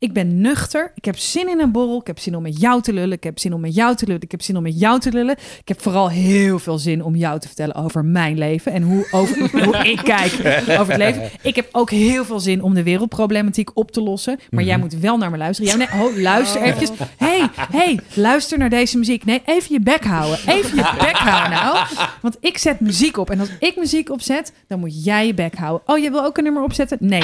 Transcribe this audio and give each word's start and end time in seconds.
Ik 0.00 0.12
ben 0.12 0.40
nuchter. 0.40 0.92
Ik 0.94 1.04
heb 1.04 1.18
zin 1.18 1.48
in 1.48 1.60
een 1.60 1.72
borrel. 1.72 2.00
Ik 2.00 2.06
heb 2.06 2.18
zin 2.18 2.36
om 2.36 2.42
met 2.42 2.60
jou 2.60 2.82
te 2.82 2.92
lullen. 2.92 3.12
Ik 3.12 3.24
heb 3.24 3.38
zin 3.38 3.52
om 3.52 3.60
met 3.60 3.74
jou 3.74 3.96
te 3.96 4.06
lullen. 4.06 4.22
Ik 4.22 4.30
heb 4.30 4.42
zin 4.42 4.56
om 4.56 4.62
met 4.62 4.80
jou 4.80 5.00
te 5.00 5.12
lullen. 5.12 5.36
Ik 5.60 5.68
heb 5.68 5.82
vooral 5.82 6.10
heel 6.10 6.58
veel 6.58 6.78
zin 6.78 7.04
om 7.04 7.16
jou 7.16 7.40
te 7.40 7.46
vertellen 7.46 7.74
over 7.74 8.04
mijn 8.04 8.38
leven 8.38 8.72
en 8.72 8.82
hoe, 8.82 9.06
over, 9.10 9.50
hoe 9.64 9.76
ik 9.76 9.96
kijk 9.96 10.32
over 10.68 10.88
het 10.88 10.96
leven. 10.96 11.30
Ik 11.42 11.56
heb 11.56 11.68
ook 11.72 11.90
heel 11.90 12.24
veel 12.24 12.40
zin 12.40 12.62
om 12.62 12.74
de 12.74 12.82
wereldproblematiek 12.82 13.70
op 13.74 13.90
te 13.90 14.00
lossen. 14.02 14.38
Maar 14.50 14.64
jij 14.64 14.78
moet 14.78 14.92
wel 14.94 15.16
naar 15.16 15.30
me 15.30 15.36
luisteren. 15.36 15.70
Ja, 15.70 15.76
nee, 15.76 16.02
oh, 16.02 16.16
luister 16.16 16.62
eventjes. 16.62 16.90
hey, 17.16 17.48
hey, 17.70 18.00
luister 18.14 18.58
naar 18.58 18.70
deze 18.70 18.98
muziek. 18.98 19.24
Nee, 19.24 19.42
even 19.44 19.72
je 19.72 19.80
bek 19.80 20.04
houden. 20.04 20.38
Even 20.46 20.76
je 20.76 20.94
bek 20.98 21.16
houden 21.16 21.50
nou. 21.50 21.86
Want 22.20 22.36
ik 22.40 22.58
zet 22.58 22.80
muziek 22.80 23.16
op. 23.16 23.30
En 23.30 23.40
als 23.40 23.50
ik 23.58 23.76
muziek 23.76 24.10
opzet, 24.10 24.52
dan 24.66 24.80
moet 24.80 25.04
jij 25.04 25.26
je 25.26 25.34
bek 25.34 25.54
houden. 25.54 25.82
Oh, 25.86 25.98
je 25.98 26.10
wil 26.10 26.24
ook 26.24 26.38
een 26.38 26.44
nummer 26.44 26.62
opzetten? 26.62 26.98
Nee. 27.00 27.22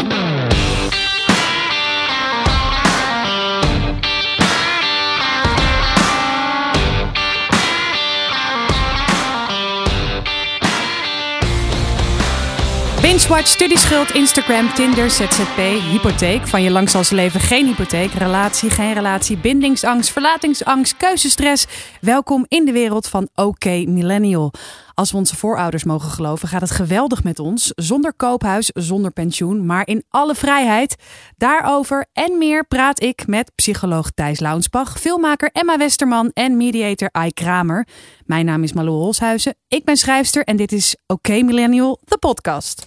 Binge-watch, 13.17 13.47
studieschuld, 13.47 14.11
Instagram, 14.11 14.75
Tinder, 14.75 15.11
ZZP, 15.11 15.57
hypotheek. 15.91 16.47
Van 16.47 16.63
je 16.63 16.71
lang 16.71 16.91
zal 16.91 17.05
ze 17.05 17.15
leven 17.15 17.41
geen 17.41 17.67
hypotheek. 17.67 18.13
Relatie, 18.13 18.71
geen 18.71 18.93
relatie, 18.93 19.37
bindingsangst, 19.37 20.11
verlatingsangst, 20.11 20.97
keuzestress. 20.97 21.67
Welkom 22.01 22.45
in 22.49 22.65
de 22.65 22.73
wereld 22.73 23.09
van 23.09 23.29
OK 23.35 23.65
Millennial. 23.65 24.53
Als 24.97 25.11
we 25.11 25.17
onze 25.17 25.37
voorouders 25.37 25.85
mogen 25.85 26.11
geloven, 26.11 26.49
gaat 26.49 26.61
het 26.61 26.71
geweldig 26.71 27.25
met 27.25 27.39
ons. 27.39 27.73
Zonder 27.75 28.15
koophuis, 28.15 28.71
zonder 28.75 29.11
pensioen, 29.11 29.67
maar 29.67 29.87
in 29.87 30.05
alle 30.09 30.35
vrijheid. 30.35 30.97
Daarover 31.37 32.07
en 32.13 32.39
meer 32.39 32.67
praat 32.67 33.03
ik 33.03 33.27
met 33.27 33.53
psycholoog 33.55 34.11
Thijs 34.11 34.41
Launsbach, 34.41 35.01
filmmaker 35.01 35.51
Emma 35.53 35.79
Westerman 35.79 36.31
en 36.33 36.57
mediator 36.57 37.09
Ai 37.13 37.33
Kramer. 37.33 37.87
Mijn 38.25 38.45
naam 38.45 38.63
is 38.63 38.73
Malou 38.73 38.97
Holshuizen, 38.97 39.55
ik 39.69 39.85
ben 39.85 39.97
schrijfster 39.97 40.45
en 40.45 40.57
dit 40.57 40.73
is 40.73 40.97
OK 41.07 41.29
Millennial, 41.29 42.01
de 42.05 42.19
podcast. 42.19 42.87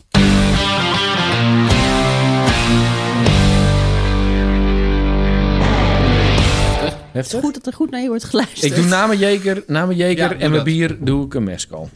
Het 7.11 7.25
is 7.25 7.39
goed 7.39 7.53
dat 7.53 7.67
er 7.67 7.73
goed 7.73 7.89
naar 7.91 8.01
je 8.01 8.07
wordt 8.07 8.23
geluisterd. 8.23 8.63
Ik 8.63 8.75
doe 8.75 8.85
na 8.85 9.07
mijn 9.07 9.19
jeker, 9.19 9.63
na 9.67 9.85
mijn 9.85 9.97
jeker 9.97 10.23
Ja, 10.23 10.31
en 10.31 10.37
mijn 10.37 10.51
dat. 10.53 10.63
bier 10.63 10.97
doe 10.99 11.25
ik 11.25 11.33
een 11.33 11.43
mescal. 11.43 11.89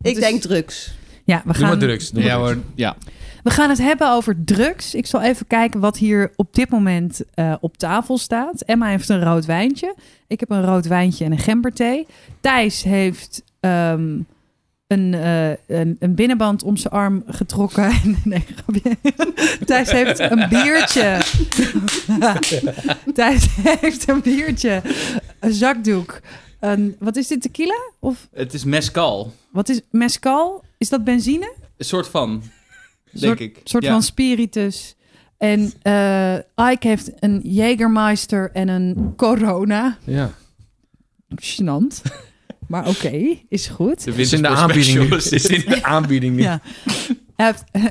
Ik 0.00 0.20
denk 0.20 0.40
drugs. 0.42 0.94
Ja, 1.24 1.42
we 1.44 1.52
Doe 1.52 1.60
maar 1.62 1.70
gaan, 1.70 1.78
drugs. 1.78 2.10
Doe 2.10 2.22
maar 2.22 2.30
Ja 2.32 2.36
drugs. 2.38 2.54
hoor, 2.54 2.62
ja. 2.74 2.96
we 3.42 3.50
gaan 3.50 3.68
het 3.68 3.78
hebben 3.78 4.10
over 4.12 4.36
drugs. 4.44 4.94
Ik 4.94 5.06
zal 5.06 5.22
even 5.22 5.46
kijken 5.46 5.80
wat 5.80 5.96
hier 5.98 6.32
op 6.36 6.54
dit 6.54 6.68
moment 6.70 7.20
eh, 7.34 7.54
op 7.60 7.76
tafel 7.76 8.18
staat. 8.18 8.60
Emma 8.60 8.88
heeft 8.88 9.08
een 9.08 9.22
rood 9.22 9.44
wijntje. 9.44 9.94
Ik 10.26 10.40
heb 10.40 10.50
een 10.50 10.64
rood 10.64 10.86
wijntje 10.86 11.24
en 11.24 11.32
een 11.32 11.38
gemberthee. 11.38 12.06
Thijs 12.40 12.82
heeft 12.82 13.42
ehm, 13.60 14.18
een, 14.86 15.14
eh, 15.14 15.50
een, 15.66 15.96
een 15.98 16.14
binnenband 16.14 16.62
om 16.62 16.76
zijn 16.76 16.92
arm 16.92 17.22
getrokken. 17.26 17.92
nee, 18.24 18.44
grapje. 18.56 18.96
Thijs 19.64 19.90
heeft 19.90 20.18
een 20.18 20.48
biertje. 20.48 21.20
Thijs 23.14 23.46
heeft 23.56 24.08
een 24.08 24.20
biertje, 24.20 24.82
een 25.40 25.52
zakdoek. 25.52 26.20
Een, 26.60 26.96
wat 26.98 27.16
is 27.16 27.26
dit, 27.26 27.42
tequila? 27.42 27.90
Of 27.98 28.28
Het 28.32 28.54
is 28.54 28.64
mescal. 28.64 29.32
wat 29.50 29.68
is 29.68 29.80
mescal? 29.90 30.64
Is 30.78 30.88
dat 30.88 31.04
benzine? 31.04 31.54
Een 31.76 31.84
soort 31.84 32.08
van, 32.08 32.30
denk 33.10 33.24
soort, 33.24 33.40
ik. 33.40 33.60
soort 33.64 33.84
Ja. 33.84 33.90
van 33.90 34.02
spiritus. 34.02 34.94
En 35.36 35.72
eh 35.82 36.34
Ike 36.70 36.88
heeft 36.88 37.10
een 37.20 37.42
Jägermeister 37.42 38.52
en 38.52 38.68
een 38.68 39.12
Corona. 39.16 39.98
Ja. 40.04 40.30
Gênant. 41.34 42.02
Maar 42.68 42.88
oké, 42.88 43.38
is 43.48 43.66
goed. 43.66 44.04
De 44.04 44.12
Is 44.12 44.32
in 44.32 44.42
de 44.42 44.48
aanbieding. 44.48 45.14
Is 45.14 45.46
in 45.46 45.64
de 45.66 45.82
aanbieding. 45.82 46.36
nu. 46.36 46.42
Ja. 46.42 46.60
Eh, 47.36 47.48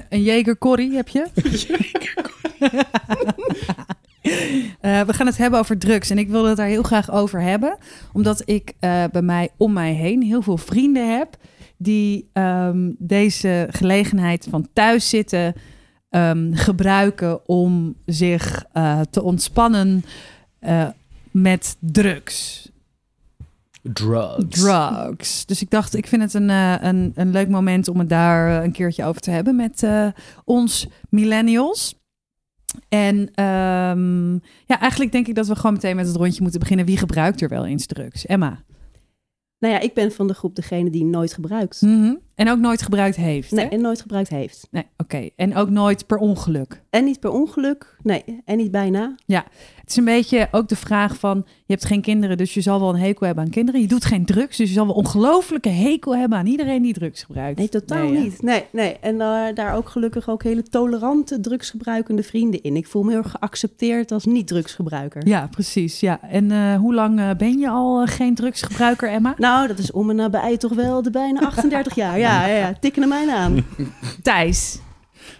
een 0.09 0.23
Jager 0.23 0.57
Corrie, 0.57 0.95
heb 0.95 1.07
je? 1.07 1.27
Eh, 4.81 5.01
we 5.01 5.13
gaan 5.13 5.25
het 5.25 5.37
hebben 5.37 5.59
over 5.59 5.77
drugs. 5.77 6.09
En 6.09 6.17
ik 6.17 6.29
wilde 6.29 6.47
het 6.47 6.57
daar 6.57 6.67
heel 6.67 6.83
graag 6.83 7.11
over 7.11 7.41
hebben. 7.41 7.77
Omdat 8.13 8.41
ik 8.45 8.73
eh, 8.79 9.03
bij 9.11 9.21
mij 9.21 9.49
om 9.57 9.73
mij 9.73 9.93
heen 9.93 10.21
heel 10.21 10.41
veel 10.41 10.57
vrienden 10.57 11.17
heb... 11.17 11.37
die 11.77 12.29
ehm, 12.33 12.91
deze 12.97 13.67
gelegenheid 13.71 14.47
van 14.49 14.67
thuis 14.73 15.09
zitten 15.09 15.53
ehm, 16.09 16.53
gebruiken... 16.53 17.47
om 17.47 17.95
zich 18.05 18.65
eh, 18.73 18.99
te 19.09 19.23
ontspannen 19.23 20.05
eh, 20.59 20.87
met 21.31 21.77
drugs. 21.79 22.64
Drugs. 23.93 24.59
Drugs. 24.59 25.45
Dus 25.45 25.61
ik 25.61 25.69
dacht, 25.69 25.95
ik 25.95 26.07
vind 26.07 26.21
het 26.21 26.33
een, 26.33 26.49
eh, 26.49 26.75
een, 26.79 27.11
een 27.15 27.31
leuk 27.31 27.49
moment 27.49 27.87
om 27.87 27.99
het 27.99 28.09
daar 28.09 28.57
eh, 28.57 28.63
een 28.63 28.71
keertje 28.71 29.05
over 29.05 29.21
te 29.21 29.31
hebben 29.31 29.55
met 29.55 29.83
eh, 29.83 30.07
ons 30.43 30.87
millennials. 31.09 31.99
En 32.89 33.29
ehm, 33.33 34.33
ja, 34.65 34.79
eigenlijk 34.79 35.11
denk 35.11 35.27
ik 35.27 35.35
dat 35.35 35.47
we 35.47 35.55
gewoon 35.55 35.73
meteen 35.73 35.95
met 35.95 36.07
het 36.07 36.15
rondje 36.15 36.41
moeten 36.41 36.59
beginnen. 36.59 36.85
Wie 36.85 36.97
gebruikt 36.97 37.41
er 37.41 37.49
wel 37.49 37.65
eens 37.65 37.85
drugs? 37.85 38.25
Emma. 38.25 38.63
Nou 39.59 39.73
ja, 39.73 39.79
ik 39.79 39.93
ben 39.93 40.11
van 40.11 40.27
de 40.27 40.33
groep 40.33 40.55
degene 40.55 40.89
die 40.89 41.05
nooit 41.05 41.33
gebruikt. 41.33 41.81
Mhm. 41.81 42.13
En 42.35 42.49
ook 42.49 42.59
nooit 42.59 42.81
gebruikt 42.81 43.15
heeft. 43.15 43.51
Nee, 43.51 43.65
hè? 43.65 43.71
en 43.71 43.81
nooit 43.81 44.01
gebruikt 44.01 44.29
heeft. 44.29 44.67
Nee, 44.71 44.83
oké. 44.97 45.29
En 45.35 45.55
ook 45.55 45.69
nooit 45.69 46.07
per 46.07 46.17
ongeluk. 46.17 46.81
En 46.89 47.03
niet 47.03 47.19
per 47.19 47.31
ongeluk. 47.31 47.97
Nee, 48.03 48.23
en 48.45 48.57
niet 48.57 48.71
bijna. 48.71 49.15
Het 49.25 49.89
is 49.93 49.95
een 49.95 50.05
beetje 50.05 50.47
ook 50.51 50.67
de 50.67 50.75
vraag 50.75 51.17
van... 51.17 51.43
je 51.45 51.73
hebt 51.73 51.85
geen 51.85 52.01
kinderen, 52.01 52.37
dus 52.37 52.53
je 52.53 52.61
zal 52.61 52.79
wel 52.79 52.89
een 52.89 52.99
hekel 52.99 53.25
hebben 53.25 53.43
aan 53.43 53.49
kinderen. 53.49 53.81
Je 53.81 53.87
doet 53.87 54.05
geen 54.05 54.25
drugs, 54.25 54.57
dus 54.57 54.67
je 54.67 54.73
zal 54.73 54.85
wel 54.85 54.95
ongelofelijke 54.95 55.69
hekel 55.69 56.15
hebben... 56.15 56.37
aan 56.37 56.45
iedereen 56.45 56.81
die 56.81 56.93
drugs 56.93 57.23
gebruikt. 57.23 57.57
Nee, 57.57 57.69
totaal 57.69 58.09
Nee, 58.09 58.21
niet. 58.21 58.41
Nee, 58.41 58.65
nee. 58.71 58.97
En 58.99 59.17
daar 59.17 59.53
daar 59.53 59.75
ook 59.75 59.89
gelukkig 59.89 60.29
ook 60.29 60.43
hele 60.43 60.63
tolerante 60.63 61.39
drugsgebruikende 61.39 62.23
vrienden 62.23 62.61
in. 62.61 62.75
Ik 62.75 62.87
voel 62.87 63.03
me 63.03 63.09
heel 63.09 63.17
erg 63.17 63.31
geaccepteerd 63.31 64.11
als 64.11 64.25
niet-drugsgebruiker. 64.25 65.27
Ja, 65.27 65.47
precies. 65.51 65.99
Ja. 65.99 66.19
En 66.21 66.51
eh, 66.51 66.75
hoe 66.75 66.93
lang 66.93 67.19
eh, 67.19 67.29
ben 67.37 67.59
je 67.59 67.69
al 67.69 68.01
eh, 68.01 68.07
geen 68.07 68.35
drugsgebruiker, 68.35 69.09
Emma? 69.09 69.33
Nou, 69.37 69.67
dat 69.67 69.77
is 69.77 69.91
om 69.91 70.09
en 70.09 70.15
nabij 70.15 70.57
toch 70.57 70.73
wel 70.73 71.01
de 71.01 71.11
bijna 71.11 71.39
38 71.39 71.95
jaar. 71.95 72.19
Ja, 72.19 72.24
ja, 72.31 72.47
ja. 72.47 72.73
tikken 72.79 73.01
er 73.01 73.07
mij 73.07 73.29
aan. 73.33 73.65
Thijs. 74.23 74.79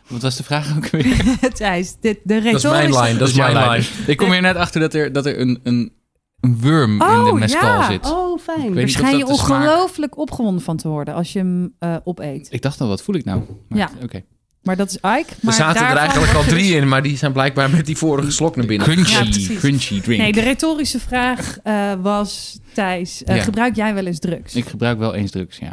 Wat 0.07 0.21
was 0.21 0.35
de 0.37 0.43
vraag 0.43 0.75
ook 0.77 0.87
weer? 0.89 1.37
Thijs, 1.53 1.95
dit, 2.01 2.19
de 2.23 2.33
Dat 2.41 2.45
is 2.45 2.63
mijn 2.63 2.73
retorische... 2.75 2.99
lijn. 3.01 3.17
Dat 3.17 3.27
is 3.27 3.33
mijn 3.35 3.53
lijn. 3.53 3.83
Ik 4.07 4.17
kom 4.17 4.31
hier 4.31 4.41
net 4.41 4.55
achter 4.55 4.81
dat 4.81 4.93
er, 4.93 5.11
dat 5.13 5.25
er 5.25 5.39
een, 5.39 5.59
een, 5.63 5.93
een 6.39 6.57
worm 6.61 6.91
in 6.91 6.97
de 6.97 7.05
Oh, 7.05 7.33
mescal 7.33 7.61
ja. 7.79 7.89
zit. 7.91 8.11
Oh, 8.11 8.39
fijn. 8.39 8.73
Daar 8.73 8.89
schijn 8.89 9.17
je 9.17 9.25
de 9.25 9.33
smaak- 9.35 9.49
ongelooflijk 9.49 10.17
opgewonden 10.17 10.61
van 10.63 10.77
te 10.77 10.87
worden 10.87 11.13
als 11.13 11.33
je 11.33 11.39
hem 11.39 11.73
eh, 11.79 11.95
opeet. 12.03 12.47
Ik 12.49 12.61
dacht 12.61 12.81
al, 12.81 12.87
wat 12.87 13.01
voel 13.01 13.15
ik 13.15 13.25
nou? 13.25 13.41
Maar 13.69 13.77
Ja. 13.79 13.89
Oké. 14.03 14.23
Maar 14.63 14.75
dat 14.75 14.89
is 14.89 14.95
Ike. 14.95 15.05
Er 15.29 15.35
Maar 15.41 15.53
zaten 15.53 15.87
er 15.87 15.97
eigenlijk 15.97 16.33
al 16.33 16.41
er 16.41 16.47
drie 16.47 16.75
in, 16.75 16.87
maar 16.87 17.03
die 17.03 17.17
zijn 17.17 17.31
blijkbaar 17.31 17.69
met 17.69 17.85
die 17.85 17.97
vorige 17.97 18.31
slok 18.31 18.55
naar 18.55 18.65
binnen. 18.65 18.87
Ja, 18.89 18.93
Crunchy, 18.93 19.19
precies. 19.29 19.59
crunchy 19.59 20.01
drink. 20.01 20.21
Nee, 20.21 20.31
de 20.31 20.41
retorische 20.41 20.99
vraag 20.99 21.57
eh, 21.63 21.93
was, 22.01 22.59
Thijs, 22.73 23.23
eh, 23.23 23.35
Ja. 23.35 23.41
gebruik 23.43 23.75
jij 23.75 23.93
wel 23.93 24.05
eens 24.05 24.19
drugs? 24.19 24.55
Ik 24.55 24.65
gebruik 24.67 24.97
wel 24.97 25.13
eens 25.15 25.31
drugs, 25.31 25.57
ja. 25.57 25.71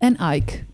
En 0.00 0.34
Ike? 0.34 0.64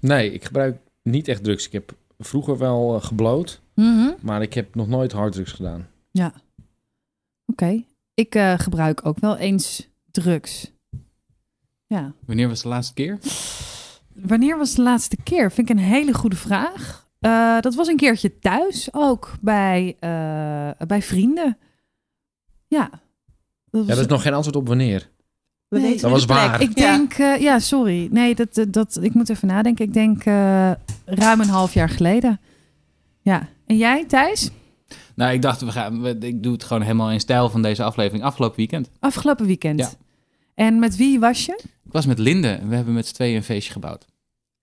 Nee, 0.00 0.32
ik 0.32 0.44
gebruik 0.44 0.78
niet 1.02 1.28
echt 1.28 1.44
drugs. 1.44 1.66
Ik 1.66 1.72
heb 1.72 1.96
vroeger 2.18 2.58
wel 2.58 2.94
eh, 2.96 3.02
gebloot, 3.04 3.60
Mhm. 3.74 4.10
maar 4.20 4.42
ik 4.42 4.54
heb 4.54 4.74
nog 4.74 4.88
nooit 4.88 5.12
harddrugs 5.12 5.52
gedaan. 5.52 5.88
Ja. 6.10 6.32
Oké. 7.46 7.84
Ik 8.14 8.34
eh, 8.34 8.58
gebruik 8.58 9.06
ook 9.06 9.18
wel 9.18 9.36
eens 9.36 9.88
drugs. 10.10 10.72
Ja. 11.86 12.12
Wanneer 12.26 12.48
was 12.48 12.62
de 12.62 12.68
laatste 12.68 12.94
keer? 12.94 13.18
Wanneer 14.14 14.58
was 14.58 14.74
de 14.74 14.82
laatste 14.82 15.16
keer? 15.22 15.52
Vind 15.52 15.70
ik 15.70 15.76
een 15.76 15.82
hele 15.82 16.14
goede 16.14 16.36
vraag. 16.36 17.08
Eh, 17.18 17.60
dat 17.60 17.74
was 17.74 17.88
een 17.88 17.96
keertje 17.96 18.38
thuis 18.38 18.88
ook 18.92 19.34
bij, 19.40 19.96
eh, 20.00 20.86
bij 20.86 21.02
vrienden. 21.02 21.58
Ja. 22.66 22.90
Dat 23.70 23.82
Ja, 23.86 23.94
dat 23.94 23.98
is 23.98 24.06
nog 24.06 24.22
geen 24.22 24.34
antwoord 24.34 24.56
op 24.56 24.68
wanneer. 24.68 25.10
We 25.68 25.78
Nee, 25.78 25.86
weten 25.90 26.02
dat 26.02 26.10
was 26.10 26.24
plek. 26.24 26.38
waar. 26.38 26.60
Ik 26.62 26.78
Ja. 26.78 26.96
denk, 26.96 27.12
eh, 27.12 27.40
ja, 27.40 27.58
sorry. 27.58 28.08
Nee, 28.10 28.34
dat, 28.34 28.54
dat, 28.54 28.72
dat, 28.72 28.98
ik 29.02 29.14
moet 29.14 29.28
even 29.28 29.48
nadenken. 29.48 29.84
Ik 29.84 29.92
denk 29.92 30.24
eh, 30.24 30.70
ruim 31.04 31.40
een 31.40 31.48
half 31.48 31.74
jaar 31.74 31.88
geleden. 31.88 32.40
Ja. 33.22 33.48
En 33.66 33.76
jij, 33.76 34.04
Thijs? 34.06 34.50
Nou, 35.14 35.32
ik 35.32 35.42
dacht, 35.42 35.60
we 35.60 35.70
gaan, 35.72 36.02
we- 36.02 36.16
ik 36.20 36.42
doe 36.42 36.52
het 36.52 36.64
gewoon 36.64 36.82
helemaal 36.82 37.10
in 37.10 37.20
stijl 37.20 37.50
van 37.50 37.62
deze 37.62 37.82
aflevering. 37.82 38.24
Afgelopen 38.24 38.56
weekend. 38.56 38.90
Afgelopen 39.00 39.46
weekend. 39.46 39.80
Ja. 39.80 39.90
En 40.54 40.78
met 40.78 40.96
wie 40.96 41.20
was 41.20 41.46
je? 41.46 41.60
Ik 41.84 41.92
was 41.92 42.06
met 42.06 42.18
Linde 42.18 42.48
en 42.48 42.68
we 42.68 42.74
hebben 42.74 42.94
met 42.94 43.06
z'n 43.06 43.14
tweeën 43.14 43.36
een 43.36 43.42
feestje 43.42 43.72
gebouwd. 43.72 44.04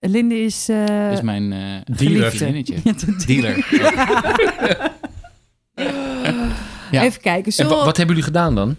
Linde 0.00 0.40
is... 0.42 0.68
eh, 0.68 0.86
Dat 0.86 1.12
is 1.12 1.20
mijn 1.20 1.52
eh 1.52 1.96
Dealer. 1.96 2.64
Ja, 2.84 2.92
de 2.92 3.24
Dealer. 3.26 3.66
Ja. 6.90 7.02
Even 7.02 7.20
kijken. 7.20 7.52
En 7.56 7.68
wa- 7.68 7.78
we- 7.78 7.84
wat 7.84 7.96
hebben 7.96 8.16
jullie 8.16 8.30
gedaan 8.32 8.54
dan? 8.54 8.76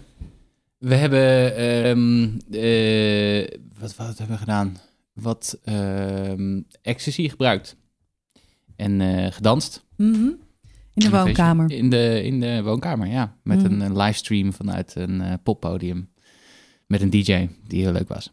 We 0.78 0.94
hebben... 0.94 1.56
ehm, 1.56 2.24
eh, 2.50 3.58
wat, 3.80 3.96
wat 3.96 4.18
hebben 4.18 4.36
we 4.36 4.42
gedaan? 4.42 4.76
Wat 5.12 5.58
ehm, 5.64 6.60
ecstasy 6.82 7.28
gebruikt. 7.28 7.76
En 8.76 9.00
eh, 9.00 9.32
gedanst. 9.32 9.84
Mhm. 9.96 10.30
In 10.94 11.04
de 11.04 11.10
woonkamer. 11.10 11.70
In 11.70 11.90
de, 11.90 12.22
in 12.24 12.40
de 12.40 12.62
woonkamer, 12.62 13.06
ja. 13.08 13.36
Met 13.42 13.70
Mm. 13.70 13.80
een, 13.80 13.96
livestream 13.96 14.52
vanuit 14.52 14.94
een 14.94 15.20
eh, 15.20 15.32
poppodium. 15.42 16.08
Met 16.86 17.00
een 17.02 17.10
DJ 17.10 17.48
die 17.66 17.82
heel 17.82 17.92
leuk 17.92 18.08
was. 18.08 18.32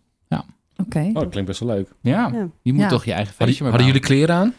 Oké. 0.77 0.99
Oh, 0.99 1.13
dat 1.13 1.29
klinkt 1.29 1.49
best 1.49 1.59
wel 1.59 1.75
leuk. 1.75 1.89
Ja, 2.01 2.29
Ja. 2.33 2.49
je 2.61 2.73
moet 2.73 2.81
Ja. 2.81 2.87
toch 2.89 3.05
je 3.05 3.11
eigen 3.11 3.29
Hadden, 3.37 3.47
feestje 3.47 3.63
maar 3.63 3.71
hadden 3.71 3.91
jullie 3.91 4.07
kleren 4.07 4.35
aan? 4.35 4.53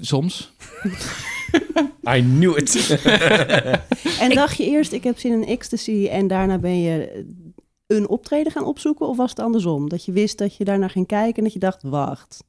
Soms. 0.00 0.52
I 2.08 2.20
knew 2.20 2.58
it. 2.58 2.98
En 4.20 4.34
dacht 4.34 4.56
je 4.56 4.64
eerst, 4.64 4.92
ik 4.92 5.04
heb 5.04 5.18
zin 5.18 5.32
in 5.32 5.46
ecstasy 5.46 6.08
en 6.10 6.26
daarna 6.26 6.58
ben 6.58 6.80
je 6.80 7.24
een 7.86 8.08
optreden 8.08 8.52
gaan 8.52 8.64
opzoeken? 8.64 9.08
Of 9.08 9.16
was 9.16 9.30
het 9.30 9.38
andersom? 9.38 9.88
Dat 9.88 10.04
je 10.04 10.12
wist 10.12 10.38
dat 10.38 10.56
je 10.56 10.64
daarna 10.64 10.88
ging 10.88 11.06
kijken 11.06 11.36
en 11.36 11.44
dat 11.44 11.52
je 11.52 11.58
dacht, 11.58 11.82
wacht. 11.82 12.44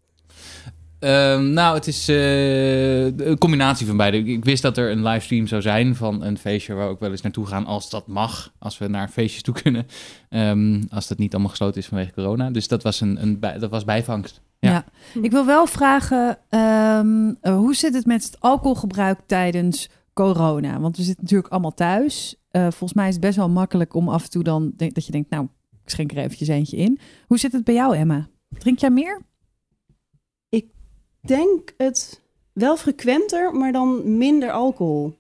Ehm, 1.02 1.54
nou, 1.54 1.76
het 1.76 1.88
is 1.88 2.08
eh, 2.08 3.06
een 3.06 3.38
combinatie 3.38 3.88
van 3.88 3.98
beide. 3.98 4.18
Ik, 4.18 4.46
wist 4.46 4.62
dat 4.62 4.78
er 4.78 4.92
een 4.92 5.04
livestream 5.04 5.48
zou 5.48 5.62
zijn 5.62 5.96
van 5.96 6.24
een 6.24 6.38
feestje 6.38 6.74
waar 6.74 6.86
we 6.86 6.92
ook 6.92 7.00
wel 7.00 7.12
eens 7.12 7.22
naartoe 7.22 7.46
gaan 7.46 7.66
als 7.66 7.90
dat 7.90 8.08
mag. 8.08 8.54
Als 8.60 8.78
we 8.78 8.88
naar 8.88 9.08
feestjes 9.08 9.42
toe 9.42 9.54
kunnen. 9.62 9.88
Ehm, 10.30 10.82
als 10.90 11.08
dat 11.08 11.18
niet 11.18 11.32
allemaal 11.32 11.50
gesloten 11.50 11.82
is 11.82 11.88
vanwege 11.88 12.14
corona. 12.14 12.52
Dus 12.52 12.68
dat 12.68 12.84
was, 12.84 13.02
een, 13.02 13.22
een 13.22 13.40
dat 13.40 13.70
was 13.70 13.84
bijvangst. 13.84 14.42
Ja. 14.60 14.86
Ik 15.22 15.32
wil 15.32 15.46
wel 15.46 15.66
vragen, 15.66 16.38
ehm, 16.50 17.34
eh, 17.42 17.56
hoe 17.56 17.76
zit 17.76 17.94
het 17.94 18.06
met 18.06 18.24
het 18.24 18.40
alcoholgebruik 18.40 19.20
tijdens 19.26 19.90
corona? 20.14 20.80
Want 20.80 20.98
we 20.98 21.04
zitten 21.04 21.24
natuurlijk 21.24 21.52
allemaal 21.52 21.74
thuis. 21.74 22.36
Eh, 22.52 22.62
volgens 22.62 22.94
mij 22.94 23.08
is 23.08 23.14
het 23.14 23.24
best 23.24 23.36
wel 23.36 23.50
makkelijk 23.50 23.94
om 23.94 24.10
af 24.10 24.24
en 24.24 24.30
toe 24.30 24.44
dan 24.44 24.74
dat 24.76 25.06
je 25.06 25.12
denkt, 25.12 25.30
nou, 25.30 25.48
ik 25.84 25.90
schenk 25.90 26.12
er 26.12 26.18
eventjes 26.18 26.48
eentje 26.48 26.78
in. 26.78 27.00
Hoe 27.28 27.40
zit 27.40 27.52
het 27.52 27.64
bij 27.64 27.74
jou, 27.74 27.96
Emma? 27.96 28.28
Drink 28.58 28.80
jij 28.80 28.90
meer? 28.90 29.22
Denk 31.22 31.74
het 31.78 32.22
wel 32.54 32.78
frequenter, 32.78 33.52
maar 33.54 33.72
dan 33.72 34.18
minder 34.18 34.52
alcohol. 34.52 35.20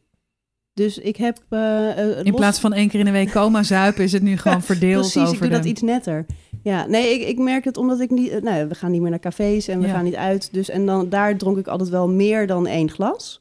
Dus 0.74 0.98
ik 0.98 1.16
heb... 1.18 1.38
eh, 1.50 1.90
eh, 1.92 2.18
In 2.18 2.26
los- 2.32 2.36
plaats 2.36 2.60
van 2.60 2.74
één 2.74 2.90
keer 2.90 3.00
in 3.00 3.06
de 3.06 3.12
week 3.12 3.32
coma 3.32 3.64
zuipen, 3.64 4.04
is 4.04 4.12
het 4.12 4.22
nu 4.22 4.38
gewoon 4.44 4.62
verdeeld 4.62 5.00
Precies, 5.12 5.22
over 5.22 5.34
ik 5.34 5.40
doe 5.40 5.50
de... 5.50 5.56
dat 5.56 5.66
iets 5.66 5.82
netter. 5.82 6.26
Ja, 6.64 6.86
nee, 6.88 7.14
ik, 7.20 7.28
ik 7.28 7.38
merk 7.38 7.64
het 7.64 7.78
omdat 7.78 8.00
ik 8.00 8.10
niet... 8.10 8.30
eh, 8.30 8.42
Nou, 8.42 8.68
we 8.68 8.76
gaan 8.76 8.92
niet 8.92 9.02
meer 9.02 9.10
naar 9.10 9.20
cafés 9.20 9.68
en 9.68 9.80
we 9.80 9.88
Ja. 9.88 9.94
gaan 9.94 10.04
niet 10.04 10.16
uit. 10.16 10.54
Dus 10.54 10.70
en 10.70 10.86
dan 10.86 11.10
daar 11.10 11.38
dronk 11.38 11.58
ik 11.58 11.68
altijd 11.68 11.90
wel 11.90 12.10
meer 12.10 12.48
dan 12.48 12.68
één 12.68 12.90
glas. 12.92 13.40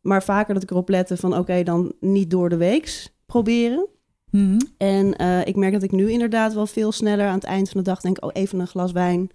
Maar 0.00 0.22
vaker 0.22 0.54
dat 0.54 0.62
ik 0.62 0.70
erop 0.70 0.88
lette 0.88 1.16
van 1.16 1.36
oké, 1.38 1.62
dan 1.62 1.92
niet 2.00 2.30
door 2.30 2.48
de 2.48 2.56
weeks 2.56 3.12
proberen. 3.26 3.86
Mhm. 4.30 4.58
En 4.76 5.12
ik 5.46 5.56
merk 5.56 5.72
dat 5.72 5.82
ik 5.82 5.92
nu 5.92 6.10
inderdaad 6.10 6.54
wel 6.54 6.66
veel 6.66 6.92
sneller 6.92 7.26
aan 7.26 7.34
het 7.34 7.44
eind 7.44 7.68
van 7.70 7.80
de 7.82 7.90
dag 7.90 8.00
denk, 8.00 8.24
oh, 8.24 8.30
even 8.32 8.60
een 8.60 8.66
glas 8.66 8.92
wijn. 8.92 9.30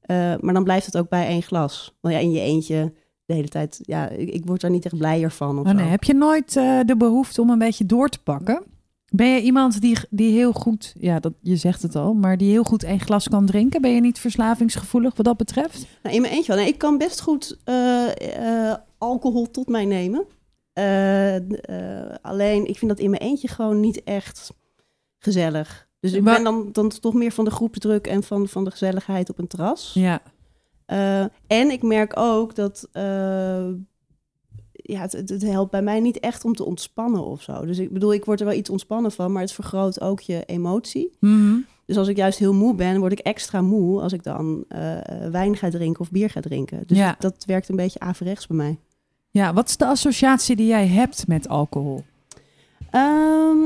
Eh, 0.00 0.34
maar 0.40 0.54
dan 0.54 0.64
blijft 0.64 0.86
het 0.86 0.96
ook 0.96 1.08
bij 1.08 1.26
één 1.26 1.42
glas. 1.42 1.96
Want 2.00 2.14
ja, 2.14 2.20
in 2.20 2.32
je 2.32 2.40
eentje 2.40 2.92
de 3.24 3.34
hele 3.34 3.48
tijd, 3.48 3.78
ja, 3.82 4.08
ik, 4.08 4.28
ik 4.28 4.46
word 4.46 4.60
daar 4.60 4.70
niet 4.70 4.84
echt 4.84 4.98
blijer 4.98 5.30
van. 5.30 5.58
Of 5.58 5.66
Oh, 5.66 5.72
nee. 5.72 5.86
Heb 5.86 6.04
je 6.04 6.14
nooit 6.14 6.56
eh, 6.56 6.80
de 6.86 6.96
behoefte 6.96 7.40
om 7.40 7.50
een 7.50 7.58
beetje 7.58 7.86
door 7.86 8.08
te 8.08 8.22
pakken? 8.22 8.62
Ben 9.08 9.28
je 9.28 9.40
iemand 9.40 9.80
die, 9.80 9.96
die 10.10 10.32
heel 10.32 10.52
goed, 10.52 10.94
ja, 10.98 11.20
dat, 11.20 11.32
je 11.40 11.56
zegt 11.56 11.82
het 11.82 11.96
al, 11.96 12.14
maar 12.14 12.36
die 12.36 12.50
heel 12.50 12.62
goed 12.62 12.82
één 12.82 13.00
glas 13.00 13.28
kan 13.28 13.46
drinken? 13.46 13.80
Ben 13.80 13.94
je 13.94 14.00
niet 14.00 14.18
verslavingsgevoelig 14.18 15.16
wat 15.16 15.26
dat 15.26 15.36
betreft? 15.36 15.86
Nou, 16.02 16.14
in 16.14 16.20
mijn 16.20 16.32
eentje 16.32 16.52
wel. 16.52 16.62
Nee, 16.62 16.72
ik 16.72 16.78
kan 16.78 16.98
best 16.98 17.20
goed 17.20 17.58
eh, 17.64 18.74
alcohol 18.98 19.50
tot 19.50 19.68
mij 19.68 19.84
nemen. 19.84 20.26
Alleen, 22.22 22.66
ik 22.66 22.78
vind 22.78 22.90
dat 22.90 23.00
in 23.00 23.10
mijn 23.10 23.22
eentje 23.22 23.48
gewoon 23.48 23.80
niet 23.80 24.02
echt 24.02 24.52
gezellig. 25.18 25.88
Dus 26.00 26.12
ik 26.12 26.22
Maar- 26.22 26.34
ben 26.34 26.44
dan, 26.44 26.68
dan 26.72 26.88
toch 26.88 27.14
meer 27.14 27.32
van 27.32 27.44
de 27.44 27.50
groepsdruk 27.50 28.06
en 28.06 28.22
van, 28.22 28.48
van 28.48 28.64
de 28.64 28.70
gezelligheid 28.70 29.30
op 29.30 29.38
een 29.38 29.46
terras. 29.46 29.90
Ja. 29.94 30.22
Eh, 30.86 31.20
en 31.46 31.70
ik 31.70 31.82
merk 31.82 32.12
ook 32.18 32.54
dat 32.54 32.88
eh, 32.92 33.02
ja, 34.72 35.00
het, 35.00 35.12
het, 35.12 35.28
het 35.28 35.42
helpt 35.42 35.70
bij 35.70 35.82
mij 35.82 36.00
niet 36.00 36.20
echt 36.20 36.44
om 36.44 36.54
te 36.54 36.64
ontspannen 36.64 37.24
of 37.24 37.42
zo. 37.42 37.66
Dus 37.66 37.78
ik 37.78 37.92
bedoel, 37.92 38.12
ik 38.12 38.24
word 38.24 38.40
er 38.40 38.46
wel 38.46 38.54
iets 38.56 38.70
ontspannen 38.70 39.12
van, 39.12 39.32
maar 39.32 39.42
het 39.42 39.52
vergroot 39.52 40.00
ook 40.00 40.20
je 40.20 40.44
emotie. 40.44 41.16
Mhm. 41.20 41.56
Dus 41.86 41.96
als 41.96 42.08
ik 42.08 42.16
juist 42.16 42.38
heel 42.38 42.54
moe 42.54 42.74
ben, 42.74 42.98
word 43.00 43.12
ik 43.12 43.18
extra 43.18 43.60
moe 43.60 44.00
als 44.00 44.12
ik 44.12 44.22
dan 44.22 44.64
eh, 44.68 44.96
wijn 45.30 45.56
ga 45.56 45.70
drinken 45.70 46.00
of 46.00 46.10
bier 46.10 46.30
ga 46.30 46.40
drinken. 46.40 46.82
Dus 46.86 46.98
Ja. 46.98 47.16
dat 47.18 47.44
werkt 47.46 47.68
een 47.68 47.76
beetje 47.76 48.00
averechts 48.00 48.46
bij 48.46 48.56
mij. 48.56 48.78
Ja, 49.30 49.52
wat 49.52 49.68
is 49.68 49.76
de 49.76 49.86
associatie 49.86 50.56
die 50.56 50.66
jij 50.66 50.86
hebt 50.86 51.26
met 51.26 51.48
alcohol? 51.48 52.04
Ehm, 52.90 53.56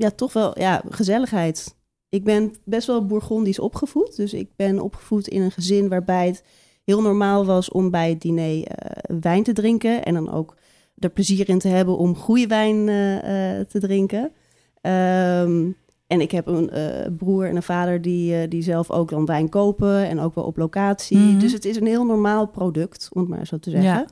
ja, 0.00 0.10
toch 0.10 0.32
wel 0.32 0.58
ja, 0.58 0.82
gezelligheid. 0.88 1.76
Ik 2.08 2.24
ben 2.24 2.54
best 2.64 2.86
wel 2.86 3.06
Bourgondisch 3.06 3.58
opgevoed. 3.58 4.16
Dus 4.16 4.34
ik 4.34 4.48
ben 4.56 4.80
opgevoed 4.80 5.28
in 5.28 5.42
een 5.42 5.50
gezin 5.50 5.88
waarbij 5.88 6.26
het 6.26 6.44
heel 6.84 7.02
normaal 7.02 7.44
was 7.44 7.70
om 7.70 7.90
bij 7.90 8.08
het 8.08 8.20
diner 8.20 8.64
eh, 8.64 9.16
wijn 9.20 9.42
te 9.42 9.52
drinken. 9.52 10.04
En 10.04 10.14
dan 10.14 10.30
ook 10.30 10.56
er 10.98 11.10
plezier 11.10 11.48
in 11.48 11.58
te 11.58 11.68
hebben 11.68 11.98
om 11.98 12.16
goede 12.16 12.46
wijn 12.46 12.88
eh, 12.88 13.58
eh, 13.58 13.66
te 13.66 13.78
drinken. 13.78 14.32
Ehm, 14.80 15.70
en 16.06 16.20
ik 16.20 16.30
heb 16.30 16.46
een 16.46 16.70
broer 17.16 17.46
en 17.46 17.56
een 17.56 17.62
vader 17.62 18.02
die, 18.02 18.48
die 18.48 18.62
zelf 18.62 18.90
ook 18.90 19.10
dan 19.10 19.26
wijn 19.26 19.48
kopen 19.48 20.08
en 20.08 20.20
ook 20.20 20.34
wel 20.34 20.44
op 20.44 20.56
locatie. 20.56 21.18
Mhm. 21.18 21.38
Dus 21.38 21.52
het 21.52 21.64
is 21.64 21.76
een 21.76 21.86
heel 21.86 22.04
normaal 22.04 22.46
product, 22.46 23.08
om 23.12 23.20
het 23.20 23.30
maar 23.30 23.46
zo 23.46 23.58
te 23.58 23.70
zeggen. 23.70 24.06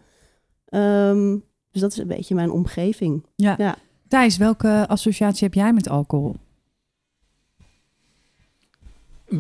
Ehm, 0.65 1.37
dus 1.71 1.81
dat 1.81 1.93
is 1.93 1.99
een 1.99 2.07
beetje 2.07 2.35
mijn 2.35 2.51
omgeving. 2.51 3.27
Ja. 3.35 3.55
Ja. 3.59 3.77
Thijs, 4.09 4.37
welke 4.37 4.85
associatie 4.89 5.45
heb 5.45 5.55
jij 5.55 5.73
met 5.73 5.89
alcohol? 5.89 6.37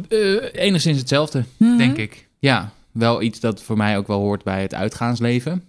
Eh, 0.08 0.52
enigszins 0.52 0.98
hetzelfde, 0.98 1.44
Mhm. 1.56 1.76
denk 1.76 1.96
ik. 1.96 2.28
Ja, 2.38 2.72
wel 2.92 3.22
iets 3.22 3.40
dat 3.40 3.62
voor 3.62 3.76
mij 3.76 3.98
ook 3.98 4.06
wel 4.06 4.20
hoort 4.20 4.44
bij 4.44 4.62
het 4.62 4.74
uitgaansleven. 4.74 5.62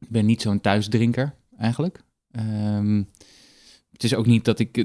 Ik 0.00 0.08
ben 0.08 0.26
niet 0.26 0.42
zo'n 0.42 0.60
thuisdrinker, 0.60 1.34
eigenlijk. 1.58 2.00
Ehm, 2.30 3.02
het 3.92 4.04
is 4.04 4.14
ook 4.14 4.26
niet 4.26 4.44
dat, 4.44 4.58
ik, 4.58 4.84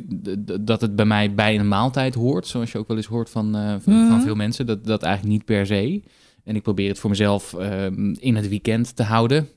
dat 0.66 0.82
het 0.82 0.96
bij 0.96 1.06
mij 1.06 1.34
bij 1.34 1.60
een 1.60 1.68
maaltijd 1.68 2.14
hoort, 2.16 2.48
zoals 2.48 2.72
je 2.72 2.78
ook 2.78 2.88
wel 2.88 2.98
eens 2.98 3.06
hoort 3.06 3.30
van, 3.30 3.56
eh, 3.56 3.76
van, 3.80 3.94
Mhm. 3.94 4.08
van 4.10 4.22
veel 4.22 4.36
mensen. 4.36 4.66
Dat, 4.66 4.86
dat 4.86 5.04
eigenlijk 5.04 5.34
niet 5.36 5.46
per 5.46 5.66
se. 5.66 6.02
En 6.44 6.56
ik 6.56 6.62
probeer 6.62 6.90
het 6.90 7.00
voor 7.00 7.10
mezelf 7.10 7.54
ehm, 7.54 8.14
in 8.20 8.36
het 8.36 8.48
weekend 8.50 8.96
te 8.96 9.04
houden. 9.04 9.50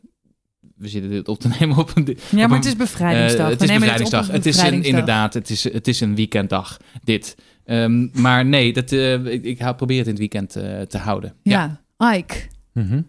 We 0.76 0.88
zitten 0.88 1.10
dit 1.10 1.28
op 1.28 1.38
te 1.38 1.48
nemen 1.60 1.76
op 1.76 1.92
een, 1.94 2.04
Ja, 2.06 2.12
op 2.12 2.32
maar 2.32 2.44
een- 2.44 2.50
het 2.54 2.64
is 2.64 2.76
bevrijdingsdag. 2.76 3.44
eh, 3.46 3.52
het 3.52 3.62
is 3.62 3.72
bevrijdingsdag. 3.72 4.26
Het 4.26 4.46
is 4.46 4.56
een, 4.56 4.62
bevrijdingsdag. 4.62 4.90
inderdaad, 5.00 5.34
het 5.34 5.50
is, 5.50 5.64
het 5.72 5.88
is 5.88 6.00
een 6.00 6.14
weekenddag, 6.14 6.76
dit. 7.04 7.36
Ehm, 7.64 8.20
maar 8.20 8.44
nee, 8.46 8.72
dat, 8.72 8.92
eh, 8.92 9.24
ik, 9.24 9.56
probeer 9.76 9.96
het 9.98 10.06
in 10.06 10.12
het 10.12 10.18
weekend 10.18 10.56
eh, 10.56 10.80
te 10.80 10.98
houden. 10.98 11.34
Ja. 11.42 11.80
Ja, 11.98 12.14
Ike, 12.16 12.34
Mhm. 12.72 13.02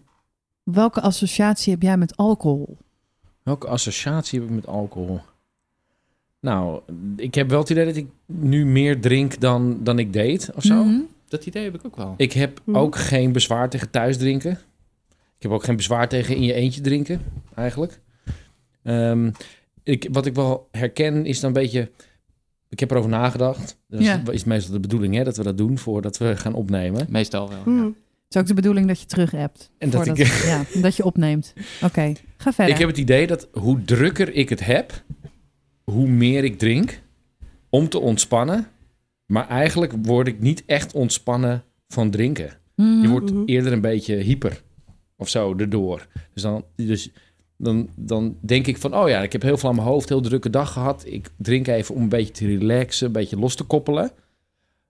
welke 0.62 1.00
associatie 1.00 1.72
heb 1.72 1.82
jij 1.82 1.96
met 1.96 2.16
alcohol? 2.16 2.78
Welke 3.42 3.66
associatie 3.66 4.40
heb 4.40 4.48
ik 4.48 4.54
met 4.54 4.66
alcohol? 4.66 5.20
Nou, 6.40 6.80
ik 7.16 7.34
heb 7.34 7.50
wel 7.50 7.58
het 7.60 7.70
idee 7.70 7.84
dat 7.84 7.96
ik 7.96 8.06
nu 8.26 8.66
meer 8.66 9.00
drink 9.00 9.40
dan, 9.40 9.78
dan 9.82 9.98
ik 9.98 10.12
deed 10.12 10.50
of 10.54 10.62
zo. 10.62 10.84
Mhm. 10.84 11.00
Dat 11.28 11.46
idee 11.46 11.64
heb 11.64 11.74
ik 11.74 11.80
ook 11.86 11.96
wel. 11.96 12.14
Ik 12.16 12.32
heb 12.32 12.60
ook 12.72 12.96
geen 12.96 13.32
bezwaar 13.32 13.68
tegen 13.70 13.90
thuis 13.90 14.16
drinken. 14.16 14.58
Ik 15.38 15.44
heb 15.44 15.52
ook 15.52 15.64
geen 15.64 15.76
bezwaar 15.76 16.08
tegen 16.08 16.36
in 16.36 16.42
je 16.42 16.52
eentje 16.52 16.80
drinken, 16.80 17.20
eigenlijk. 17.54 18.00
Ehm, 18.82 19.30
ik, 19.82 20.08
wat 20.12 20.26
ik 20.26 20.34
wel 20.34 20.68
herken 20.72 21.26
is 21.26 21.40
dan 21.40 21.48
een 21.56 21.62
beetje... 21.62 21.90
Ik 22.68 22.80
heb 22.80 22.90
erover 22.90 23.10
nagedacht. 23.10 23.78
Dat 23.88 24.00
is, 24.00 24.06
Ja. 24.06 24.22
is 24.30 24.44
meestal 24.44 24.72
de 24.72 24.80
bedoeling 24.80 25.14
hè, 25.14 25.24
dat 25.24 25.36
we 25.36 25.42
dat 25.42 25.58
doen 25.58 25.78
voordat 25.78 26.18
we 26.18 26.36
gaan 26.36 26.54
opnemen. 26.54 27.06
Meestal 27.08 27.48
wel. 27.48 27.62
Hmm. 27.62 27.78
ja. 27.78 27.84
Het 27.84 28.36
is 28.36 28.40
ook 28.40 28.46
de 28.46 28.54
bedoeling 28.54 28.86
dat 28.86 29.00
je 29.00 29.06
terug 29.06 29.30
hebt. 29.30 29.70
En 29.78 29.90
dat 29.90 30.04
voordat- 30.06 30.26
ik- 30.26 30.42
ja, 30.74 30.80
dat 30.80 30.96
je 30.96 31.04
opneemt. 31.04 31.52
Oké, 31.82 32.12
ga 32.36 32.52
verder. 32.52 32.74
Ik 32.74 32.80
heb 32.80 32.88
het 32.88 32.98
idee 32.98 33.26
dat 33.26 33.48
hoe 33.52 33.82
drukker 33.84 34.34
ik 34.34 34.48
het 34.48 34.64
heb, 34.64 35.04
hoe 35.84 36.08
meer 36.08 36.44
ik 36.44 36.58
drink 36.58 37.00
om 37.70 37.88
te 37.88 37.98
ontspannen. 37.98 38.66
Maar 39.26 39.48
eigenlijk 39.48 39.92
word 40.02 40.26
ik 40.26 40.40
niet 40.40 40.62
echt 40.66 40.92
ontspannen 40.92 41.64
van 41.88 42.10
drinken. 42.10 42.50
Je 42.74 43.08
wordt 43.08 43.32
Mhm. 43.32 43.42
eerder 43.44 43.72
een 43.72 43.80
beetje 43.80 44.14
hyper 44.16 44.62
of 45.18 45.28
zo 45.28 45.54
erdoor. 45.56 46.06
Dus 46.32 46.42
dan, 46.42 46.64
dus 46.76 47.10
dan, 47.56 47.88
dan 47.96 48.36
denk 48.40 48.66
ik 48.66 48.78
van, 48.78 48.96
oh 48.96 49.08
ja, 49.08 49.22
ik 49.22 49.32
heb 49.32 49.42
heel 49.42 49.58
veel 49.58 49.68
aan 49.68 49.74
mijn 49.74 49.86
hoofd, 49.86 50.08
heel 50.08 50.20
drukke 50.20 50.50
dag 50.50 50.72
gehad. 50.72 51.02
Ik 51.06 51.30
drink 51.36 51.66
even 51.66 51.94
om 51.94 52.02
een 52.02 52.08
beetje 52.08 52.32
te 52.32 52.46
relaxen, 52.46 53.06
een 53.06 53.12
beetje 53.12 53.38
los 53.38 53.54
te 53.54 53.64
koppelen. 53.64 54.10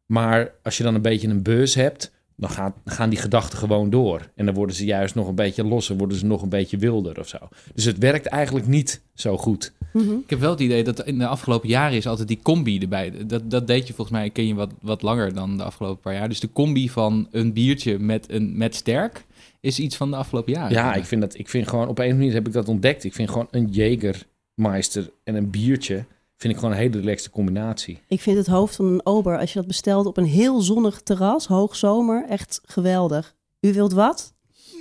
Maar 0.07 0.55
als 0.63 0.77
je 0.77 0.83
dan 0.83 0.95
een 0.95 1.03
beetje 1.03 1.29
een 1.29 1.43
buzz 1.43 1.75
hebt, 1.75 2.13
dan 2.37 2.51
gaan, 2.51 2.75
gaan 2.85 3.11
die 3.11 3.19
gedachten 3.19 3.59
gewoon 3.59 3.91
door. 3.91 4.31
En 4.35 4.47
dan 4.47 4.55
worden 4.55 4.77
ze 4.77 4.85
juist 4.85 5.15
nog 5.15 5.29
een 5.29 5.35
beetje 5.35 5.65
losser, 5.65 5.97
worden 5.97 6.19
ze 6.19 6.27
nog 6.27 6.43
een 6.43 6.49
beetje 6.49 6.77
wilder 6.77 7.19
of 7.19 7.29
zo. 7.29 7.39
Dus 7.75 7.85
het 7.85 7.99
werkt 7.99 8.27
eigenlijk 8.27 8.67
niet 8.67 9.03
zo 9.15 9.37
goed. 9.37 9.73
Mhm. 9.93 10.13
Ik 10.13 10.31
heb 10.31 10.41
wel 10.41 10.51
het 10.51 10.61
idee 10.61 10.85
dat 10.85 11.07
in 11.07 11.19
de 11.19 11.27
afgelopen 11.27 11.69
jaren 11.69 11.97
is 11.97 12.07
altijd 12.07 12.29
die 12.29 12.41
combi 12.43 12.79
erbij. 12.81 13.13
Dat, 13.27 13.51
dat 13.51 13.67
deed 13.67 13.87
je 13.87 13.95
volgens 13.95 14.17
mij, 14.17 14.31
ken 14.31 14.47
je 14.47 14.55
wat, 14.55 14.71
wat 14.81 15.03
langer 15.03 15.35
dan 15.35 15.57
de 15.57 15.63
afgelopen 15.63 16.01
paar 16.01 16.15
jaar. 16.15 16.29
Dus 16.29 16.41
de 16.41 16.53
combi 16.53 16.89
van 16.89 17.29
een 17.31 17.53
biertje 17.53 17.99
met, 17.99 18.31
een, 18.31 18.57
met 18.57 18.75
sterk 18.75 19.25
is 19.61 19.79
iets 19.79 19.97
van 19.97 20.11
de 20.11 20.17
afgelopen 20.17 20.53
jaren. 20.53 20.73
Ja, 20.73 20.95
ik 20.95 21.05
vind, 21.05 21.21
dat, 21.21 21.39
ik 21.39 21.49
vind 21.49 21.69
gewoon, 21.69 21.89
op 21.89 21.99
een 21.99 22.17
manier 22.17 22.33
heb 22.33 22.47
ik 22.47 22.53
dat 22.53 22.69
ontdekt. 22.69 23.05
Ik 23.05 23.15
vind 23.15 23.31
gewoon 23.31 23.49
een 23.51 23.71
Jägermeister 23.73 25.11
en 25.25 25.35
een 25.35 25.51
biertje, 25.51 26.05
vind 26.37 26.53
ik 26.53 26.59
gewoon 26.59 26.75
een 26.75 26.81
hele 26.81 26.99
relaxte 26.99 27.31
combinatie. 27.31 27.99
Ik 28.09 28.21
vind 28.21 28.37
het 28.37 28.47
hoofd 28.47 28.77
van 28.77 28.87
een 28.87 29.07
ober, 29.07 29.39
als 29.39 29.53
je 29.53 29.59
dat 29.59 29.69
bestelt 29.69 30.07
op 30.07 30.17
een 30.17 30.25
heel 30.25 30.61
zonnig 30.61 31.01
terras, 31.01 31.47
hoogzomer, 31.47 32.25
echt 32.29 32.61
geweldig. 32.65 33.35
U 33.61 33.73
wilt 33.73 33.93
wat? 33.93 34.35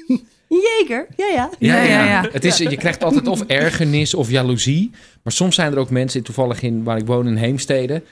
Jeger, 0.48 1.08
ja, 1.16 1.28
ja. 1.28 1.50
Ja, 1.60 1.82
ja, 1.84 2.06
ja. 2.06 2.30
Het 2.32 2.46
is, 2.46 2.58
je 2.58 2.78
krijgt 2.78 3.04
altijd 3.04 3.28
of 3.28 3.42
ergernis 3.42 4.14
of 4.14 4.30
jaloezie. 4.30 4.92
Maar 5.24 5.34
soms 5.34 5.56
zijn 5.56 5.72
er 5.72 5.78
ook 5.78 5.90
mensen, 5.90 6.24
toevallig 6.24 6.62
in 6.62 6.84
waar 6.84 6.98
ik 6.98 7.06
woon 7.06 7.28
in 7.28 7.36
Heemstede, 7.36 8.04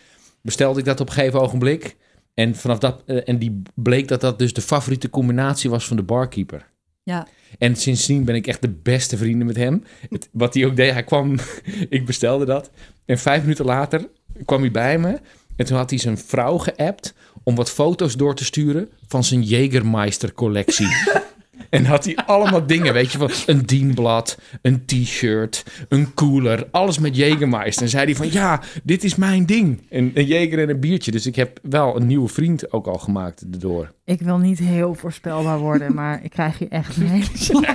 bestelde 0.42 0.80
ik 0.80 0.86
dat 0.86 1.00
op 1.00 1.08
een 1.08 1.14
gegeven 1.14 1.42
ogenblik. 1.42 1.96
En, 2.36 2.56
vanaf 2.56 2.78
dat, 2.78 3.04
eh, 3.06 3.22
en 3.26 3.38
die 3.38 3.62
bleek 3.74 4.08
dat 4.08 4.22
dat 4.22 4.40
dus 4.40 4.54
de 4.54 4.62
favoriete 4.62 5.10
combinatie 5.10 5.70
was 5.70 5.88
van 5.88 5.98
de 5.98 6.04
barkeeper. 6.04 6.68
Ja. 7.04 7.28
En 7.58 7.76
sindsdien 7.76 8.24
ben 8.24 8.36
ik 8.36 8.48
echt 8.48 8.62
de 8.62 8.70
beste 8.84 9.18
vrienden 9.18 9.48
met 9.48 9.56
hem. 9.56 9.84
Het, 10.10 10.30
wat 10.32 10.54
hij 10.54 10.66
ook 10.66 10.76
deed, 10.76 10.92
hij 10.92 11.04
kwam, 11.04 11.36
ik 11.90 12.06
bestelde 12.06 12.46
dat. 12.46 12.72
En 13.06 13.20
vijf 13.20 13.42
minuten 13.42 13.66
later 13.66 14.08
kwam 14.46 14.62
hij 14.62 14.72
bij 14.72 14.98
me. 14.98 15.20
En 15.56 15.66
toen 15.66 15.78
had 15.78 15.90
hij 15.90 16.00
zijn 16.00 16.18
vrouw 16.18 16.58
geappt 16.58 17.14
om 17.44 17.56
wat 17.56 17.72
foto's 17.72 18.16
door 18.16 18.36
te 18.36 18.46
sturen 18.46 18.90
van 19.08 19.24
zijn 19.24 19.44
Jägermeister 19.44 20.34
collectie. 20.34 20.88
En 21.76 21.86
had 21.86 22.06
hij 22.06 22.16
allemaal 22.16 22.66
dingen, 22.76 22.94
weet 22.94 23.12
je, 23.12 23.18
van 23.18 23.32
een 23.46 23.66
dienblad, 23.66 24.38
een 24.62 24.86
t-shirt, 24.86 25.64
een 25.90 26.14
cooler, 26.14 26.68
alles 26.72 27.00
met 27.00 27.16
Jägermeister. 27.18 27.82
En 27.82 27.90
zei 27.90 28.06
hij 28.06 28.16
van, 28.16 28.32
ja, 28.32 28.62
dit 28.84 29.04
is 29.04 29.16
mijn 29.16 29.46
ding. 29.46 29.82
En 29.90 30.12
een 30.14 30.26
Jäger 30.28 30.60
en 30.60 30.70
een 30.70 30.80
biertje. 30.80 31.12
Dus 31.12 31.26
ik 31.26 31.36
heb 31.36 31.60
wel 31.62 31.96
een 31.96 32.08
nieuwe 32.08 32.28
vriend 32.28 32.72
ook 32.72 32.88
al 32.88 32.98
gemaakt 32.98 33.42
erdoor. 33.52 33.94
Ik 34.06 34.22
wil 34.22 34.38
niet 34.38 34.60
heel 34.60 34.94
voorspelbaar 34.94 35.60
worden, 35.60 35.94
maar 36.02 36.24
ik 36.24 36.30
krijg 36.30 36.58
hier 36.58 36.70
echt 36.70 36.98
een 36.98 37.08
hele 37.08 37.74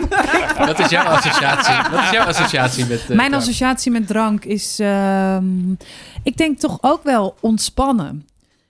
Wat 0.67 0.79
is 0.79 0.89
jouw 0.89 1.05
associatie? 1.07 1.91
Wat 1.91 2.01
is 2.03 2.11
jouw 2.11 2.27
associatie 2.27 2.87
met... 2.87 3.01
eh, 3.01 3.07
Mijn 3.09 3.19
drank? 3.19 3.35
associatie 3.43 3.91
met 3.93 4.07
drank 4.07 4.45
is, 4.45 4.79
ehm, 4.79 5.71
ik 6.23 6.37
denk 6.37 6.59
toch 6.59 6.79
ook 6.81 7.03
wel 7.03 7.35
ontspannen. 7.41 8.27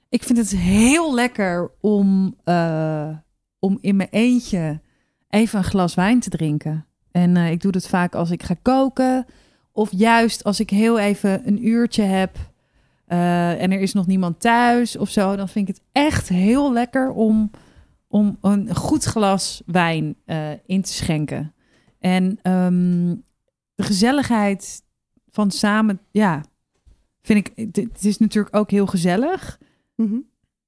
Ik 0.09 0.23
vind 0.23 0.39
het 0.39 0.51
heel 0.57 1.15
lekker 1.15 1.71
om, 1.81 2.35
eh, 2.45 3.09
om 3.59 3.79
in 3.81 3.97
mijn 3.97 4.09
eentje 4.11 4.81
even 5.31 5.59
een 5.59 5.65
glas 5.65 5.95
wijn 5.95 6.21
te 6.21 6.31
drinken. 6.31 6.87
En 7.11 7.37
eh, 7.37 7.51
ik 7.51 7.61
doe 7.61 7.73
dat 7.73 7.89
vaak 7.89 8.15
als 8.15 8.31
ik 8.31 8.43
ga 8.43 8.55
koken. 8.63 9.27
Of 9.73 9.89
juist 9.93 10.45
als 10.45 10.61
ik 10.61 10.71
heel 10.71 10.99
even 10.99 11.47
een 11.49 11.67
uurtje 11.67 12.03
heb 12.03 12.37
eh, 13.07 13.63
en 13.63 13.73
er 13.73 13.81
is 13.81 13.93
nog 13.93 14.07
niemand 14.07 14.41
thuis 14.41 14.97
of 14.97 15.09
zo. 15.11 15.37
Dan 15.37 15.49
vind 15.49 15.69
ik 15.69 15.75
het 15.77 15.85
echt 15.93 16.29
heel 16.29 16.73
lekker 16.73 17.11
om, 17.11 17.51
om 18.09 18.39
een 18.41 18.75
goed 18.75 19.05
glas 19.05 19.63
wijn 19.67 20.15
eh, 20.25 20.51
in 20.67 20.83
te 20.83 20.93
schenken. 20.93 21.55
En 21.99 22.39
ehm, 22.43 23.15
de 23.75 23.83
gezelligheid 23.83 24.83
van 25.31 25.51
samen, 25.51 26.01
ja, 26.11 26.43
vind 27.23 27.49
ik, 27.49 27.69
het- 27.75 28.05
is 28.05 28.19
natuurlijk 28.19 28.57
ook 28.57 28.71
heel 28.71 28.87
gezellig. 28.87 29.59
Mhm. 29.97 30.17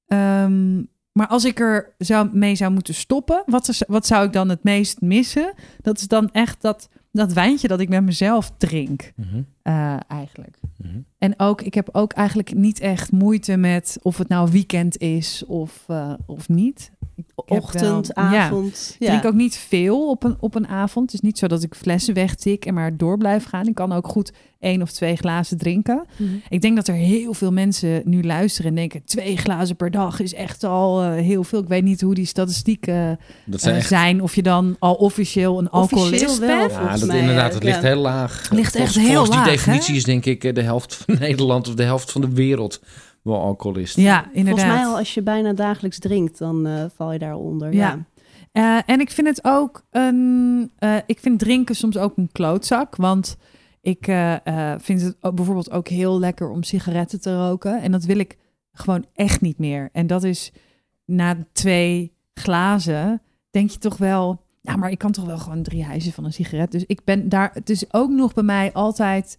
Ehm, 0.07 0.83
maar 1.13 1.27
als 1.27 1.45
ik 1.45 1.59
er 1.59 1.93
zou, 1.97 2.29
mee 2.33 2.55
zou 2.55 2.71
moeten 2.71 2.93
stoppen, 2.93 3.43
wat, 3.45 3.83
wat 3.87 4.05
zou 4.05 4.25
ik 4.25 4.33
dan 4.33 4.49
het 4.49 4.63
meest 4.63 5.01
missen? 5.01 5.53
Dat 5.81 5.97
is 5.97 6.07
dan 6.07 6.31
echt 6.31 6.61
dat, 6.61 6.89
dat 7.11 7.33
wijntje 7.33 7.67
dat 7.67 7.79
ik 7.79 7.89
met 7.89 8.03
mezelf 8.03 8.51
drink, 8.57 9.13
eh, 9.61 9.97
eigenlijk. 10.07 10.57
Mhm. 10.77 10.99
En 11.17 11.39
ook, 11.39 11.61
ik 11.61 11.73
heb 11.73 11.89
ook 11.91 12.13
eigenlijk 12.13 12.53
niet 12.55 12.79
echt 12.79 13.11
moeite 13.11 13.57
met 13.57 13.97
of 14.01 14.17
het 14.17 14.27
nou 14.27 14.51
weekend 14.51 14.97
is 14.97 15.45
of, 15.45 15.83
eh, 15.87 16.13
of 16.25 16.49
niet. 16.49 16.91
Wel- 17.15 17.57
Ochtend, 17.57 18.11
ja. 18.15 18.45
avond. 18.45 18.95
Ik 18.99 19.07
Ja. 19.07 19.07
drink 19.07 19.25
ook 19.25 19.33
niet 19.39 19.57
veel 19.57 20.09
op 20.09 20.23
een, 20.23 20.35
op 20.39 20.55
een 20.55 20.67
avond. 20.67 21.05
Het 21.05 21.13
is 21.13 21.27
niet 21.27 21.37
zo 21.37 21.47
dat 21.47 21.63
ik 21.63 21.75
flessen 21.75 22.13
wegtik 22.13 22.65
en 22.65 22.73
maar 22.73 22.97
door 22.97 23.17
blijf 23.17 23.45
gaan. 23.45 23.67
Ik 23.67 23.75
kan 23.75 23.91
ook 23.91 24.07
goed 24.07 24.31
één 24.59 24.81
of 24.81 24.91
twee 24.91 25.15
glazen 25.15 25.57
drinken. 25.57 26.05
Mhm. 26.17 26.29
Ik 26.49 26.61
denk 26.61 26.75
dat 26.75 26.87
er 26.87 26.93
heel 26.93 27.33
veel 27.33 27.51
mensen 27.51 28.01
nu 28.05 28.23
luisteren 28.23 28.69
en 28.69 28.75
denken... 28.75 29.03
twee 29.05 29.37
glazen 29.37 29.75
per 29.75 29.91
dag 29.91 30.19
is 30.19 30.33
echt 30.33 30.63
al 30.63 31.01
eh, 31.03 31.11
heel 31.13 31.43
veel. 31.43 31.59
Ik 31.59 31.67
weet 31.67 31.83
niet 31.83 32.01
hoe 32.01 32.13
die 32.13 32.25
statistieken 32.25 33.19
eh, 33.49 33.53
zijn 33.57 33.75
echt... 33.75 33.87
zijn. 33.87 34.21
Of 34.21 34.35
je 34.35 34.43
dan 34.43 34.75
al 34.79 34.93
officieel 34.93 35.59
een 35.59 35.69
alcoholist 35.69 36.23
Officieel 36.23 36.47
wel, 36.47 36.57
bent. 36.67 36.71
Ja, 36.71 36.97
dat 36.97 37.07
mij, 37.07 37.19
inderdaad, 37.19 37.53
het 37.53 37.63
ligt 37.63 37.81
heel 37.81 38.01
laag. 38.01 38.49
Ligt 38.51 38.75
echt 38.75 38.75
volgens, 38.75 38.97
heel 38.97 39.07
volgens 39.15 39.29
laag, 39.29 39.43
die 39.43 39.51
hè? 39.51 39.57
definitie 39.57 39.95
is 39.95 40.03
denk 40.03 40.25
ik 40.25 40.43
eh, 40.43 40.53
de 40.53 40.61
helft 40.61 40.95
van 40.95 41.15
Nederland 41.19 41.67
of 41.67 41.73
de 41.75 41.83
helft 41.83 42.11
van 42.11 42.21
de 42.21 42.29
wereld 42.29 42.81
wel 43.23 43.39
alcoholist. 43.41 43.95
Ja, 43.95 44.25
inderdaad. 44.33 44.45
Volgens 44.59 44.63
mij 44.81 44.85
al 44.85 44.97
als 44.97 45.13
je 45.13 45.21
bijna 45.21 45.53
dagelijks 45.53 45.99
drinkt, 45.99 46.37
dan 46.37 46.65
eh, 46.67 46.85
val 46.95 47.11
je 47.11 47.19
daaronder. 47.19 47.73
Ja. 47.73 47.79
Ja. 47.89 48.05
Eh, 48.51 48.93
en 48.93 48.99
ik 48.99 49.11
vind 49.11 49.27
het 49.27 49.39
ook 49.43 49.85
een. 49.91 50.71
eh, 50.77 50.95
ik 51.05 51.19
vind 51.19 51.39
drinken 51.39 51.75
soms 51.75 51.97
ook 51.97 52.17
een 52.17 52.29
klootzak. 52.31 52.95
Want 52.95 53.37
ik 53.81 54.07
eh, 54.07 54.45
eh, 54.73 54.79
vind 54.79 55.01
het 55.01 55.15
ook 55.21 55.35
bijvoorbeeld 55.35 55.71
ook 55.71 55.87
heel 55.87 56.19
lekker 56.19 56.49
om 56.49 56.63
sigaretten 56.63 57.21
te 57.21 57.35
roken. 57.47 57.81
En 57.81 57.91
dat 57.91 58.03
wil 58.03 58.17
ik 58.17 58.37
gewoon 58.71 59.05
echt 59.13 59.41
niet 59.41 59.57
meer. 59.57 59.89
En 59.91 60.07
dat 60.07 60.23
is 60.23 60.51
na 61.05 61.35
twee 61.51 62.13
glazen. 62.33 63.21
Denk 63.51 63.69
je 63.69 63.77
toch 63.77 63.97
wel. 63.97 64.41
Ja, 64.61 64.75
maar 64.75 64.89
ik 64.91 64.97
kan 64.97 65.11
toch 65.11 65.25
wel 65.25 65.37
gewoon 65.37 65.63
drie 65.63 65.83
hijsen 65.85 66.11
van 66.13 66.25
een 66.25 66.33
sigaret. 66.33 66.71
Dus 66.71 66.83
ik 66.85 67.03
ben 67.03 67.29
daar. 67.29 67.49
Het 67.53 67.69
is 67.69 67.93
ook 67.93 68.09
nog 68.09 68.33
bij 68.33 68.43
mij 68.43 68.73
altijd. 68.73 69.37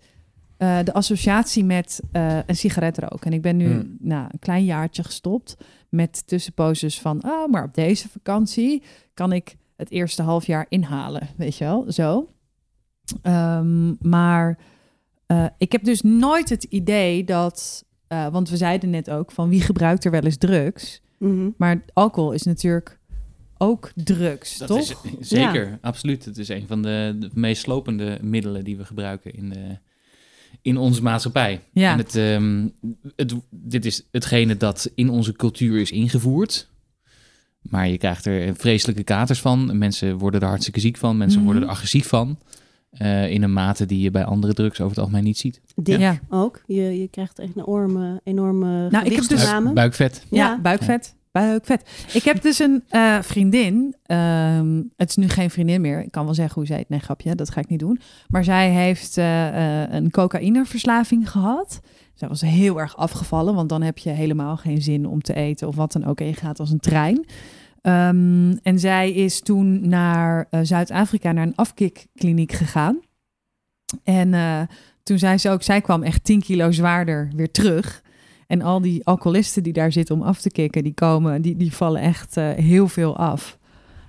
Eh, 0.57 0.79
de 0.85 0.93
associatie 0.93 1.65
met 1.65 2.01
eh, 2.13 2.39
een 2.47 2.57
sigaret 2.57 2.99
roken. 2.99 3.27
En 3.27 3.33
ik 3.33 3.43
ben 3.43 3.57
nu 3.57 3.71
Hmm. 3.73 3.97
nou, 4.01 4.27
een 4.31 4.39
klein 4.39 4.65
jaartje 4.65 5.03
gestopt 5.05 5.57
met 5.89 6.27
tussenposes 6.27 7.01
van, 7.01 7.25
oh, 7.27 7.49
maar 7.51 7.65
op 7.65 7.75
deze 7.75 8.09
vakantie 8.09 8.83
kan 9.15 9.33
ik 9.33 9.57
het 9.77 9.91
eerste 9.91 10.23
half 10.23 10.47
jaar 10.47 10.67
inhalen, 10.69 11.29
weet 11.37 11.57
je 11.57 11.65
wel, 11.65 11.85
zo. 11.93 12.29
Ehm, 13.23 14.09
maar 14.09 14.59
eh, 15.27 15.47
ik 15.59 15.73
heb 15.73 15.85
dus 15.85 16.03
nooit 16.03 16.49
het 16.49 16.65
idee 16.65 17.25
dat, 17.25 17.85
eh, 18.07 18.29
want 18.29 18.49
we 18.51 18.57
zeiden 18.57 18.91
net 18.91 19.11
ook 19.11 19.33
van 19.33 19.49
wie 19.49 19.61
gebruikt 19.61 20.05
er 20.05 20.11
wel 20.11 20.21
eens 20.23 20.37
drugs, 20.37 21.03
Mhm. 21.19 21.51
maar 21.57 21.85
alcohol 21.93 22.33
is 22.33 22.43
natuurlijk 22.43 22.99
ook 23.59 23.93
drugs, 23.95 24.59
Dat 24.59 24.69
toch? 24.69 24.79
is 24.79 24.95
zeker, 25.21 25.79
absoluut. 25.81 26.25
Het 26.25 26.39
is 26.39 26.49
een 26.49 26.67
van 26.67 26.83
de, 26.83 27.17
de 27.19 27.31
meest 27.35 27.63
slopende 27.63 28.19
middelen 28.23 28.65
die 28.65 28.77
we 28.77 28.85
gebruiken 28.85 29.35
in, 29.35 29.49
de, 29.49 29.79
in 30.65 30.77
onze 30.77 31.03
maatschappij. 31.03 31.61
Ja. 31.73 31.93
En 31.93 31.99
het, 31.99 32.15
ehm, 32.17 32.67
het, 33.17 33.35
dit 33.51 33.85
is 33.85 34.07
hetgene 34.11 34.57
dat 34.57 34.91
in 34.95 35.09
onze 35.11 35.33
cultuur 35.33 35.81
is 35.81 35.91
ingevoerd. 35.91 36.69
Maar 37.63 37.89
je 37.89 37.99
krijgt 37.99 38.27
er 38.27 38.55
vreselijke 38.57 39.03
katers 39.03 39.41
van. 39.41 39.79
Mensen 39.79 40.19
worden 40.19 40.41
er 40.41 40.47
hartstikke 40.49 40.81
ziek 40.81 40.97
van. 40.97 41.17
Mensen 41.17 41.39
Mhm. 41.41 41.49
worden 41.51 41.69
er 41.69 41.75
agressief 41.75 42.07
van. 42.09 42.39
Eh, 42.91 43.31
in 43.31 43.43
een 43.43 43.53
mate 43.53 43.87
die 43.87 44.01
je 44.01 44.11
bij 44.11 44.25
andere 44.25 44.55
drugs 44.55 44.79
over 44.81 44.91
het 44.91 44.99
algemeen 45.05 45.25
niet 45.25 45.39
ziet. 45.39 45.61
Dik 45.77 45.99
Ja. 45.99 46.19
ook. 46.29 46.63
Je, 46.67 47.01
je 47.01 47.09
krijgt 47.09 47.39
echt 47.39 47.57
een 47.57 47.63
enorme, 47.63 48.21
enorme 48.25 48.89
Nou, 48.91 49.05
ik 49.05 49.13
heb 49.15 49.29
dus-. 49.29 49.53
Buikvet. 49.75 50.27
Ja, 50.31 50.61
Ja. 50.63 50.99
Ik 52.13 52.23
heb 52.23 52.43
dus 52.43 52.59
een 52.59 52.85
eh, 52.89 53.23
vriendin. 53.23 53.95
ehm, 54.07 54.83
het 54.97 55.09
is 55.09 55.17
nu 55.17 55.29
geen 55.29 55.51
vriendin 55.51 55.81
meer. 55.81 56.03
Ik 56.03 56.11
kan 56.11 56.25
wel 56.25 56.35
zeggen 56.35 56.55
hoe 56.55 56.67
zij 56.67 56.79
het. 56.79 56.89
Nee, 56.89 57.01
grapje, 57.01 57.35
dat 57.35 57.51
ga 57.51 57.61
ik 57.61 57.69
niet 57.69 57.79
doen. 57.79 58.01
Maar 58.29 58.45
zij 58.45 58.71
heeft 58.71 59.17
eh, 59.17 59.83
eh, 59.83 59.93
een 59.93 60.11
cocaïneverslaving 60.11 61.31
gehad. 61.31 61.81
Zij 62.15 62.29
was 62.29 62.41
heel 62.41 62.81
erg 62.81 62.97
afgevallen, 62.97 63.55
want 63.55 63.69
dan 63.69 63.83
heb 63.83 63.99
je 63.99 64.11
helemaal 64.11 64.57
geen 64.57 64.83
zin 64.83 65.07
om 65.07 65.21
te 65.21 65.35
eten 65.35 65.69
of 65.69 65.77
wat 65.77 65.93
dan 65.93 66.05
ook. 66.05 66.21
En 66.21 66.27
je 66.27 66.35
gaat 66.35 66.61
als 66.61 66.71
een 66.71 66.81
trein. 66.81 67.27
Ehm, 67.81 68.57
en 68.63 68.79
zij 68.79 69.13
is 69.13 69.41
toen 69.41 69.89
naar 69.89 70.47
Zuid-Afrika, 70.63 71.33
naar 71.33 71.47
een 71.47 71.57
afkikkliniek 71.57 72.53
gegaan. 72.53 73.01
En 74.05 74.35
toen 75.03 75.19
zei 75.19 75.39
ze 75.39 75.51
ook, 75.51 75.63
zij 75.63 75.81
kwam 75.81 76.03
echt 76.03 76.25
10 76.25 76.41
kilo 76.41 76.71
zwaarder 76.71 77.31
weer 77.37 77.51
terug. 77.51 78.03
En 78.55 78.63
al 78.63 78.81
die 78.81 79.05
alcoholisten 79.05 79.63
die 79.63 79.73
daar 79.73 79.93
zitten 79.93 80.15
om 80.15 80.23
af 80.23 80.41
te 80.41 80.51
kicken, 80.51 80.83
die 80.85 80.95
komen, 80.95 81.43
die, 81.43 81.57
die 81.57 81.73
vallen 81.75 82.01
echt 82.01 82.37
eh, 82.37 82.51
heel 82.51 82.89
veel 82.89 83.17
af. 83.17 83.59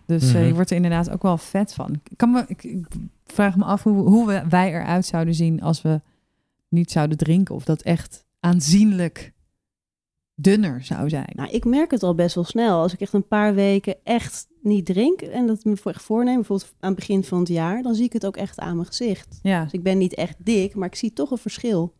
Dus 0.05 0.27
eh, 0.27 0.33
Mhm. 0.35 0.45
je 0.45 0.53
wordt 0.53 0.69
er 0.69 0.75
inderdaad 0.75 1.09
ook 1.09 1.21
wel 1.21 1.37
vet 1.37 1.73
van. 1.73 1.93
Ik, 2.09 2.17
kan 2.17 2.31
me, 2.31 2.43
ik, 2.47 2.63
ik 2.63 2.85
vraag 3.25 3.55
me 3.57 3.63
af 3.63 3.83
hoe, 3.83 4.07
hoe 4.09 4.27
we, 4.27 4.43
wij 4.49 4.69
eruit 4.73 5.05
zouden 5.05 5.33
zien 5.33 5.61
als 5.61 5.81
we 5.81 6.01
niet 6.69 6.91
zouden 6.91 7.17
drinken. 7.17 7.55
Of 7.55 7.63
dat 7.65 7.81
echt 7.81 8.25
aanzienlijk 8.39 9.33
dunner 10.35 10.83
zou 10.83 11.09
zijn. 11.09 11.31
Nou, 11.33 11.49
ik 11.49 11.65
merk 11.65 11.91
het 11.91 12.03
al 12.03 12.15
best 12.15 12.35
wel 12.35 12.43
snel. 12.43 12.81
Als 12.81 12.93
ik 12.93 13.01
echt 13.01 13.13
een 13.13 13.27
paar 13.27 13.53
weken 13.53 13.95
echt 14.03 14.47
niet 14.61 14.85
drink 14.85 15.21
en 15.21 15.47
dat 15.47 15.63
me 15.63 15.77
voor 15.77 15.91
echt 15.91 16.03
voorneem, 16.03 16.35
bijvoorbeeld 16.35 16.73
aan 16.79 16.89
het 16.89 16.99
begin 16.99 17.23
van 17.23 17.39
het 17.39 17.47
jaar, 17.47 17.81
dan 17.81 17.95
zie 17.95 18.05
ik 18.05 18.13
het 18.13 18.25
ook 18.25 18.37
echt 18.37 18.59
aan 18.59 18.75
mijn 18.75 18.87
gezicht. 18.87 19.39
Ja. 19.43 19.63
Dus 19.63 19.71
ik 19.71 19.83
ben 19.83 19.97
niet 19.97 20.13
echt 20.15 20.35
dik, 20.37 20.75
maar 20.75 20.87
ik 20.87 20.95
zie 20.95 21.13
toch 21.13 21.31
een 21.31 21.37
verschil. 21.37 21.93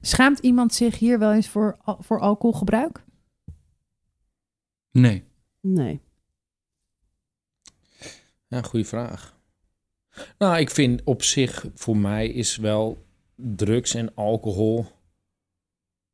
Schaamt 0.00 0.38
iemand 0.38 0.74
zich 0.74 0.98
hier 0.98 1.18
wel 1.18 1.32
eens 1.32 1.48
voor, 1.48 1.78
voor 1.84 2.20
alcoholgebruik? 2.20 3.04
Nee. 4.90 5.24
Nee. 5.60 6.00
Ja, 8.46 8.62
goede 8.62 8.84
vraag. 8.84 9.36
Nou, 10.38 10.58
ik 10.58 10.70
vind 10.70 11.02
op 11.04 11.22
zich, 11.22 11.66
voor 11.74 11.96
mij 11.96 12.28
is 12.28 12.56
wel 12.56 13.06
drugs 13.34 13.94
en 13.94 14.14
alcohol... 14.14 14.86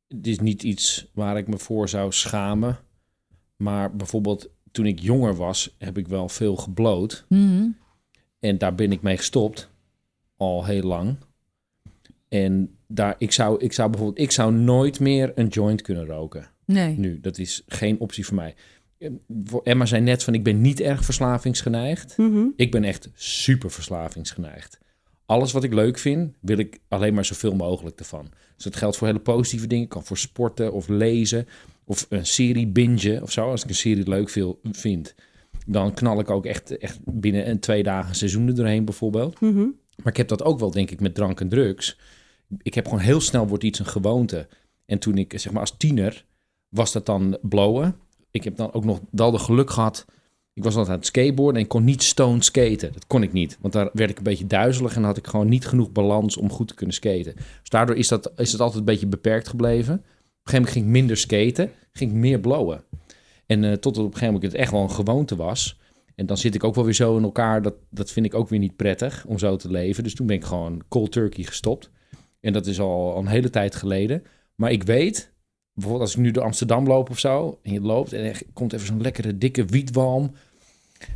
Het 0.07 0.27
is 0.27 0.39
niet 0.39 0.63
iets 0.63 1.07
waar 1.13 1.37
ik 1.37 1.47
me 1.47 1.57
voor 1.57 1.89
zou 1.89 2.11
schamen. 2.11 2.79
Maar 3.55 3.95
bijvoorbeeld 3.95 4.49
toen 4.71 4.85
ik 4.85 4.99
jonger 4.99 5.35
was, 5.35 5.75
heb 5.77 5.97
ik 5.97 6.07
wel 6.07 6.29
veel 6.29 6.55
gebloot. 6.55 7.25
Mhm. 7.29 7.67
En 8.39 8.57
daar 8.57 8.75
ben 8.75 8.91
ik 8.91 9.01
mee 9.01 9.17
gestopt. 9.17 9.69
Al 10.37 10.65
heel 10.65 10.83
lang. 10.83 11.17
En 12.27 12.74
daar, 12.87 13.15
ik, 13.17 13.31
zou, 13.31 13.59
ik 13.61 13.73
zou 13.73 13.89
bijvoorbeeld, 13.89 14.19
ik 14.25 14.31
zou 14.31 14.53
nooit 14.53 14.99
meer 14.99 15.31
een 15.35 15.47
joint 15.47 15.81
kunnen 15.81 16.05
roken. 16.05 16.47
Nee. 16.65 16.97
Nu, 16.97 17.19
dat 17.21 17.37
is 17.37 17.63
geen 17.67 17.99
optie 17.99 18.25
voor 18.25 18.35
mij. 18.35 18.55
voor- 19.45 19.61
Emma 19.63 19.85
zei 19.85 20.01
net 20.01 20.23
van 20.23 20.33
ik 20.33 20.43
ben 20.43 20.61
niet 20.61 20.79
erg 20.79 21.03
verslavingsgeneigd. 21.05 22.17
Mhm. 22.17 22.45
Ik 22.55 22.71
ben 22.71 22.83
echt 22.83 23.09
super 23.13 23.71
verslavingsgeneigd. 23.71 24.79
Alles 25.25 25.51
wat 25.51 25.63
ik 25.63 25.73
leuk 25.73 25.97
vind, 25.97 26.33
wil 26.39 26.57
ik 26.57 26.79
alleen 26.87 27.13
maar 27.13 27.25
zoveel 27.25 27.55
mogelijk 27.55 27.99
ervan. 27.99 28.27
Dus 28.55 28.63
dat 28.63 28.75
geldt 28.75 28.97
voor 28.97 29.07
hele 29.07 29.19
positieve 29.19 29.67
dingen. 29.67 29.87
Kan 29.87 30.03
voor 30.05 30.17
sporten 30.17 30.73
of 30.73 30.87
lezen 30.87 31.47
of 31.83 32.05
een 32.09 32.25
serie 32.25 32.67
bingen 32.67 33.21
of 33.21 33.31
zo. 33.31 33.49
Als 33.49 33.63
ik 33.63 33.69
een 33.69 33.75
serie 33.75 34.09
leuk 34.09 34.29
veel, 34.29 34.59
vind, 34.71 35.15
dan 35.65 35.93
knal 35.93 36.19
ik 36.19 36.29
ook 36.29 36.45
echt, 36.45 36.77
echt 36.77 36.99
binnen 37.05 37.49
een 37.49 37.59
twee 37.59 37.83
dagen 37.83 38.09
een 38.09 38.15
seizoen 38.15 38.47
er 38.47 38.55
doorheen 38.55 38.85
bijvoorbeeld. 38.85 39.39
Mhm. 39.41 39.65
Maar 40.03 40.11
ik 40.11 40.17
heb 40.17 40.27
dat 40.27 40.43
ook 40.43 40.59
wel, 40.59 40.71
denk 40.71 40.91
ik, 40.91 40.99
met 40.99 41.15
drank 41.15 41.39
en 41.41 41.49
drugs. 41.49 41.99
Ik 42.61 42.73
heb 42.73 42.85
gewoon 42.85 42.99
heel 42.99 43.21
snel 43.21 43.47
wordt 43.47 43.63
iets 43.63 43.79
een 43.79 43.85
gewoonte. 43.85 44.47
En 44.85 44.99
toen 44.99 45.17
ik, 45.17 45.39
zeg 45.39 45.51
maar, 45.51 45.61
als 45.61 45.77
tiener 45.77 46.25
was 46.69 46.91
dat 46.91 47.05
dan 47.05 47.37
blowen. 47.41 47.95
Ik 48.31 48.43
heb 48.43 48.55
dan 48.55 48.73
ook 48.73 48.85
nog 48.85 49.01
wel 49.11 49.31
de 49.31 49.39
geluk 49.39 49.69
gehad. 49.69 50.05
Ik 50.53 50.63
was 50.63 50.75
altijd 50.75 50.91
aan 50.93 50.99
het 50.99 51.07
skateboarden 51.07 51.55
en 51.55 51.61
ik 51.61 51.69
kon 51.69 51.83
niet 51.83 52.03
stone 52.03 52.43
skaten. 52.43 52.93
Dat 52.93 53.07
kon 53.07 53.23
ik 53.23 53.33
niet, 53.33 53.57
want 53.61 53.73
daar 53.73 53.89
werd 53.93 54.09
ik 54.09 54.17
een 54.17 54.23
beetje 54.23 54.47
duizelig 54.47 54.95
en 54.95 55.03
had 55.03 55.17
ik 55.17 55.27
gewoon 55.27 55.49
niet 55.49 55.67
genoeg 55.67 55.91
balans 55.91 56.37
om 56.37 56.51
goed 56.51 56.67
te 56.67 56.73
kunnen 56.73 56.95
skaten. 56.95 57.35
Dus 57.35 57.69
daardoor 57.69 57.95
is 57.95 58.07
dat, 58.07 58.31
is 58.35 58.51
het 58.51 58.61
altijd 58.61 58.79
een 58.79 58.85
beetje 58.85 59.07
beperkt 59.07 59.47
gebleven. 59.47 59.93
Op 59.93 59.99
een 59.99 60.05
gegeven 60.43 60.53
moment 60.53 60.71
ging 60.71 60.85
ik 60.85 60.91
minder 60.91 61.17
skaten, 61.17 61.71
ging 61.91 62.11
ik 62.11 62.17
meer 62.17 62.39
blowen. 62.39 62.83
En 63.45 63.63
eh, 63.63 63.71
tot 63.71 63.97
op 63.97 64.03
een 64.03 64.11
gegeven 64.11 64.33
moment 64.33 64.51
het 64.51 64.61
echt 64.61 64.71
wel 64.71 64.81
een 64.81 64.91
gewoonte 64.91 65.35
was. 65.35 65.79
En 66.15 66.25
dan 66.25 66.37
zit 66.37 66.55
ik 66.55 66.63
ook 66.63 66.75
wel 66.75 66.83
weer 66.83 66.93
zo 66.93 67.17
in 67.17 67.23
elkaar. 67.23 67.61
Dat, 67.61 67.75
dat 67.89 68.11
vind 68.11 68.25
ik 68.25 68.33
ook 68.33 68.49
weer 68.49 68.59
niet 68.59 68.75
prettig 68.75 69.25
om 69.27 69.39
zo 69.39 69.55
te 69.55 69.71
leven. 69.71 70.03
Dus 70.03 70.15
toen 70.15 70.27
ben 70.27 70.35
ik 70.35 70.43
gewoon 70.43 70.83
cold 70.87 71.11
turkey 71.11 71.43
gestopt. 71.43 71.89
En 72.45 72.53
dat 72.53 72.65
is 72.65 72.79
al, 72.79 73.17
een 73.17 73.27
hele 73.27 73.49
tijd 73.49 73.75
geleden. 73.75 74.23
Maar 74.55 74.71
ik 74.71 74.83
weet, 74.83 75.33
bijvoorbeeld 75.73 76.03
als 76.03 76.15
ik 76.15 76.21
nu 76.21 76.31
door 76.31 76.43
Amsterdam 76.43 76.87
loop 76.87 77.09
of 77.09 77.19
zo. 77.19 77.59
En 77.63 77.73
je 77.73 77.81
loopt 77.81 78.13
en 78.13 78.23
er 78.23 78.41
komt 78.53 78.73
even 78.73 78.87
zo'n 78.87 79.01
lekkere 79.01 79.37
dikke 79.37 79.65
wietwalm. 79.65 80.31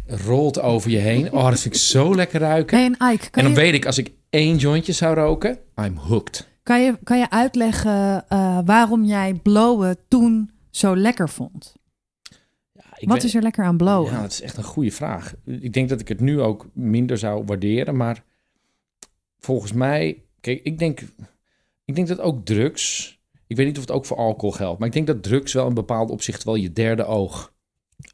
Rolt 0.05 0.61
over 0.61 0.91
je 0.91 0.97
heen. 0.97 1.31
Oh, 1.31 1.49
dat 1.49 1.59
vind 1.59 1.73
ik 1.75 1.81
zo 1.81 2.15
lekker 2.15 2.39
ruiken. 2.39 2.79
En 2.79 3.11
Ike, 3.13 3.27
En 3.31 3.43
dan 3.43 3.51
je, 3.51 3.57
weet 3.57 3.73
ik, 3.73 3.85
als 3.85 3.97
ik 3.97 4.11
één 4.29 4.57
jointje 4.57 4.91
zou 4.91 5.15
roken, 5.15 5.57
I'm 5.75 5.97
hooked. 5.97 6.47
kan 6.63 6.81
je, 6.81 6.97
kan 7.03 7.19
je 7.19 7.29
uitleggen 7.29 8.25
eh, 8.27 8.59
waarom 8.65 9.05
jij 9.05 9.33
blowen 9.33 9.97
toen 10.07 10.51
zo 10.69 10.95
lekker 10.95 11.29
vond? 11.29 11.75
Ja, 12.71 12.83
ik 12.97 13.07
Wat 13.07 13.23
is 13.23 13.35
er 13.35 13.41
lekker 13.41 13.63
aan 13.63 13.77
blowen? 13.77 14.11
Ja, 14.11 14.21
dat 14.21 14.31
is 14.31 14.41
echt 14.41 14.57
een 14.57 14.63
goede 14.63 14.91
vraag. 14.91 15.33
Ik 15.45 15.73
denk 15.73 15.89
dat 15.89 15.99
ik 15.99 16.07
het 16.07 16.19
nu 16.19 16.41
ook 16.41 16.67
minder 16.73 17.17
zou 17.17 17.43
waarderen, 17.45 17.95
maar 17.95 18.23
volgens 19.39 19.73
mij, 19.73 20.23
kijk, 20.41 20.59
ik 20.63 20.79
denk, 20.79 21.01
ik 21.85 21.95
denk 21.95 22.07
dat 22.07 22.19
ook 22.19 22.45
drugs, 22.45 23.17
ik 23.47 23.55
weet 23.55 23.65
niet 23.65 23.75
of 23.75 23.81
het 23.81 23.91
ook 23.91 24.05
voor 24.05 24.17
alcohol 24.17 24.51
geldt, 24.51 24.79
maar 24.79 24.87
ik 24.87 24.93
denk 24.93 25.07
dat 25.07 25.23
drugs 25.23 25.53
wel 25.53 25.67
in 25.67 25.73
bepaald 25.73 26.09
opzicht 26.09 26.43
wel 26.43 26.55
je 26.55 26.73
derde 26.73 27.05
oog 27.05 27.53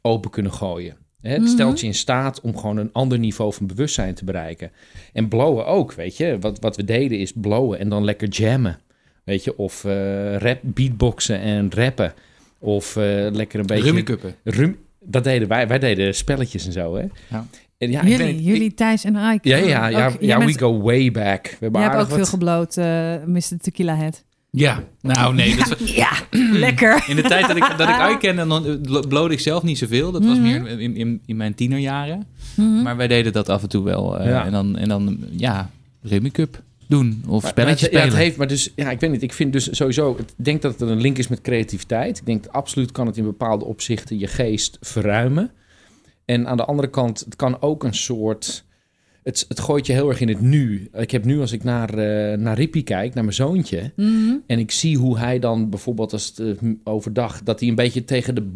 open 0.02 0.30
kunnen 0.30 0.52
gooien. 0.52 0.96
Hè, 1.20 1.30
Het 1.32 1.40
Mhm. 1.40 1.50
stelt 1.50 1.80
je 1.80 1.86
in 1.86 1.94
staat 1.94 2.40
om 2.40 2.56
gewoon 2.56 2.76
een 2.76 2.92
ander 2.92 3.18
niveau 3.18 3.52
van 3.52 3.66
bewustzijn 3.66 4.14
te 4.14 4.24
bereiken. 4.24 4.70
En 5.12 5.28
blowen 5.28 5.66
ook, 5.66 5.92
weet 5.92 6.16
je. 6.16 6.38
Wat, 6.40 6.58
wat 6.60 6.76
we 6.76 6.84
deden 6.84 7.18
is 7.18 7.32
blowen 7.32 7.78
en 7.78 7.88
dan 7.88 8.04
lekker 8.04 8.28
jammen. 8.28 8.78
Weet 9.24 9.44
je, 9.44 9.56
of 9.58 9.84
eh, 9.84 10.36
rap, 10.36 10.58
beatboxen 10.62 11.40
en 11.40 11.72
rappen. 11.74 12.14
Of 12.58 12.96
eh, 12.96 13.26
lekker 13.32 13.60
een 13.60 13.66
beetje... 13.66 13.84
Rummikuppen. 13.84 14.34
Rum, 14.44 14.78
dat 15.00 15.24
deden 15.24 15.48
wij. 15.48 15.68
Wij 15.68 15.78
deden 15.78 16.14
spelletjes 16.14 16.66
en 16.66 16.72
zo, 16.72 16.94
hè? 16.96 17.04
Ja. 17.30 17.46
En 17.78 17.90
ja, 17.90 18.04
jullie, 18.04 18.64
ik- 18.64 18.76
Thijs 18.76 19.04
en 19.04 19.14
Ike. 19.34 19.48
ja, 19.48 19.56
ja, 19.56 19.86
ja, 19.86 20.06
Ook- 20.06 20.16
ja 20.20 20.38
we 20.38 20.44
bent- 20.44 20.58
go 20.58 20.80
way 20.80 21.10
back. 21.10 21.42
We 21.46 21.56
hebben 21.60 21.80
Jij 21.80 21.90
hebt 21.90 22.02
ook 22.02 22.14
veel 22.14 22.24
gebloot, 22.26 22.76
eh 22.76 23.14
Mr. 23.26 23.40
Tequila 23.60 23.96
Head. 23.96 24.24
Ja, 24.50 24.82
nou 25.00 25.34
nee. 25.34 25.56
Dat 25.56 25.76
Ja, 26.02 26.10
lekker. 26.30 27.04
in 27.10 27.16
de 27.16 27.22
tijd 27.22 27.46
dat 27.46 27.56
ik, 27.56 27.74
dat 27.76 27.88
ik 27.88 27.94
Ike 28.10 28.16
kende, 28.18 28.46
dan 28.46 28.66
eh, 28.66 29.00
blode 29.08 29.32
ik 29.34 29.40
zelf 29.40 29.62
niet 29.62 29.78
zoveel. 29.78 30.12
Dat 30.12 30.24
was 30.24 30.38
Mhm. 30.38 30.42
meer 30.42 30.80
in, 30.80 30.96
in, 30.96 31.20
in 31.26 31.36
mijn 31.36 31.54
tienerjaren. 31.54 32.26
Mhm. 32.56 32.82
Maar 32.82 32.96
wij 32.96 33.06
deden 33.08 33.32
dat 33.32 33.48
af 33.48 33.62
en 33.62 33.68
toe 33.68 33.84
wel. 33.84 34.18
eh, 34.18 34.26
Ja. 34.28 34.44
En 34.44 34.52
dan, 34.52 34.76
en 34.76 34.88
dan 34.88 35.18
ja, 35.30 35.70
Rummikup 36.02 36.62
doen. 36.88 37.22
Of 37.28 37.42
Maar- 37.42 37.50
spelletjes 37.50 37.56
maar 37.64 37.68
het, 37.70 37.80
ja, 37.80 37.86
spelen. 37.86 38.08
het 38.08 38.16
heeft, 38.16 38.36
maar 38.36 38.48
dus, 38.48 38.72
ja, 38.76 38.90
ik 38.90 39.00
weet 39.00 39.10
niet. 39.10 39.22
Ik 39.22 39.32
vind 39.32 39.52
dus 39.52 39.68
sowieso, 39.76 40.16
ik 40.18 40.24
denk 40.44 40.62
dat 40.62 40.80
het 40.80 40.88
een 40.90 41.00
link 41.00 41.18
is 41.18 41.28
met 41.28 41.40
creativiteit. 41.40 42.18
Ik 42.18 42.26
denk 42.26 42.42
dat 42.44 42.52
absoluut 42.52 42.92
kan 42.92 43.06
het 43.06 43.16
in 43.16 43.24
bepaalde 43.24 43.64
opzichten 43.64 44.18
je 44.18 44.26
geest 44.26 44.78
verruimen. 44.80 45.50
En 46.26 46.46
aan 46.46 46.56
de 46.56 46.64
andere 46.64 46.90
kant, 46.90 47.20
het 47.20 47.36
kan 47.36 47.62
ook 47.62 47.84
een 47.84 47.94
soort, 47.94 48.64
het, 49.22 49.44
het 49.48 49.60
gooit 49.60 49.86
je 49.86 49.92
heel 49.92 50.08
erg 50.08 50.20
in 50.20 50.28
het 50.28 50.40
nu. 50.40 50.88
Ik 50.92 51.10
heb 51.10 51.24
nu, 51.24 51.40
als 51.40 51.52
ik 51.52 51.64
naar, 51.64 51.98
eh 51.98 52.38
naar 52.38 52.56
Rippie 52.56 52.82
kijk, 52.82 53.14
naar 53.14 53.24
mijn 53.24 53.36
zoontje, 53.36 53.92
Mhm. 53.96 54.36
En 54.46 54.58
ik 54.58 54.70
zie 54.70 54.98
hoe 54.98 55.18
hij 55.18 55.38
dan 55.38 55.70
bijvoorbeeld 55.70 56.12
als 56.12 56.26
het 56.26 56.38
eh, 56.38 56.70
overdag... 56.84 57.42
dat 57.42 57.60
hij 57.60 57.68
een 57.68 57.74
beetje 57.74 58.04
tegen 58.04 58.34
de... 58.34 58.52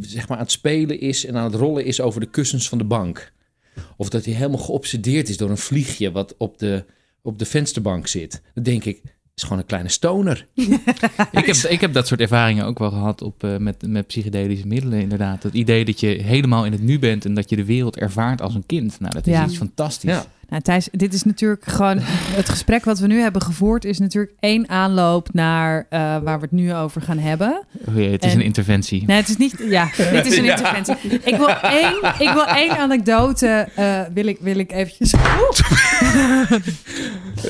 zeg 0.00 0.28
maar 0.28 0.36
aan 0.36 0.42
het 0.42 0.52
spelen 0.52 1.00
is 1.00 1.26
en 1.26 1.36
aan 1.36 1.44
het 1.44 1.54
rollen 1.54 1.84
is 1.84 2.00
over 2.00 2.20
de 2.20 2.30
kussens 2.30 2.68
van 2.68 2.78
de 2.78 2.84
bank. 2.84 3.32
Of 3.96 4.08
dat 4.08 4.24
hij 4.24 4.34
helemaal 4.34 4.58
geobsedeerd 4.58 5.28
is 5.28 5.36
door 5.36 5.50
een 5.50 5.56
vliegje... 5.58 6.12
wat 6.12 6.34
op 6.38 6.58
de, 6.58 6.84
op 7.22 7.38
de 7.38 7.44
vensterbank 7.44 8.06
zit. 8.06 8.42
Dan 8.54 8.64
denk 8.64 8.84
ik, 8.84 9.02
is 9.34 9.42
gewoon 9.42 9.58
een 9.58 9.66
kleine 9.66 9.88
stoner. 9.88 10.46
Ik 11.32 11.46
heb, 11.46 11.56
ik 11.56 11.80
heb 11.80 11.92
dat 11.92 12.06
soort 12.06 12.20
ervaringen 12.20 12.64
ook 12.64 12.78
wel 12.78 12.90
gehad 12.90 13.22
op, 13.22 13.44
eh, 13.44 13.56
met, 13.56 13.86
met 13.86 14.06
psychedelische 14.06 14.66
middelen, 14.66 15.00
inderdaad. 15.00 15.42
Het 15.42 15.54
idee 15.54 15.84
dat 15.84 16.00
je 16.00 16.06
helemaal 16.06 16.64
in 16.64 16.72
het 16.72 16.80
nu 16.82 16.98
bent 16.98 17.24
en 17.24 17.34
dat 17.34 17.50
je 17.50 17.56
de 17.56 17.64
wereld 17.64 17.96
ervaart 17.96 18.40
als 18.42 18.54
een 18.54 18.66
kind. 18.66 19.00
Nou, 19.00 19.12
dat 19.12 19.26
is 19.26 19.32
Ja. 19.32 19.44
iets 19.44 19.56
fantastisch. 19.56 20.10
Ja. 20.10 20.24
Nou, 20.52 20.64
Thijs, 20.64 20.88
dit 20.92 21.14
is 21.14 21.22
natuurlijk 21.22 21.64
gewoon. 21.66 21.96
Het 22.02 22.48
gesprek 22.48 22.84
wat 22.84 22.98
we 22.98 23.06
nu 23.06 23.20
hebben 23.20 23.42
gevoerd 23.42 23.84
is 23.84 23.98
natuurlijk 23.98 24.32
één 24.40 24.68
aanloop 24.68 25.28
naar 25.32 25.86
eh, 25.88 25.98
waar 26.00 26.36
we 26.36 26.42
het 26.42 26.50
nu 26.50 26.74
over 26.74 27.02
gaan 27.02 27.18
hebben. 27.18 27.62
Oh 27.88 27.94
jee, 27.96 28.10
het 28.12 28.24
is 28.24 28.32
En- 28.32 28.38
een 28.38 28.44
interventie. 28.44 29.04
Nee, 29.06 29.16
het 29.16 29.28
is 29.28 29.36
niet. 29.36 29.54
Ja, 29.68 29.90
dit 30.12 30.26
is 30.26 30.36
een 30.36 30.44
Ja. 30.52 30.56
interventie. 30.56 31.20
Ik 31.24 31.36
wil 31.36 31.48
één, 31.48 31.96
ik 32.18 32.30
wil 32.32 32.46
één 32.46 32.78
anekdote. 32.78 33.68
eh, 33.74 34.00
wil, 34.14 34.26
ik, 34.26 34.36
wil 34.40 34.58
ik 34.58 34.72
eventjes. 34.72 35.12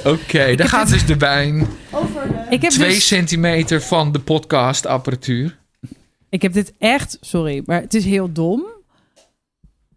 Oké, 0.05 0.55
daar 0.55 0.69
gaat 0.69 0.89
dus 0.89 1.07
de 1.07 1.17
wijn. 1.17 1.67
Over 1.91 2.21
de... 2.29 2.45
Ik 2.55 2.63
heb, 2.63 2.71
Twee 2.71 2.89
dus, 2.95 3.07
centimeter 3.07 3.81
van 3.83 4.13
de 4.13 4.19
podcastapparatuur. 4.19 5.57
ik 6.29 6.43
heb 6.43 6.53
dit 6.53 6.73
echt. 6.79 7.19
Sorry, 7.21 7.63
maar 7.67 7.81
het 7.81 7.95
is 7.95 8.05
heel 8.05 8.33
dom. 8.33 8.65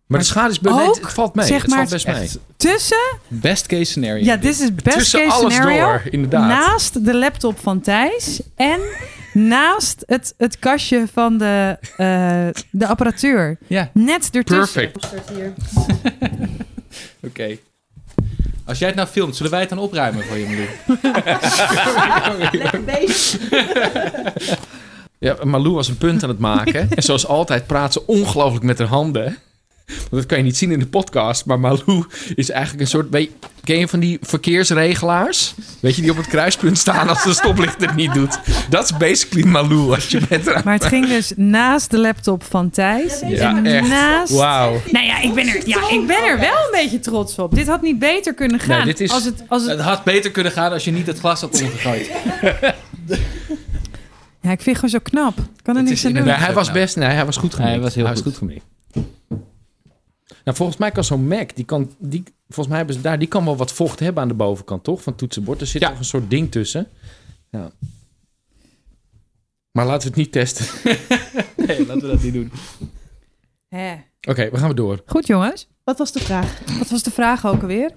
Maar 0.07 0.19
de 0.19 0.25
schade 0.25 0.49
is... 0.51 0.59
nee, 0.61 0.73
Ook, 0.73 0.95
het 0.95 1.13
valt 1.13 1.35
mee. 1.35 1.45
zeg 1.45 1.61
het 1.61 1.69
maar, 1.69 1.77
valt 1.77 1.89
best 1.89 2.07
mee. 2.07 2.15
Echt 2.15 2.39
Tussen. 2.57 3.17
best 3.27 3.65
case 3.65 3.83
scenario. 3.83 4.23
Ja, 4.25 4.35
dit 4.37 4.59
is 4.59 4.75
best 4.75 4.97
Tussen 4.97 5.19
case 5.19 5.31
alles 5.35 5.53
scenario. 5.53 5.79
door, 5.85 6.01
inderdaad. 6.09 6.47
Naast 6.47 7.05
de 7.05 7.15
laptop 7.15 7.59
van 7.59 7.81
Thijs 7.81 8.41
en 8.55 8.79
naast 9.33 10.03
het, 10.05 10.33
het 10.37 10.59
kastje 10.59 11.05
van 11.13 11.37
de, 11.37 11.77
eh, 11.97 12.63
de 12.71 12.87
apparatuur. 12.87 13.57
Ja, 13.67 13.89
Net 13.93 14.29
ertussen. 14.31 14.91
Perfect. 14.91 15.13
Oké. 17.27 17.57
Als 18.65 18.79
jij 18.79 18.87
het 18.87 18.97
nou 18.97 19.07
filmt, 19.07 19.35
zullen 19.35 19.51
wij 19.51 19.59
het 19.59 19.69
dan 19.69 19.77
opruimen 19.77 20.25
voor 20.25 20.37
je, 20.37 20.47
Milou? 20.47 20.67
Lekker 22.51 22.83
bezig. 22.83 23.41
Ja, 25.19 25.35
Malou 25.43 25.73
was 25.73 25.87
een 25.87 25.97
punt 25.97 26.23
aan 26.23 26.29
het 26.29 26.39
maken. 26.39 26.87
en 26.95 27.03
zoals 27.03 27.27
altijd 27.27 27.67
praat 27.67 27.93
ze 27.93 28.07
ongelooflijk 28.07 28.63
met 28.63 28.77
haar 28.77 28.87
handen. 28.87 29.37
Want 29.85 30.09
dat 30.09 30.25
kan 30.25 30.37
je 30.37 30.43
niet 30.43 30.57
zien 30.57 30.71
in 30.71 30.79
de 30.79 30.87
podcast. 30.87 31.45
Maar 31.45 31.59
Malou 31.59 32.05
is 32.35 32.49
eigenlijk 32.49 32.81
een 32.81 32.87
soort... 32.89 33.09
Weet, 33.09 33.31
ken 33.63 33.77
je 33.79 33.87
van 33.87 33.99
die 33.99 34.17
verkeersregelaars? 34.21 35.53
Weet 35.79 35.95
je, 35.95 36.01
die 36.01 36.11
op 36.11 36.17
het 36.17 36.27
kruispunt 36.27 36.77
staan 36.77 37.09
als 37.09 37.23
de 37.23 37.33
stoplicht 37.33 37.81
het 37.81 37.95
niet 37.95 38.13
doet. 38.13 38.39
Dat 38.69 38.83
is 38.83 38.97
basically 38.97 39.47
Malou 39.47 39.93
als 39.93 40.07
je 40.07 40.21
met 40.29 40.45
haar... 40.45 40.61
Maar 40.65 40.73
het 40.73 40.85
ging 40.85 41.07
dus 41.07 41.33
naast 41.35 41.91
de 41.91 41.97
laptop 41.99 42.43
van 42.43 42.69
Thijs. 42.69 43.19
Ja, 43.27 43.57
en 43.57 43.65
echt. 43.65 43.87
naast... 43.87 44.33
Wauw. 44.33 44.81
Nou 44.91 45.05
ja 45.05 45.21
ik, 45.21 45.33
ben 45.33 45.47
er, 45.47 45.67
ja, 45.67 45.89
ik 45.89 46.07
ben 46.07 46.23
er 46.23 46.39
wel 46.39 46.49
een 46.49 46.71
beetje 46.71 46.99
trots 46.99 47.39
op. 47.39 47.55
Dit 47.55 47.67
had 47.67 47.81
niet 47.81 47.99
beter 47.99 48.33
kunnen 48.33 48.59
gaan. 48.59 48.77
Nee, 48.77 48.85
dit 48.85 48.99
is- 48.99 49.11
als 49.11 49.25
het, 49.25 49.43
als 49.47 49.61
het, 49.61 49.71
Het 49.71 49.81
had 49.81 50.03
beter 50.03 50.31
kunnen 50.31 50.51
gaan 50.51 50.71
als 50.71 50.83
je 50.83 50.91
niet 50.91 51.07
het 51.07 51.19
glas 51.19 51.41
had 51.41 51.61
omgegooid. 51.61 52.09
ja, 54.41 54.51
ik 54.51 54.61
vind 54.61 54.65
het 54.65 54.75
gewoon 54.75 54.89
zo 54.89 54.99
knap. 55.03 55.37
Ik 55.37 55.63
kan 55.63 55.75
er 55.75 55.83
niks 55.83 55.93
is 55.95 56.05
aan 56.05 56.13
doen. 56.13 56.27
Hij 56.33 56.53
was 56.53 56.71
best... 56.71 56.95
Nee, 56.95 57.09
hij 57.09 57.25
was 57.25 57.37
goed 57.37 57.53
gemikt. 57.53 57.71
Hij 57.71 57.81
was 57.81 57.95
heel 57.95 58.05
hij 58.05 58.13
goed. 58.15 58.23
goed 58.23 58.37
gemikt. 58.37 58.63
Nou, 60.45 60.57
volgens 60.57 60.77
mij 60.77 60.91
kan 60.91 61.03
zo'n 61.03 61.27
Mac... 61.27 61.55
Die 61.55 61.65
kan, 61.65 61.91
die, 61.99 62.23
volgens 62.45 62.67
mij 62.67 62.77
hebben 62.77 62.95
ze 62.95 63.01
daar... 63.01 63.19
Die 63.19 63.27
kan 63.27 63.45
wel 63.45 63.57
wat 63.57 63.71
vocht 63.71 63.99
hebben 63.99 64.21
aan 64.21 64.27
de 64.27 64.33
bovenkant, 64.33 64.83
toch? 64.83 65.01
Van 65.03 65.11
het 65.11 65.21
toetsenbord. 65.21 65.61
Er 65.61 65.67
zit 65.67 65.81
Ja. 65.81 65.89
nog 65.89 65.99
een 65.99 66.05
soort 66.05 66.29
ding 66.29 66.51
tussen. 66.51 66.87
Ja. 67.51 67.71
Maar 69.71 69.85
laten 69.85 70.01
we 70.01 70.07
het 70.07 70.15
niet 70.15 70.31
testen. 70.31 70.65
Nee, 71.67 71.85
laten 71.85 72.01
we 72.01 72.07
dat 72.07 72.23
niet 72.23 72.33
doen. 72.33 72.51
Oké, 74.27 74.49
we 74.49 74.57
gaan 74.57 74.65
weer 74.65 74.75
door. 74.75 75.03
Goed 75.05 75.27
jongens. 75.27 75.67
Wat 75.85 75.97
was 75.97 76.11
de 76.11 76.19
vraag? 76.19 76.61
Wat 76.77 76.89
was 76.89 77.03
de 77.03 77.11
vraag 77.11 77.45
ook 77.45 77.61
alweer? 77.61 77.91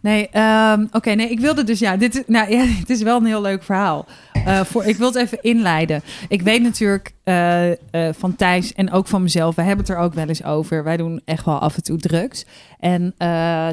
Nee, 0.00 0.28
ehm, 0.28 0.86
oké, 0.92 1.10
nee, 1.10 1.30
ik 1.30 1.40
wilde 1.40 1.64
dus, 1.64 1.78
ja, 1.78 1.96
dit, 1.96 2.14
is- 2.16 2.22
nou, 2.26 2.50
ja, 2.50 2.64
het 2.80 2.90
is 2.90 3.02
wel 3.02 3.16
een 3.16 3.24
heel 3.26 3.40
leuk 3.40 3.62
verhaal. 3.62 4.06
Eh, 4.32 4.60
voor, 4.64 4.84
ik 4.84 4.96
wil 4.96 5.06
het 5.06 5.16
even 5.16 5.42
inleiden. 5.42 6.02
Ik 6.28 6.42
weet 6.42 6.62
natuurlijk 6.62 7.12
eh, 7.24 7.70
eh, 7.70 7.76
van 8.18 8.36
Thijs 8.36 8.72
en 8.72 8.90
ook 8.92 9.06
van 9.06 9.22
mezelf, 9.22 9.54
wij 9.54 9.64
hebben 9.64 9.86
het 9.86 9.94
er 9.94 10.00
ook 10.00 10.14
wel 10.14 10.28
eens 10.28 10.44
over. 10.44 10.84
Wij 10.84 10.96
doen 10.96 11.20
echt 11.24 11.44
wel 11.44 11.58
af 11.58 11.76
en 11.76 11.82
toe 11.82 11.98
drugs. 11.98 12.44
En 12.80 13.14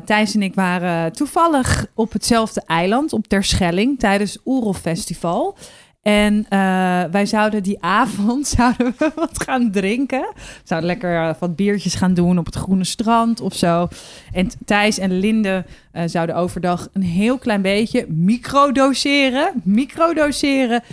Thijs 0.05 0.33
en 0.35 0.41
ik 0.41 0.55
waren 0.55 1.11
toevallig 1.13 1.85
op 1.93 2.13
hetzelfde 2.13 2.63
eiland, 2.65 3.13
op 3.13 3.27
Terschelling, 3.27 3.99
tijdens 3.99 4.37
Oerol 4.45 4.73
Festival. 4.73 5.57
En 6.03 6.45
eh, 6.49 7.03
wij 7.11 7.25
zouden 7.25 7.63
die 7.63 7.81
avond 7.81 8.47
zouden 8.57 8.95
we 8.97 9.11
wat 9.15 9.43
gaan 9.43 9.71
drinken. 9.71 10.25
We 10.35 10.61
zouden 10.63 10.89
lekker 10.89 11.15
eh, 11.15 11.33
wat 11.39 11.55
biertjes 11.55 11.95
gaan 11.95 12.13
doen 12.13 12.37
op 12.37 12.45
het 12.45 12.55
groene 12.55 12.83
strand 12.83 13.41
of 13.41 13.55
zo. 13.55 13.87
En 14.33 14.49
Thijs 14.65 14.97
en 14.97 15.19
Linde 15.19 15.65
eh, 15.91 16.03
zouden 16.05 16.35
overdag 16.35 16.87
een 16.93 17.01
heel 17.01 17.37
klein 17.37 17.61
beetje 17.61 18.05
microdoseren, 18.07 19.61
microdoseren 19.63 20.83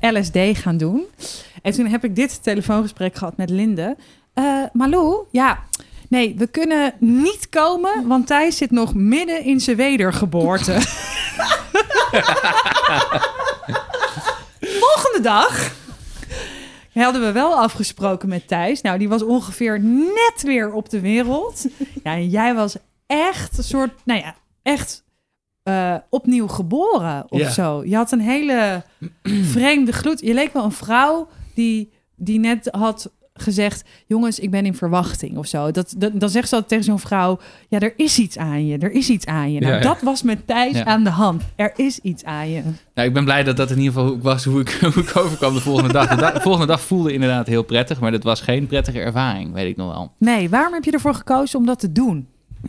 LSD 0.00 0.38
gaan 0.52 0.76
doen. 0.76 1.04
En 1.62 1.72
toen 1.72 1.86
heb 1.86 2.04
ik 2.04 2.16
dit 2.16 2.42
telefoongesprek 2.42 3.14
gehad 3.14 3.36
met 3.36 3.50
Linde. 3.50 3.96
Malou, 4.72 5.24
ja, 5.30 5.58
nee, 6.08 6.34
we 6.36 6.46
kunnen 6.46 6.92
niet 6.98 7.48
komen, 7.48 8.06
want 8.06 8.26
Thijs 8.26 8.56
zit 8.56 8.70
nog 8.70 8.94
midden 8.94 9.44
in 9.44 9.60
zijn 9.60 9.76
wedergeboorte. 9.76 10.72
Volgende 14.78 15.20
dag 15.22 15.76
hadden 16.92 17.22
we 17.22 17.32
wel 17.32 17.54
afgesproken 17.54 18.28
met 18.28 18.48
Thijs. 18.48 18.80
Nou, 18.80 18.98
die 18.98 19.08
was 19.08 19.22
ongeveer 19.22 19.80
net 19.80 20.42
weer 20.42 20.72
op 20.72 20.88
de 20.88 21.00
wereld. 21.00 21.66
Ja, 22.04 22.12
en 22.12 22.28
jij 22.28 22.54
was 22.54 22.76
echt 23.06 23.58
een 23.58 23.64
soort, 23.64 23.92
nou 24.04 24.20
ja, 24.20 24.34
echt 24.62 25.04
eh, 25.62 25.94
opnieuw 26.10 26.48
geboren 26.48 27.24
of 27.28 27.50
zo. 27.50 27.84
Je 27.84 27.96
had 27.96 28.12
een 28.12 28.20
hele 28.20 28.84
vreemde 29.52 29.92
gloed. 29.92 30.20
Je 30.20 30.34
leek 30.34 30.52
wel 30.52 30.64
een 30.64 30.72
vrouw 30.72 31.28
die, 31.54 31.92
die 32.16 32.38
net 32.38 32.68
had 32.70 33.12
gezegd... 33.42 33.84
jongens, 34.06 34.38
ik 34.38 34.50
ben 34.50 34.66
in 34.66 34.74
verwachting 34.74 35.36
of 35.36 35.46
zo. 35.46 35.70
Dat, 35.70 35.94
dat, 35.96 36.20
dan 36.20 36.28
zegt 36.30 36.48
ze 36.48 36.54
altijd 36.54 36.70
tegen 36.70 36.84
zo'n 36.84 36.98
vrouw... 37.08 37.38
ja, 37.68 37.78
er 37.80 37.92
is 37.96 38.18
iets 38.18 38.38
aan 38.38 38.66
je, 38.66 38.78
er 38.78 38.92
is 38.92 39.08
iets 39.10 39.26
aan 39.26 39.52
je. 39.52 39.60
Nou, 39.60 39.72
Ja, 39.72 39.78
ja. 39.78 39.84
dat 39.84 40.00
was 40.02 40.22
met 40.22 40.46
Thijs 40.46 40.76
Ja. 40.76 40.84
aan 40.84 41.04
de 41.04 41.10
hand. 41.10 41.42
Er 41.56 41.72
is 41.76 41.98
iets 41.98 42.24
aan 42.24 42.50
je. 42.50 42.62
Nou, 42.94 43.08
ik 43.08 43.14
ben 43.14 43.24
blij 43.24 43.42
dat 43.42 43.56
dat 43.56 43.70
in 43.70 43.78
ieder 43.78 43.92
geval 43.92 44.18
was 44.20 44.44
hoe 44.44 44.60
ik, 44.60 44.70
hoe 44.94 45.02
ik 45.02 45.16
overkwam 45.16 45.54
de 45.54 45.60
volgende 45.60 45.92
dag. 45.92 46.08
De, 46.08 46.16
da- 46.16 46.32
de 46.32 46.40
volgende 46.40 46.66
dag 46.66 46.80
voelde 46.80 47.12
inderdaad 47.12 47.46
heel 47.46 47.62
prettig, 47.62 48.00
maar 48.00 48.10
dat 48.10 48.22
was 48.22 48.40
geen 48.40 48.66
prettige 48.66 49.00
ervaring, 49.00 49.52
weet 49.52 49.68
ik 49.68 49.76
nog 49.76 49.92
wel. 49.92 50.12
Nee, 50.18 50.48
waarom 50.48 50.72
heb 50.72 50.84
je 50.84 50.90
ervoor 50.90 51.14
gekozen 51.14 51.58
om 51.58 51.66
dat 51.66 51.78
te 51.78 51.92
doen? 51.92 52.26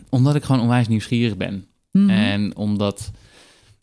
Omdat 0.09 0.35
ik 0.35 0.43
gewoon 0.43 0.61
onwijs 0.61 0.87
nieuwsgierig 0.87 1.37
ben. 1.37 1.65
Mhm. 1.91 2.09
En 2.09 2.55
omdat 2.55 3.11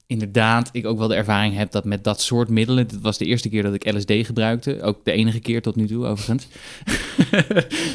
inderdaad 0.07 0.69
ik 0.73 0.87
ook 0.87 0.99
wel 0.99 1.09
de 1.09 1.15
ervaring 1.15 1.55
heb 1.57 1.71
dat 1.73 1.85
met 1.85 2.05
dat 2.05 2.21
soort 2.21 2.49
middelen... 2.49 2.89
Dit 2.89 3.01
was 3.01 3.19
de 3.19 3.25
eerste 3.25 3.49
keer 3.49 3.63
dat 3.63 3.75
ik 3.75 3.93
LSD 3.95 4.13
gebruikte. 4.27 4.83
Ook 4.83 5.05
de 5.05 5.13
enige 5.13 5.41
keer 5.41 5.63
tot 5.63 5.77
nu 5.77 5.87
toe, 5.87 6.07
overigens. 6.07 6.47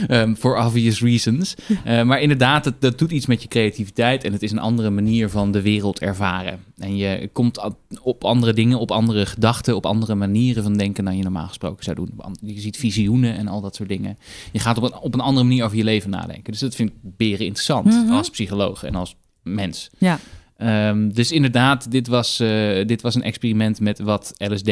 Ehm, 0.07 0.33
For 0.35 0.65
obvious 0.65 1.01
reasons. 1.01 1.55
Eh, 1.85 2.03
maar 2.03 2.21
inderdaad, 2.21 2.65
het, 2.65 2.81
dat 2.81 2.97
doet 2.99 3.11
iets 3.11 3.25
met 3.25 3.41
je 3.41 3.47
creativiteit... 3.47 4.23
en 4.23 4.31
het 4.33 4.43
is 4.43 4.51
een 4.51 4.59
andere 4.59 4.89
manier 4.89 5.29
van 5.29 5.51
de 5.51 5.61
wereld 5.61 5.99
ervaren. 5.99 6.59
En 6.77 6.97
je 6.97 7.29
komt 7.33 7.59
op 8.01 8.23
andere 8.23 8.53
dingen, 8.53 8.79
op 8.79 8.91
andere 8.91 9.25
gedachten... 9.25 9.75
op 9.75 9.85
andere 9.85 10.15
manieren 10.15 10.63
van 10.63 10.77
denken 10.77 11.05
dan 11.05 11.17
je 11.17 11.23
normaal 11.23 11.47
gesproken 11.47 11.83
zou 11.83 11.95
doen. 11.95 12.09
Je 12.41 12.59
ziet 12.59 12.77
visioenen 12.77 13.37
en 13.37 13.47
al 13.47 13.61
dat 13.61 13.75
soort 13.75 13.89
dingen. 13.89 14.17
Je 14.51 14.59
gaat 14.59 14.77
op 14.77 14.83
een, 14.83 14.99
op 14.99 15.13
een 15.13 15.19
andere 15.19 15.45
manier 15.45 15.63
over 15.63 15.77
je 15.77 15.83
leven 15.83 16.09
nadenken. 16.09 16.51
Dus 16.51 16.61
dat 16.61 16.75
vind 16.75 16.89
ik 16.89 16.95
beren 17.01 17.45
interessant 17.45 17.85
Mhm. 17.85 18.11
als 18.11 18.29
psycholoog 18.29 18.83
en 18.83 18.95
als 18.95 19.15
mens. 19.43 19.89
Ja. 19.97 20.19
Ehm, 20.61 21.09
dus 21.09 21.31
inderdaad, 21.31 21.91
dit 21.91 22.07
was, 22.07 22.39
eh, 22.39 22.85
dit 22.85 23.01
was 23.01 23.15
een 23.15 23.23
experiment 23.23 23.79
met 23.79 23.99
wat 23.99 24.33
LSD. 24.37 24.69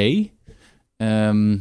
Ehm, 0.97 1.57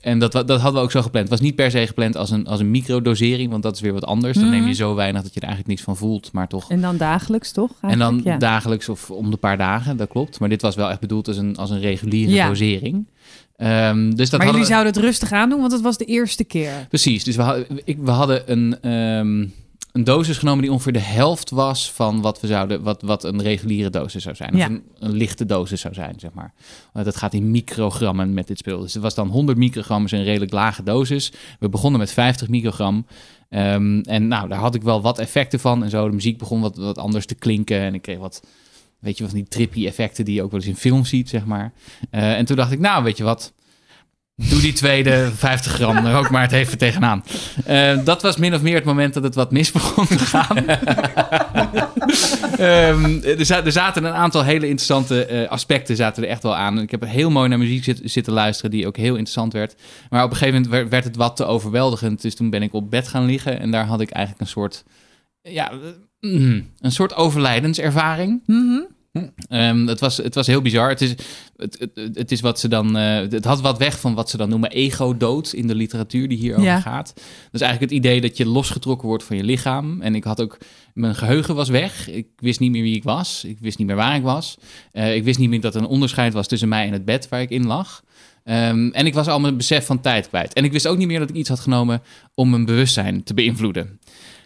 en 0.00 0.18
dat, 0.18 0.32
dat 0.32 0.48
hadden 0.48 0.72
we 0.72 0.78
ook 0.78 0.90
zo 0.90 1.02
gepland. 1.02 1.28
Het 1.28 1.38
was 1.38 1.46
niet 1.48 1.54
per 1.54 1.70
se 1.70 1.86
gepland 1.86 2.16
als 2.16 2.30
een, 2.30 2.46
als 2.46 2.60
een 2.60 2.70
microdosering, 2.70 3.50
want 3.50 3.62
dat 3.62 3.74
is 3.74 3.80
weer 3.80 3.92
wat 3.92 4.04
anders. 4.04 4.36
Dan 4.38 4.46
Mhm. 4.48 4.52
neem 4.58 4.66
je 4.66 4.74
zo 4.74 4.94
weinig 4.94 5.22
dat 5.22 5.34
je 5.34 5.40
er 5.40 5.46
eigenlijk 5.46 5.74
niks 5.74 5.82
van 5.86 5.96
voelt, 5.96 6.32
maar 6.32 6.48
toch. 6.48 6.70
En 6.70 6.80
dan 6.80 6.96
dagelijks, 6.96 7.52
toch? 7.52 7.70
En 7.80 7.98
dan 7.98 8.20
ja. 8.24 8.36
dagelijks 8.38 8.88
of 8.88 9.10
om 9.10 9.30
de 9.30 9.36
paar 9.36 9.56
dagen, 9.58 9.96
dat 9.96 10.08
klopt. 10.08 10.40
Maar 10.40 10.48
dit 10.48 10.62
was 10.62 10.74
wel 10.74 10.90
echt 10.90 11.00
bedoeld 11.00 11.28
als 11.28 11.36
een, 11.36 11.56
als 11.56 11.70
een 11.70 11.80
reguliere 11.80 12.32
Ja. 12.32 12.48
dosering. 12.48 13.06
Ehm, 13.56 14.10
dus 14.10 14.30
dat 14.30 14.38
maar 14.38 14.48
jullie 14.48 14.62
we- 14.62 14.72
zouden 14.72 14.92
het 14.92 15.02
rustig 15.02 15.32
aan 15.32 15.48
doen, 15.48 15.60
want 15.60 15.72
het 15.72 15.80
was 15.80 15.96
de 15.96 16.04
eerste 16.04 16.44
keer. 16.44 16.86
Precies, 16.88 17.24
dus 17.24 17.36
we 17.36 17.42
hadden, 17.42 17.66
ik, 17.84 17.98
we 18.00 18.10
hadden 18.10 18.50
een, 18.50 18.76
een 19.92 20.04
dosis 20.04 20.38
genomen 20.38 20.62
die 20.62 20.72
ongeveer 20.72 20.92
de 20.92 20.98
helft 20.98 21.50
was 21.50 21.92
van 21.92 22.20
wat 22.20 22.40
we 22.40 22.46
zouden, 22.46 22.82
wat, 22.82 23.02
wat 23.02 23.24
een 23.24 23.42
reguliere 23.42 23.90
dosis 23.90 24.22
zou 24.22 24.36
zijn. 24.36 24.56
Ja. 24.56 24.64
Of 24.64 24.70
een, 24.70 24.82
een 24.98 25.12
lichte 25.12 25.46
dosis 25.46 25.80
zou 25.80 25.94
zijn, 25.94 26.14
zeg 26.16 26.32
maar. 26.32 26.52
Uh, 26.94 27.04
dat 27.04 27.16
gaat 27.16 27.34
in 27.34 27.50
microgrammen 27.50 28.34
met 28.34 28.46
dit 28.46 28.58
spul. 28.58 28.80
Dus 28.80 28.94
het 28.94 29.02
was 29.02 29.14
dan 29.14 29.28
100 29.28 29.58
microgram, 29.58 30.04
is 30.04 30.12
een 30.12 30.24
redelijk 30.24 30.52
lage 30.52 30.82
dosis. 30.82 31.32
We 31.58 31.68
begonnen 31.68 32.00
met 32.00 32.12
50 32.12 32.48
microgram. 32.48 33.06
Ehm, 33.48 34.00
en 34.00 34.28
nou, 34.28 34.48
daar 34.48 34.58
had 34.58 34.74
ik 34.74 34.82
wel 34.82 35.02
wat 35.02 35.18
effecten 35.18 35.60
van 35.60 35.82
en 35.82 35.90
zo. 35.90 36.08
De 36.08 36.14
muziek 36.14 36.38
begon 36.38 36.60
wat, 36.60 36.76
wat 36.76 36.98
anders 36.98 37.26
te 37.26 37.34
klinken 37.34 37.80
en 37.80 37.94
ik 37.94 38.02
kreeg 38.02 38.18
wat, 38.18 38.42
weet 38.98 39.16
je, 39.16 39.22
wat 39.22 39.32
van 39.32 39.40
die 39.40 39.48
trippy 39.48 39.86
effecten 39.86 40.24
die 40.24 40.34
je 40.34 40.42
ook 40.42 40.50
wel 40.50 40.60
eens 40.60 40.68
in 40.68 40.76
films 40.76 41.08
ziet, 41.08 41.28
zeg 41.28 41.44
maar. 41.44 41.72
Eh, 42.10 42.36
en 42.38 42.44
toen 42.44 42.56
dacht 42.56 42.72
ik, 42.72 42.78
nou, 42.78 43.04
weet 43.04 43.16
je 43.16 43.24
wat, 43.24 43.52
Doe 44.34 44.60
die 44.60 44.72
tweede 44.72 45.30
50 45.34 45.72
gram 45.72 45.96
er 46.06 46.16
ook 46.16 46.30
maar 46.30 46.42
het 46.42 46.52
even 46.52 46.78
tegenaan. 46.78 47.24
Eh, 47.64 48.04
dat 48.04 48.22
was 48.22 48.36
min 48.36 48.54
of 48.54 48.62
meer 48.62 48.74
het 48.74 48.84
moment 48.84 49.14
dat 49.14 49.22
het 49.22 49.34
wat 49.34 49.50
mis 49.52 49.72
begon 49.72 50.06
te 50.06 50.18
gaan. 50.18 50.56
Ehm, 52.58 53.20
er, 53.24 53.44
za- 53.44 53.64
er 53.64 53.72
zaten 53.72 54.04
een 54.04 54.12
aantal 54.12 54.42
hele 54.44 54.66
interessante 54.68 55.24
eh, 55.24 55.48
aspecten 55.48 55.96
zaten 55.96 56.22
er 56.22 56.28
echt 56.28 56.42
wel 56.42 56.56
aan. 56.56 56.80
Ik 56.80 56.90
heb 56.90 57.04
heel 57.06 57.30
mooi 57.30 57.48
naar 57.48 57.58
muziek 57.58 57.84
zit- 57.84 58.00
zitten 58.04 58.32
luisteren 58.32 58.70
die 58.70 58.86
ook 58.86 58.96
heel 58.96 59.12
interessant 59.14 59.52
werd. 59.52 59.74
Maar 60.10 60.24
op 60.24 60.30
een 60.30 60.36
gegeven 60.36 60.62
moment 60.62 60.90
werd, 60.90 61.04
het 61.04 61.16
wat 61.16 61.36
te 61.36 61.44
overweldigend. 61.44 62.22
Dus 62.22 62.34
toen 62.34 62.50
ben 62.50 62.62
ik 62.62 62.74
op 62.74 62.90
bed 62.90 63.08
gaan 63.08 63.24
liggen 63.26 63.60
en 63.60 63.70
daar 63.70 63.86
had 63.86 64.00
ik 64.00 64.10
eigenlijk 64.10 64.44
een 64.46 64.52
soort... 64.52 64.84
Ja, 65.42 65.70
eh, 65.70 65.76
mm, 66.30 66.70
een 66.80 66.92
soort 66.92 67.14
overlijdenservaring. 67.14 68.42
Mhm. 69.12 69.26
Ehm, 69.48 69.86
het, 69.86 70.00
was, 70.00 70.16
het 70.16 70.34
was 70.34 70.46
heel 70.46 70.62
bizar. 70.62 70.88
Het 70.88 71.00
is, 71.00 71.14
het, 71.56 71.78
het, 71.94 72.16
het 72.16 72.32
is 72.32 72.40
wat 72.40 72.60
ze 72.60 72.68
dan. 72.68 72.96
eh, 72.96 73.16
het 73.30 73.44
had 73.44 73.60
wat 73.60 73.78
weg 73.78 74.00
van 74.00 74.14
wat 74.14 74.30
ze 74.30 74.36
dan 74.36 74.48
noemen 74.48 74.70
ego-dood 74.70 75.52
in 75.52 75.66
de 75.66 75.74
literatuur 75.74 76.28
die 76.28 76.38
hierover 76.38 76.64
Ja. 76.64 76.80
gaat. 76.80 77.12
Is 77.52 77.60
eigenlijk 77.60 77.92
het 77.92 78.00
idee 78.04 78.20
dat 78.20 78.36
je 78.36 78.46
losgetrokken 78.46 79.08
wordt 79.08 79.24
van 79.24 79.36
je 79.36 79.44
lichaam. 79.44 80.00
En 80.00 80.14
ik 80.14 80.24
had 80.24 80.40
ook. 80.40 80.58
Mijn 80.94 81.14
geheugen 81.14 81.54
was 81.54 81.68
weg. 81.68 82.08
Ik 82.10 82.26
wist 82.36 82.60
niet 82.60 82.70
meer 82.70 82.82
wie 82.82 82.96
ik 82.96 83.02
was. 83.04 83.44
Ik 83.44 83.58
wist 83.60 83.78
niet 83.78 83.86
meer 83.86 83.96
waar 83.96 84.16
ik 84.16 84.22
was. 84.22 84.56
Eh, 84.92 85.14
ik 85.14 85.24
wist 85.24 85.38
niet 85.38 85.48
meer 85.48 85.60
dat 85.60 85.74
er 85.74 85.80
een 85.80 85.86
onderscheid 85.86 86.32
was 86.32 86.46
tussen 86.46 86.68
mij 86.68 86.86
en 86.86 86.92
het 86.92 87.04
bed 87.04 87.28
waar 87.28 87.40
ik 87.40 87.50
in 87.50 87.66
lag. 87.66 88.02
Ehm, 88.44 88.88
en 88.88 89.06
ik 89.06 89.14
was 89.14 89.26
al 89.28 89.40
mijn 89.40 89.56
besef 89.56 89.86
van 89.86 90.00
tijd 90.00 90.28
kwijt. 90.28 90.52
En 90.52 90.64
ik 90.64 90.72
wist 90.72 90.86
ook 90.86 90.96
niet 90.98 91.06
meer 91.06 91.18
dat 91.18 91.30
ik 91.30 91.36
iets 91.36 91.48
had 91.48 91.60
genomen 91.60 92.02
om 92.34 92.50
mijn 92.50 92.64
bewustzijn 92.64 93.22
te 93.22 93.34
beïnvloeden. 93.34 93.98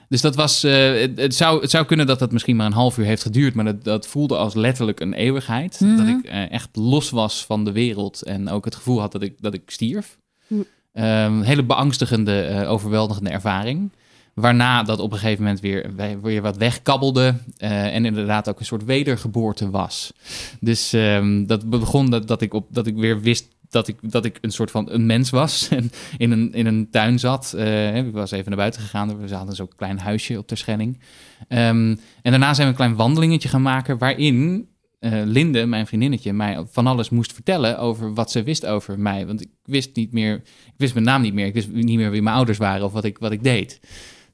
Dus 0.08 0.20
dat 0.20 0.34
was. 0.34 0.64
eh, 0.64 1.00
het, 1.00 1.18
het 1.18 1.34
zou, 1.34 1.60
het 1.60 1.70
zou 1.70 1.84
kunnen 1.84 2.06
dat 2.06 2.18
dat 2.18 2.32
misschien 2.32 2.56
maar 2.56 2.66
een 2.66 2.72
half 2.72 2.98
uur 2.98 3.04
heeft 3.04 3.22
geduurd. 3.22 3.54
Maar 3.54 3.64
dat, 3.64 3.84
dat 3.84 4.06
voelde 4.06 4.36
als 4.36 4.54
letterlijk 4.54 5.00
een 5.00 5.14
eeuwigheid. 5.14 5.80
Mhm. 5.80 5.96
Dat 5.96 6.06
ik 6.06 6.24
eh, 6.24 6.50
echt 6.50 6.76
los 6.76 7.10
was 7.10 7.44
van 7.44 7.64
de 7.64 7.72
wereld. 7.72 8.22
En 8.22 8.48
ook 8.48 8.64
het 8.64 8.74
gevoel 8.74 9.00
had 9.00 9.12
dat 9.12 9.22
ik, 9.22 9.34
dat 9.40 9.54
ik 9.54 9.62
stierf. 9.66 10.18
Mhm. 10.46 10.60
Ehm, 10.92 11.40
hele 11.40 11.62
beangstigende, 11.62 12.40
eh, 12.40 12.70
overweldigende 12.70 13.30
ervaring. 13.30 13.90
Waarna 14.34 14.82
dat 14.82 14.98
op 14.98 15.12
een 15.12 15.18
gegeven 15.18 15.42
moment 15.42 15.60
weer, 15.60 15.90
weer 16.22 16.42
wat 16.42 16.56
wegkabbelde. 16.56 17.34
en 17.58 18.04
inderdaad 18.04 18.48
ook 18.48 18.58
een 18.58 18.66
soort 18.66 18.84
wedergeboorte 18.84 19.70
was. 19.70 20.12
Dus 20.60 20.92
ehm, 20.92 21.46
dat 21.46 21.70
begon 21.70 22.10
dat, 22.10 22.28
dat, 22.28 22.42
ik 22.42 22.54
op, 22.54 22.66
dat 22.70 22.86
ik 22.86 22.96
weer 22.96 23.20
wist 23.20 23.55
dat 23.68 23.88
ik, 23.88 23.96
dat 24.00 24.24
ik 24.24 24.38
een 24.40 24.50
soort 24.50 24.70
van 24.70 24.90
een 24.90 25.06
mens 25.06 25.30
was. 25.30 25.68
En 25.76 25.90
in 26.16 26.30
een, 26.30 26.52
in 26.52 26.66
een 26.66 26.90
tuin 26.90 27.18
zat. 27.18 27.52
Eh, 27.52 27.96
ik 27.96 28.12
was 28.12 28.30
even 28.30 28.48
naar 28.48 28.56
buiten 28.56 28.80
gegaan. 28.80 29.26
We 29.26 29.34
hadden 29.34 29.54
zo'n 29.54 29.74
klein 29.76 29.98
huisje 29.98 30.38
op 30.38 30.46
Terschelling. 30.46 31.00
Ehm 31.48 31.96
en 32.22 32.30
daarna 32.30 32.54
zijn 32.54 32.66
we 32.66 32.72
een 32.72 32.78
klein 32.78 32.96
wandelingetje 32.96 33.48
gaan 33.48 33.62
maken. 33.62 33.98
Waarin 33.98 34.68
eh, 34.98 35.22
Linde, 35.24 35.66
mijn 35.66 35.86
vriendinnetje, 35.86 36.32
mij 36.32 36.64
van 36.70 36.86
alles 36.86 37.10
moest 37.10 37.32
vertellen 37.32 37.78
over 37.78 38.14
wat 38.14 38.30
ze 38.30 38.42
wist 38.42 38.66
over 38.66 38.98
mij. 38.98 39.26
Want 39.26 39.40
ik 39.40 39.48
wist 39.64 39.96
niet 39.96 40.12
meer, 40.12 40.34
ik 40.66 40.74
wist 40.76 40.94
mijn 40.94 41.06
naam 41.06 41.22
niet 41.22 41.34
meer. 41.34 41.46
Ik 41.46 41.54
wist 41.54 41.68
niet 41.68 41.96
meer 41.96 42.10
wie 42.10 42.22
mijn 42.22 42.36
ouders 42.36 42.58
waren 42.58 42.84
of 42.84 42.92
wat 42.92 43.04
ik, 43.04 43.18
wat 43.18 43.32
ik 43.32 43.42
deed. 43.42 43.78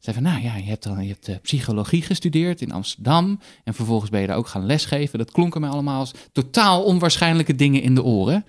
Ze 0.02 0.10
zei 0.10 0.22
van, 0.22 0.32
nou 0.32 0.42
ja, 0.42 0.56
je 0.56 0.62
hebt, 0.68 0.82
dan, 0.82 1.02
je 1.02 1.08
hebt 1.08 1.28
eh, 1.28 1.36
psychologie 1.42 2.02
gestudeerd 2.02 2.60
in 2.60 2.72
Amsterdam. 2.72 3.40
En 3.64 3.74
vervolgens 3.74 4.10
ben 4.10 4.20
je 4.20 4.26
daar 4.26 4.36
ook 4.36 4.46
gaan 4.46 4.66
lesgeven. 4.66 5.18
Dat 5.18 5.30
klonken 5.30 5.60
mij 5.60 5.70
allemaal 5.70 5.98
als 5.98 6.14
totaal 6.32 6.82
onwaarschijnlijke 6.84 7.54
dingen 7.54 7.82
in 7.82 7.94
de 7.94 8.02
oren. 8.02 8.44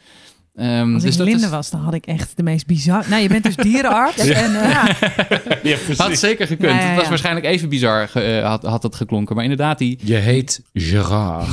Ehm, 0.56 0.94
Als 0.94 1.04
dus 1.04 1.12
ik 1.12 1.18
dat 1.18 1.28
Linde 1.28 1.44
is- 1.44 1.50
was, 1.50 1.70
dan 1.70 1.80
had 1.80 1.94
ik 1.94 2.06
echt 2.06 2.32
de 2.38 2.44
meest 2.44 2.66
bizar... 2.66 3.06
Nou, 3.10 3.22
je 3.22 3.28
bent 3.28 3.44
dus 3.44 3.56
dierenarts. 3.56 4.18
En, 4.28 4.62
eh, 4.62 4.70
ja. 4.72 4.96
Ja, 5.64 5.78
Had 5.98 6.18
zeker 6.18 6.48
gekund. 6.48 6.72
Ja, 6.72 6.78
ja, 6.80 6.86
Het 6.86 6.94
was 6.96 7.04
ja. 7.04 7.10
waarschijnlijk 7.10 7.46
even 7.46 7.70
bizar, 7.70 8.10
eh, 8.14 8.46
had, 8.46 8.64
had 8.64 8.84
het 8.84 8.96
geklonken. 8.96 9.36
Maar 9.36 9.44
inderdaad, 9.44 9.78
die, 9.78 10.00
Je 10.04 10.16
heet 10.16 10.62
Gerard. 10.74 11.48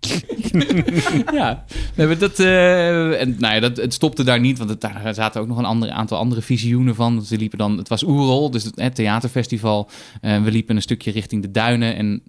ja, 1.32 1.64
nee, 1.98 2.06
maar 2.06 2.18
dat, 2.18 2.38
eh, 2.38 3.20
en, 3.20 3.36
nou 3.38 3.54
ja, 3.54 3.60
dat, 3.60 3.76
het 3.76 3.94
stopte 3.94 4.24
daar 4.24 4.40
niet, 4.40 4.58
want 4.58 4.70
het, 4.70 4.80
daar 4.80 5.14
zaten 5.14 5.40
ook 5.40 5.46
nog 5.46 5.58
een 5.58 5.64
andere, 5.64 5.92
aantal 5.92 6.18
andere 6.18 6.42
visioenen 6.42 6.94
van. 6.94 7.22
Ze 7.22 7.36
liepen 7.36 7.58
dan, 7.58 7.78
het 7.78 7.88
was 7.88 8.02
Oerol, 8.02 8.50
dus 8.50 8.64
het, 8.64 8.80
het 8.80 8.94
theaterfestival. 8.94 9.90
Eh, 10.20 10.42
we 10.42 10.50
liepen 10.50 10.76
een 10.76 10.82
stukje 10.82 11.10
richting 11.10 11.42
de 11.42 11.50
duinen 11.50 11.96
en 11.96 12.22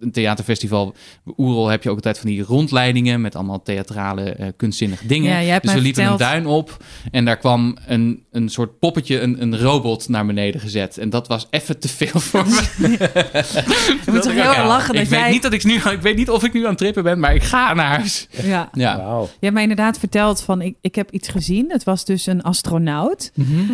een 0.00 0.12
theaterfestival. 0.12 0.94
Oerol 1.36 1.68
heb 1.68 1.82
je 1.82 1.88
ook 1.90 1.96
altijd 1.96 2.18
van 2.18 2.30
die 2.30 2.42
rondleidingen 2.42 3.20
met 3.20 3.34
allemaal 3.34 3.62
theatrale, 3.62 4.22
eh, 4.22 4.48
kunstzinnige 4.56 5.06
dingen. 5.06 5.30
Ja, 5.30 5.42
jij 5.42 5.52
hebt 5.52 5.64
dus 5.64 5.74
we 5.74 5.80
liepen 5.80 6.02
verteld- 6.02 6.20
een 6.20 6.26
duin 6.26 6.46
op 6.46 6.84
en 7.10 7.24
daar 7.24 7.36
kwam 7.36 7.76
een, 7.86 8.22
een 8.30 8.48
soort 8.48 8.78
poppetje, 8.78 9.20
een, 9.20 9.42
een 9.42 9.58
robot 9.58 10.08
naar 10.08 10.26
beneden 10.26 10.60
gezet. 10.60 10.98
En 10.98 11.10
dat 11.10 11.28
was 11.28 11.46
even 11.50 11.78
te 11.78 11.88
veel 11.88 12.20
voor 12.20 12.46
me. 12.46 12.62
Je 14.04 14.10
moet 14.10 14.22
toch 14.22 14.32
heel 14.32 14.42
erg 14.42 14.66
lachen 14.66 14.94
ik 14.94 15.00
dat 15.00 15.08
weet 15.08 15.18
jij... 15.18 15.30
niet 15.30 15.42
dat 15.42 15.52
ik 15.52 15.64
nu, 15.64 15.74
ik 15.74 16.00
weet 16.00 16.16
niet 16.16 16.30
of 16.30 16.44
ik 16.44 16.52
nu 16.52 16.62
aan 16.62 16.68
het 16.68 16.78
trippen 16.78 17.02
ben, 17.02 17.18
maar 17.18 17.34
ik 17.34 17.42
ga 17.42 17.74
naar 17.74 17.86
huis. 17.86 18.28
Ja. 18.42 18.68
Ja. 18.72 19.13
Oh, 19.14 19.22
Je 19.22 19.36
hebt 19.40 19.52
mij 19.52 19.62
inderdaad 19.62 19.98
verteld 19.98 20.40
van, 20.42 20.60
ik, 20.62 20.76
ik 20.80 20.94
heb 20.94 21.10
iets 21.10 21.28
gezien. 21.28 21.70
Het 21.70 21.84
was 21.84 22.04
dus 22.04 22.26
een 22.26 22.42
astronaut. 22.42 23.32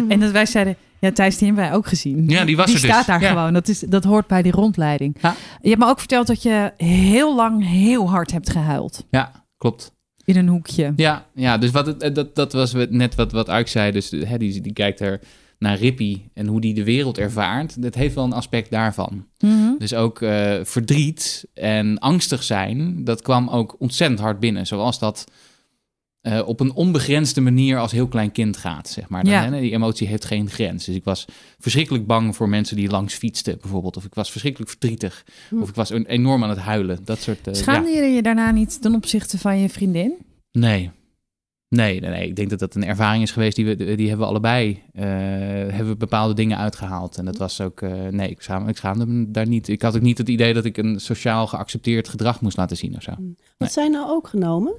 En 0.09 0.21
dat 0.21 0.31
wij 0.31 0.47
zeiden, 0.47 0.77
ja 0.99 1.13
Thijs, 1.13 1.37
die 1.39 1.47
hebben 1.47 1.65
wij 1.65 1.75
ook 1.75 1.87
gezien. 1.87 2.29
Ja, 2.29 2.45
die 2.45 2.57
was 2.57 2.67
die 2.67 2.75
er 2.75 2.81
dus. 2.81 2.91
staat 2.91 3.07
daar 3.07 3.21
Ja. 3.21 3.29
gewoon. 3.29 3.53
Dat, 3.53 3.69
is, 3.69 3.79
dat 3.81 4.05
hoort 4.05 4.27
bij 4.27 4.43
die 4.43 4.53
rondleiding. 4.53 5.17
Ja. 5.21 5.35
Je 5.63 5.69
hebt 5.69 5.81
me 5.81 5.89
ook 5.89 5.99
verteld 5.99 6.27
dat 6.27 6.43
je 6.43 6.73
heel 6.77 7.35
lang 7.37 7.69
heel 7.69 8.11
hard 8.11 8.31
hebt 8.33 8.51
gehuild. 8.51 9.07
Ja, 9.11 9.45
klopt. 9.59 9.93
In 10.25 10.37
een 10.37 10.49
hoekje. 10.49 10.93
Ja, 10.97 11.27
ja 11.35 11.59
dus 11.59 11.71
wat 11.71 11.87
het, 11.87 12.03
eh, 12.03 12.15
dat, 12.15 12.35
dat 12.35 12.53
was 12.53 12.73
we- 12.73 12.87
net 12.91 13.15
wat, 13.15 13.33
wat 13.33 13.49
zei. 13.65 13.93
Dus 13.93 14.11
hè, 14.11 14.39
die, 14.39 14.61
die 14.61 14.73
kijkt 14.73 15.01
er 15.01 15.21
naar 15.61 15.79
Rippy 15.79 16.21
en 16.35 16.47
hoe 16.47 16.61
die 16.61 16.75
de 16.75 16.85
wereld 16.85 17.19
ervaart. 17.19 17.83
Dat 17.83 17.95
heeft 17.95 18.15
wel 18.15 18.25
een 18.25 18.33
aspect 18.33 18.71
daarvan. 18.71 19.27
Mhm. 19.39 19.71
Dus 19.79 19.95
ook 19.95 20.23
eh, 20.23 20.59
verdriet 20.63 21.45
en 21.55 21.99
angstig 21.99 22.43
zijn, 22.43 23.05
dat 23.05 23.23
kwam 23.23 23.49
ook 23.49 23.77
ontzettend 23.79 24.21
hard 24.21 24.41
binnen. 24.41 24.67
Zoals 24.67 24.99
dat 24.99 25.25
eh, 26.21 26.43
op 26.49 26.61
een 26.61 26.73
onbegrensde 26.73 27.41
manier 27.41 27.79
als 27.79 27.93
heel 27.93 28.09
klein 28.09 28.33
kind 28.33 28.57
gaat, 28.57 28.89
zeg 28.89 29.09
maar. 29.09 29.25
Dan, 29.25 29.33
Ja. 29.33 29.51
hè, 29.51 29.61
die 29.61 29.73
emotie 29.73 30.07
heeft 30.07 30.25
geen 30.25 30.51
grens. 30.51 30.85
Dus 30.85 30.95
ik 30.95 31.05
was 31.05 31.25
verschrikkelijk 31.59 32.07
bang 32.07 32.37
voor 32.37 32.49
mensen 32.49 32.77
die 32.77 32.91
langs 32.91 33.15
fietsten, 33.15 33.59
bijvoorbeeld. 33.61 33.97
Of 33.97 34.05
ik 34.05 34.15
was 34.15 34.31
verschrikkelijk 34.31 34.71
verdrietig. 34.71 35.25
Of 35.61 35.69
ik 35.69 35.75
was 35.75 35.91
enorm 35.91 36.43
aan 36.43 36.51
het 36.51 36.59
huilen. 36.59 36.99
Dat 37.05 37.21
soort... 37.21 37.47
eh, 37.47 37.55
Schaamde 37.55 37.91
ja. 37.91 38.03
je 38.03 38.09
je 38.15 38.23
daarna 38.23 38.51
niet 38.51 38.83
ten 38.83 38.95
opzichte 38.95 39.39
van 39.39 39.59
je 39.59 39.69
vriendin? 39.69 40.13
Nee. 40.53 40.91
Nee, 41.71 42.01
nee, 42.01 42.11
nee. 42.11 42.29
Ik 42.29 42.37
denk 42.37 42.51
dat 42.51 42.59
dat 42.59 42.75
een 42.75 42.85
ervaring 42.85 43.23
is 43.23 43.31
geweest 43.31 43.57
die 43.57 43.67
we, 43.67 43.77
die 43.77 44.09
hebben 44.09 44.27
we 44.27 44.33
allebei, 44.33 44.83
eh, 44.93 45.05
hebben 45.05 45.89
we 45.89 45.97
bepaalde 45.97 46.35
dingen 46.35 46.59
uitgehaald. 46.59 47.17
En 47.17 47.25
dat 47.25 47.37
was 47.37 47.61
ook, 47.61 47.83
eh, 47.83 47.93
nee, 48.11 48.29
ik 48.31 48.43
schaamde, 48.43 48.71
ik 48.71 48.77
schaamde 48.77 49.07
me 49.07 49.31
daar 49.31 49.47
niet. 49.47 49.69
Ik 49.69 49.83
had 49.83 49.97
ook 49.97 50.03
niet 50.03 50.19
het 50.19 50.29
idee 50.29 50.55
dat 50.55 50.65
ik 50.65 50.77
een 50.77 51.01
sociaal 51.01 51.47
geaccepteerd 51.47 52.09
gedrag 52.09 52.41
moest 52.41 52.57
laten 52.57 52.77
zien 52.77 52.97
of 52.97 53.03
zo. 53.03 53.13
Wat 53.59 53.73
zijn 53.73 53.93
nou 53.93 54.09
ook 54.09 54.29
genomen? 54.29 54.73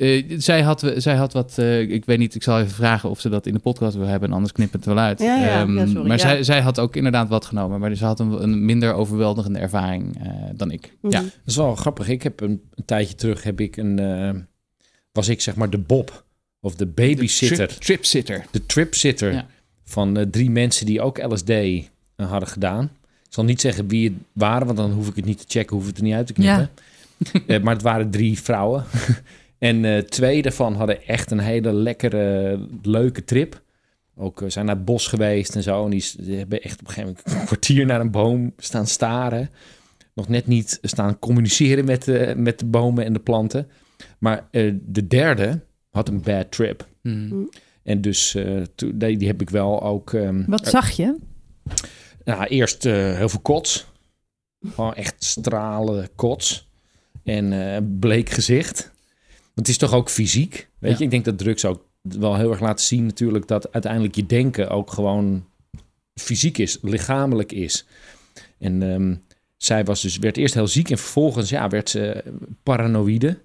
Eh, 0.00 0.24
zij, 0.38 0.62
had, 0.62 0.92
zij 0.96 1.16
had 1.16 1.32
wat, 1.32 1.58
eh, 1.58 1.80
ik 1.80 2.04
weet 2.04 2.18
niet, 2.18 2.34
ik 2.34 2.42
zal 2.42 2.58
even 2.58 2.70
vragen 2.70 3.10
of 3.10 3.20
ze 3.20 3.28
dat 3.28 3.46
in 3.46 3.54
de 3.54 3.60
podcast 3.60 3.96
wil 3.96 4.06
hebben, 4.06 4.32
anders 4.32 4.52
knip 4.52 4.72
het 4.72 4.84
wel 4.84 4.98
uit. 4.98 5.20
Ja, 5.20 5.36
ja, 5.36 5.60
Ehm, 5.60 5.76
ja, 5.76 5.86
sorry, 5.86 6.06
maar 6.06 6.16
ja. 6.16 6.22
Zij, 6.22 6.42
zij 6.42 6.60
had 6.60 6.78
ook 6.78 6.96
inderdaad 6.96 7.28
wat 7.28 7.44
genomen, 7.44 7.80
maar 7.80 7.94
ze 7.94 8.04
had 8.04 8.20
een, 8.20 8.42
een 8.42 8.64
minder 8.64 8.92
overweldigende 8.92 9.58
ervaring 9.58 10.22
eh, 10.22 10.32
dan 10.54 10.70
ik. 10.70 10.96
Ja. 11.02 11.08
Mhm. 11.08 11.22
dat 11.22 11.32
is 11.44 11.56
wel 11.56 11.74
grappig. 11.74 12.08
Ik 12.08 12.22
heb 12.22 12.40
een, 12.40 12.62
een 12.74 12.84
tijdje 12.84 13.14
terug 13.14 13.42
heb 13.42 13.60
ik 13.60 13.76
een, 13.76 14.48
was 15.12 15.28
ik 15.28 15.40
zeg 15.40 15.54
maar 15.54 15.70
de 15.70 15.78
Bob 15.78 16.24
of 16.60 16.74
de 16.74 16.86
babysitter, 16.86 17.66
Trip, 17.68 17.80
tripsitter. 17.80 18.44
de 18.50 18.66
tripsitter 18.66 19.32
Ja. 19.32 19.46
van 19.84 20.16
eh, 20.16 20.26
drie 20.30 20.50
mensen 20.50 20.86
die 20.86 21.00
ook 21.00 21.22
LSD 21.32 21.48
eh, 21.50 21.80
hadden 22.16 22.48
gedaan. 22.48 22.84
Ik 23.26 23.36
zal 23.36 23.44
niet 23.44 23.60
zeggen 23.60 23.88
wie 23.88 24.08
het 24.08 24.18
waren, 24.32 24.66
want 24.66 24.78
dan 24.78 24.92
hoef 24.92 25.08
ik 25.08 25.16
het 25.16 25.24
niet 25.24 25.38
te 25.38 25.44
checken, 25.48 25.76
hoef 25.76 25.86
het 25.86 25.96
er 25.96 26.02
niet 26.02 26.14
uit 26.14 26.26
te 26.26 26.32
knippen. 26.32 26.70
Eh, 27.46 27.60
maar 27.62 27.74
het 27.74 27.82
waren 27.82 28.10
drie 28.10 28.40
vrouwen. 28.40 28.84
en 29.58 29.84
eh, 29.84 29.98
twee 30.02 30.42
daarvan 30.42 30.74
hadden 30.74 31.06
echt 31.06 31.30
een 31.30 31.38
hele 31.38 31.72
lekkere, 31.72 32.58
leuke 32.82 33.24
trip. 33.24 33.62
Ook 34.16 34.42
zijn 34.46 34.66
naar 34.66 34.74
het 34.74 34.84
bos 34.84 35.06
geweest 35.06 35.54
en 35.54 35.62
zo. 35.62 35.84
En 35.84 35.90
die, 35.90 36.04
hebben 36.36 36.62
echt 36.62 36.80
op 36.80 36.86
een 36.86 36.92
gegeven 36.92 37.16
moment 37.24 37.40
een 37.40 37.46
kwartier 37.46 37.86
naar 37.86 38.00
een 38.00 38.10
boom 38.10 38.52
staan 38.56 38.86
staren. 38.86 39.50
Nog 40.14 40.28
net 40.28 40.46
niet 40.46 40.78
staan 40.82 41.18
communiceren 41.18 41.84
met 41.84 42.04
de, 42.04 42.34
met 42.36 42.58
de 42.58 42.66
bomen 42.66 43.04
en 43.04 43.12
de 43.12 43.18
planten. 43.18 43.68
Maar 44.20 44.48
eh, 44.50 44.74
de 44.82 45.06
derde 45.06 45.60
had 45.90 46.08
een 46.08 46.22
bad 46.22 46.50
trip. 46.52 46.88
Hmm. 47.02 47.48
En 47.82 48.00
dus 48.00 48.34
eh, 48.34 48.62
toen- 48.74 48.98
die, 48.98 49.16
die 49.16 49.28
heb 49.28 49.40
ik 49.40 49.50
wel 49.50 49.82
ook... 49.82 50.12
ehm, 50.12 50.42
Wat 50.46 50.66
zag 50.68 50.90
je? 50.90 51.16
nou, 52.24 52.44
eerst 52.44 52.86
eh, 52.86 53.16
heel 53.16 53.28
veel 53.28 53.40
kots. 53.40 53.86
Gewoon 54.74 54.94
echt 54.94 55.24
stralen 55.24 56.08
kots. 56.14 56.68
En 57.24 57.52
eh, 57.74 57.80
bleek 57.98 58.28
gezicht. 58.28 58.90
Want 59.54 59.54
het 59.54 59.68
is 59.68 59.78
toch 59.78 59.92
ook 59.94 60.10
fysiek. 60.10 60.68
Weet 60.78 60.90
Ja. 60.92 60.98
je, 60.98 61.04
ik 61.04 61.10
denk 61.10 61.24
dat 61.24 61.38
drugs 61.38 61.64
ook 61.64 61.84
wel 62.02 62.36
heel 62.36 62.50
erg 62.50 62.60
laten 62.60 62.84
zien 62.84 63.04
natuurlijk... 63.06 63.46
dat 63.46 63.72
uiteindelijk 63.72 64.14
je 64.14 64.26
denken 64.26 64.68
ook 64.70 64.90
gewoon 64.92 65.44
fysiek 66.14 66.58
is, 66.58 66.78
lichamelijk 66.82 67.52
is. 67.52 67.86
En 68.58 68.82
ehm, 68.82 69.14
zij 69.56 69.84
was 69.84 70.02
dus, 70.02 70.18
werd 70.18 70.36
eerst 70.36 70.54
heel 70.54 70.66
ziek 70.66 70.90
en 70.90 70.98
vervolgens 70.98 71.48
ja, 71.50 71.68
werd 71.68 71.90
ze 71.90 72.24
paranoïde. 72.62 73.38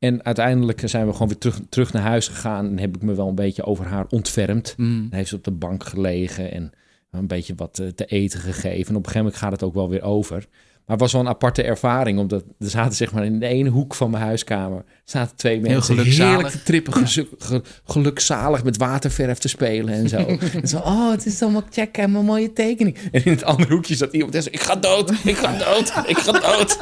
En 0.00 0.24
uiteindelijk 0.24 0.82
zijn 0.84 1.06
we 1.06 1.12
gewoon 1.12 1.28
weer 1.28 1.38
terug, 1.38 1.60
terug 1.68 1.92
naar 1.92 2.02
huis 2.02 2.28
gegaan... 2.28 2.66
en 2.66 2.78
heb 2.78 2.96
ik 2.96 3.02
me 3.02 3.14
wel 3.14 3.28
een 3.28 3.34
beetje 3.34 3.64
over 3.64 3.86
haar 3.86 4.06
ontfermd. 4.08 4.74
Dan 4.76 5.08
heeft 5.10 5.28
ze 5.28 5.36
op 5.36 5.44
de 5.44 5.50
bank 5.50 5.84
gelegen 5.84 6.52
en 6.52 6.72
een 7.10 7.26
beetje 7.26 7.54
wat 7.54 7.78
eh, 7.78 7.86
te 7.86 8.04
eten 8.04 8.40
gegeven. 8.40 8.88
En 8.88 8.96
op 8.96 9.06
een 9.06 9.12
gegeven 9.12 9.18
moment 9.18 9.36
gaat 9.36 9.52
het 9.52 9.62
ook 9.62 9.74
wel 9.74 9.88
weer 9.88 10.02
over. 10.02 10.46
Maar 10.90 10.98
het 10.98 11.08
was 11.08 11.12
wel 11.20 11.30
een 11.30 11.34
aparte 11.36 11.62
ervaring, 11.62 12.18
omdat 12.18 12.44
er 12.58 12.70
zaten 12.70 12.96
zeg 12.96 13.12
maar 13.12 13.24
in 13.24 13.38
de 13.38 13.46
ene 13.46 13.68
hoek 13.68 13.94
van 13.94 14.10
mijn 14.10 14.22
huiskamer 14.22 14.84
zaten 15.04 15.36
twee 15.36 15.60
mensen 15.60 15.96
gelukzalig. 15.96 16.32
heerlijk 16.32 16.54
te 16.54 16.62
trippen, 16.62 17.06
ge- 17.06 17.62
gelukzalig 17.84 18.64
met 18.64 18.76
waterverf 18.76 19.38
te 19.38 19.48
spelen 19.48 19.94
en 19.94 20.08
zo. 20.08 20.16
en 20.62 20.68
zo, 20.68 20.76
oh, 20.76 21.10
het 21.10 21.26
is 21.26 21.42
allemaal 21.42 21.62
check 21.70 21.96
en 21.96 22.12
mijn 22.12 22.24
mooie 22.24 22.52
tekening. 22.52 22.96
En 23.12 23.24
in 23.24 23.32
het 23.32 23.44
andere 23.44 23.72
hoekje 23.74 23.94
zat 23.94 24.12
iemand 24.12 24.34
en 24.34 24.42
zei, 24.42 24.54
ik 24.54 24.60
ga 24.60 24.76
dood, 24.76 25.10
ik 25.24 25.36
ga 25.36 25.58
dood, 25.58 25.92
ik 26.06 26.18
ga 26.18 26.32
dood. 26.32 26.78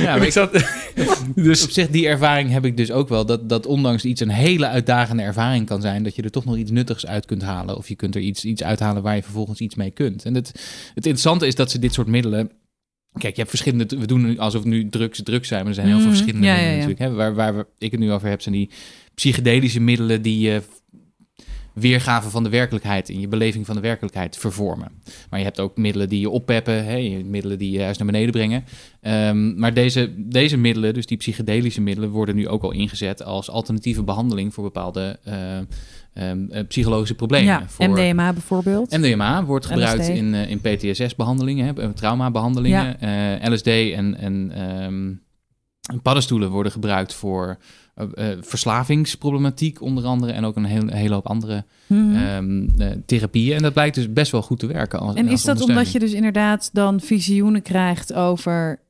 Ja, 0.00 0.14
ik 0.14 0.22
ik, 0.22 0.32
zat, 0.32 0.64
dus 1.34 1.64
op 1.64 1.70
zich, 1.70 1.88
die 1.88 2.06
ervaring 2.08 2.50
heb 2.50 2.64
ik 2.64 2.76
dus 2.76 2.90
ook 2.90 3.08
wel. 3.08 3.26
Dat, 3.26 3.48
dat 3.48 3.66
ondanks 3.66 4.04
iets 4.04 4.20
een 4.20 4.28
hele 4.30 4.66
uitdagende 4.66 5.22
ervaring 5.22 5.66
kan 5.66 5.80
zijn, 5.80 6.02
dat 6.02 6.14
je 6.14 6.22
er 6.22 6.30
toch 6.30 6.44
nog 6.44 6.56
iets 6.56 6.70
nuttigs 6.70 7.06
uit 7.06 7.26
kunt 7.26 7.42
halen. 7.42 7.76
Of 7.76 7.88
je 7.88 7.96
kunt 7.96 8.14
er 8.14 8.20
iets, 8.20 8.44
iets 8.44 8.62
uithalen 8.62 9.02
waar 9.02 9.16
je 9.16 9.22
vervolgens 9.22 9.60
iets 9.60 9.74
mee 9.74 9.90
kunt. 9.90 10.24
En 10.24 10.34
het, 10.34 10.46
het 10.94 10.94
interessante 10.94 11.46
is 11.46 11.54
dat 11.54 11.70
ze 11.70 11.78
dit 11.78 11.94
soort 11.94 12.06
middelen. 12.08 12.50
Kijk, 13.12 13.34
je 13.34 13.38
hebt 13.40 13.48
verschillende. 13.48 13.98
We 13.98 14.06
doen 14.06 14.22
nu 14.22 14.38
alsof 14.38 14.62
het 14.62 14.70
nu 14.72 14.88
drugs 14.88 15.22
drugs 15.22 15.48
zijn, 15.48 15.60
maar 15.60 15.68
er 15.68 15.74
zijn 15.74 15.86
heel 15.86 15.96
veel 15.96 16.06
Mhm. 16.06 16.16
verschillende 16.16 16.46
Ja, 16.46 16.54
natuurlijk. 16.74 16.98
Hè? 16.98 17.12
Waar, 17.12 17.34
waar 17.34 17.64
ik 17.78 17.90
het 17.90 18.00
nu 18.00 18.12
over 18.12 18.28
heb, 18.28 18.40
zijn 18.42 18.54
die 18.54 18.70
psychedelische 19.14 19.80
middelen 19.80 20.22
die 20.22 20.54
eh, 20.54 20.60
weergave 21.74 22.30
van 22.30 22.42
de 22.42 22.48
werkelijkheid 22.48 23.08
in 23.08 23.20
je 23.20 23.28
beleving 23.28 23.66
van 23.66 23.74
de 23.74 23.80
werkelijkheid 23.80 24.36
vervormen. 24.36 24.88
Maar 25.30 25.38
je 25.38 25.44
hebt 25.44 25.60
ook 25.60 25.76
middelen 25.76 26.08
die 26.08 26.20
je 26.20 26.30
oppeppen, 26.30 26.84
hè, 26.84 26.94
je 26.94 27.24
middelen 27.24 27.58
die 27.58 27.70
je 27.70 27.78
juist 27.78 27.98
naar 27.98 28.08
beneden 28.08 28.30
brengen. 28.32 28.64
Ehm, 29.00 29.58
maar 29.58 29.74
deze, 29.74 30.12
deze 30.16 30.56
middelen, 30.56 30.94
dus 30.94 31.06
die 31.06 31.16
psychedelische 31.16 31.80
middelen, 31.80 32.10
worden 32.10 32.34
nu 32.34 32.48
ook 32.48 32.62
al 32.62 32.72
ingezet 32.72 33.22
als 33.24 33.50
alternatieve 33.50 34.02
behandeling 34.02 34.54
voor 34.54 34.64
bepaalde 34.64 35.18
eh, 35.24 35.58
ehm, 36.20 36.50
eh, 36.50 36.66
psychologische 36.66 37.14
problemen. 37.14 37.46
Ja, 37.46 37.62
voor, 37.66 37.88
MDMA 37.88 38.32
bijvoorbeeld. 38.32 38.90
MDMA 38.90 39.44
wordt 39.44 39.66
gebruikt 39.66 40.00
LSD. 40.02 40.08
in, 40.08 40.34
eh, 40.34 40.50
in 40.50 40.60
PTSS-behandelingen, 40.60 41.78
eh, 41.78 41.88
traumabehandelingen. 41.88 43.00
Eh, 43.00 43.50
LSD 43.50 43.66
en, 43.66 44.16
en 44.18 44.50
ehm, 44.54 45.12
paddenstoelen 46.02 46.50
worden 46.50 46.72
gebruikt 46.72 47.14
voor 47.14 47.58
verslavingsproblematiek 48.40 49.82
onder 49.82 50.04
andere. 50.04 50.32
En 50.32 50.44
ook 50.44 50.56
een 50.56 50.64
heel, 50.64 50.86
hele 50.88 51.14
hoop 51.14 51.26
andere 51.26 51.64
Mhm. 51.86 52.16
ehm, 52.16 52.68
eh, 52.78 52.88
therapieën. 53.06 53.56
En 53.56 53.62
dat 53.62 53.72
blijkt 53.72 53.94
dus 53.94 54.12
best 54.12 54.32
wel 54.32 54.42
goed 54.42 54.58
te 54.58 54.66
werken. 54.66 54.98
Als, 54.98 55.14
En 55.14 55.24
als 55.24 55.32
is 55.32 55.42
dat 55.42 55.60
omdat 55.60 55.92
je 55.92 55.98
dus 55.98 56.12
inderdaad 56.12 56.70
dan 56.72 57.00
visioenen 57.00 57.62
krijgt 57.62 58.12
over 58.12 58.80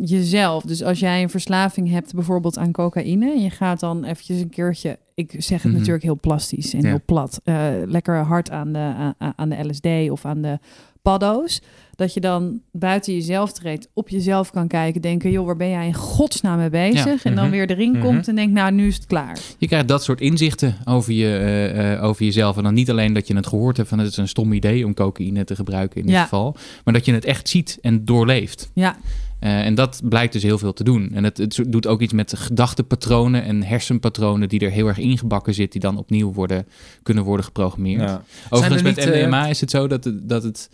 jezelf? 0.00 0.62
Dus 0.62 0.82
als 0.82 0.98
jij 0.98 1.22
een 1.22 1.30
verslaving 1.30 1.90
hebt 1.90 2.14
bijvoorbeeld 2.14 2.58
aan 2.58 2.72
cocaïne... 2.72 3.32
en 3.32 3.42
je 3.42 3.50
gaat 3.50 3.80
dan 3.80 4.04
eventjes 4.04 4.40
een 4.40 4.50
keertje... 4.50 4.98
ik 5.14 5.34
zeg 5.38 5.62
het 5.62 5.70
Mhm. 5.70 5.78
natuurlijk 5.80 6.04
heel 6.04 6.18
plastisch 6.20 6.74
en 6.74 6.80
Ja. 6.80 6.86
heel 6.88 7.00
plat... 7.06 7.40
eh, 7.44 7.66
lekker 7.86 8.16
hard 8.16 8.50
aan 8.50 8.72
de, 8.72 8.92
aan, 9.18 9.32
aan 9.36 9.48
de 9.48 9.64
LSD 9.68 10.10
of 10.10 10.24
aan 10.24 10.42
de 10.42 10.58
paddo's... 11.02 11.60
dat 11.94 12.14
je 12.14 12.20
dan 12.20 12.60
buiten 12.72 13.12
jezelf 13.14 13.52
treedt, 13.52 13.88
op 13.94 14.08
jezelf 14.08 14.50
kan 14.50 14.68
kijken... 14.68 15.00
denken, 15.00 15.30
joh, 15.30 15.46
waar 15.46 15.56
ben 15.56 15.68
jij 15.70 15.86
in 15.86 15.94
godsnaam 15.94 16.58
mee 16.58 16.70
bezig? 16.70 17.24
En 17.24 17.34
dan 17.34 17.44
Mhm. 17.44 17.52
weer 17.52 17.70
erin 17.70 17.90
Mhm. 17.92 18.00
komt 18.00 18.28
en 18.28 18.34
denkt, 18.34 18.52
nou, 18.52 18.72
nu 18.72 18.86
is 18.86 18.94
het 18.94 19.06
klaar. 19.06 19.38
Je 19.58 19.66
krijgt 19.66 19.88
dat 19.88 20.04
soort 20.04 20.20
inzichten 20.20 20.74
over, 20.84 21.12
je, 21.12 21.26
eh, 21.36 21.92
eh, 21.94 22.04
over 22.04 22.24
jezelf. 22.24 22.56
En 22.56 22.62
dan 22.62 22.74
niet 22.74 22.90
alleen 22.90 23.12
dat 23.12 23.26
je 23.26 23.36
het 23.36 23.46
gehoord 23.46 23.76
hebt 23.76 23.88
van 23.88 23.98
het 23.98 24.08
is 24.08 24.16
een 24.16 24.28
stom 24.28 24.52
idee 24.52 24.84
om 24.84 24.94
cocaïne 24.94 25.44
te 25.44 25.54
gebruiken 25.56 26.00
in 26.00 26.06
dit 26.06 26.14
Ja. 26.14 26.22
geval. 26.22 26.56
Maar 26.84 26.94
dat 26.94 27.04
je 27.04 27.12
het 27.12 27.24
echt 27.24 27.48
ziet 27.48 27.78
en 27.82 28.04
doorleeft. 28.04 28.70
Ja, 28.74 28.96
Eh, 29.40 29.66
en 29.66 29.74
dat 29.74 30.00
blijkt 30.04 30.32
dus 30.32 30.42
heel 30.42 30.58
veel 30.58 30.72
te 30.72 30.84
doen. 30.84 31.10
En 31.12 31.24
het, 31.24 31.36
het 31.38 31.64
doet 31.66 31.86
ook 31.86 32.00
iets 32.00 32.12
met 32.12 32.36
gedachtepatronen 32.36 33.42
en 33.42 33.62
hersenpatronen 33.62 34.48
die 34.48 34.60
er 34.60 34.70
heel 34.70 34.86
erg 34.86 34.98
ingebakken 34.98 35.54
zitten, 35.54 35.80
die 35.80 35.90
dan 35.90 35.98
opnieuw 35.98 36.32
worden, 36.32 36.66
kunnen 37.02 37.24
worden 37.24 37.44
geprogrammeerd. 37.44 38.00
ja. 38.00 38.22
Overigens 38.50 38.82
Zijn 38.82 38.94
met 38.94 39.14
niet, 39.14 39.24
MDMA 39.24 39.46
is 39.46 39.60
het 39.60 39.70
zo 39.70 39.86
dat 39.86 40.04
het, 40.04 40.28
dat 40.28 40.42
het 40.42 40.70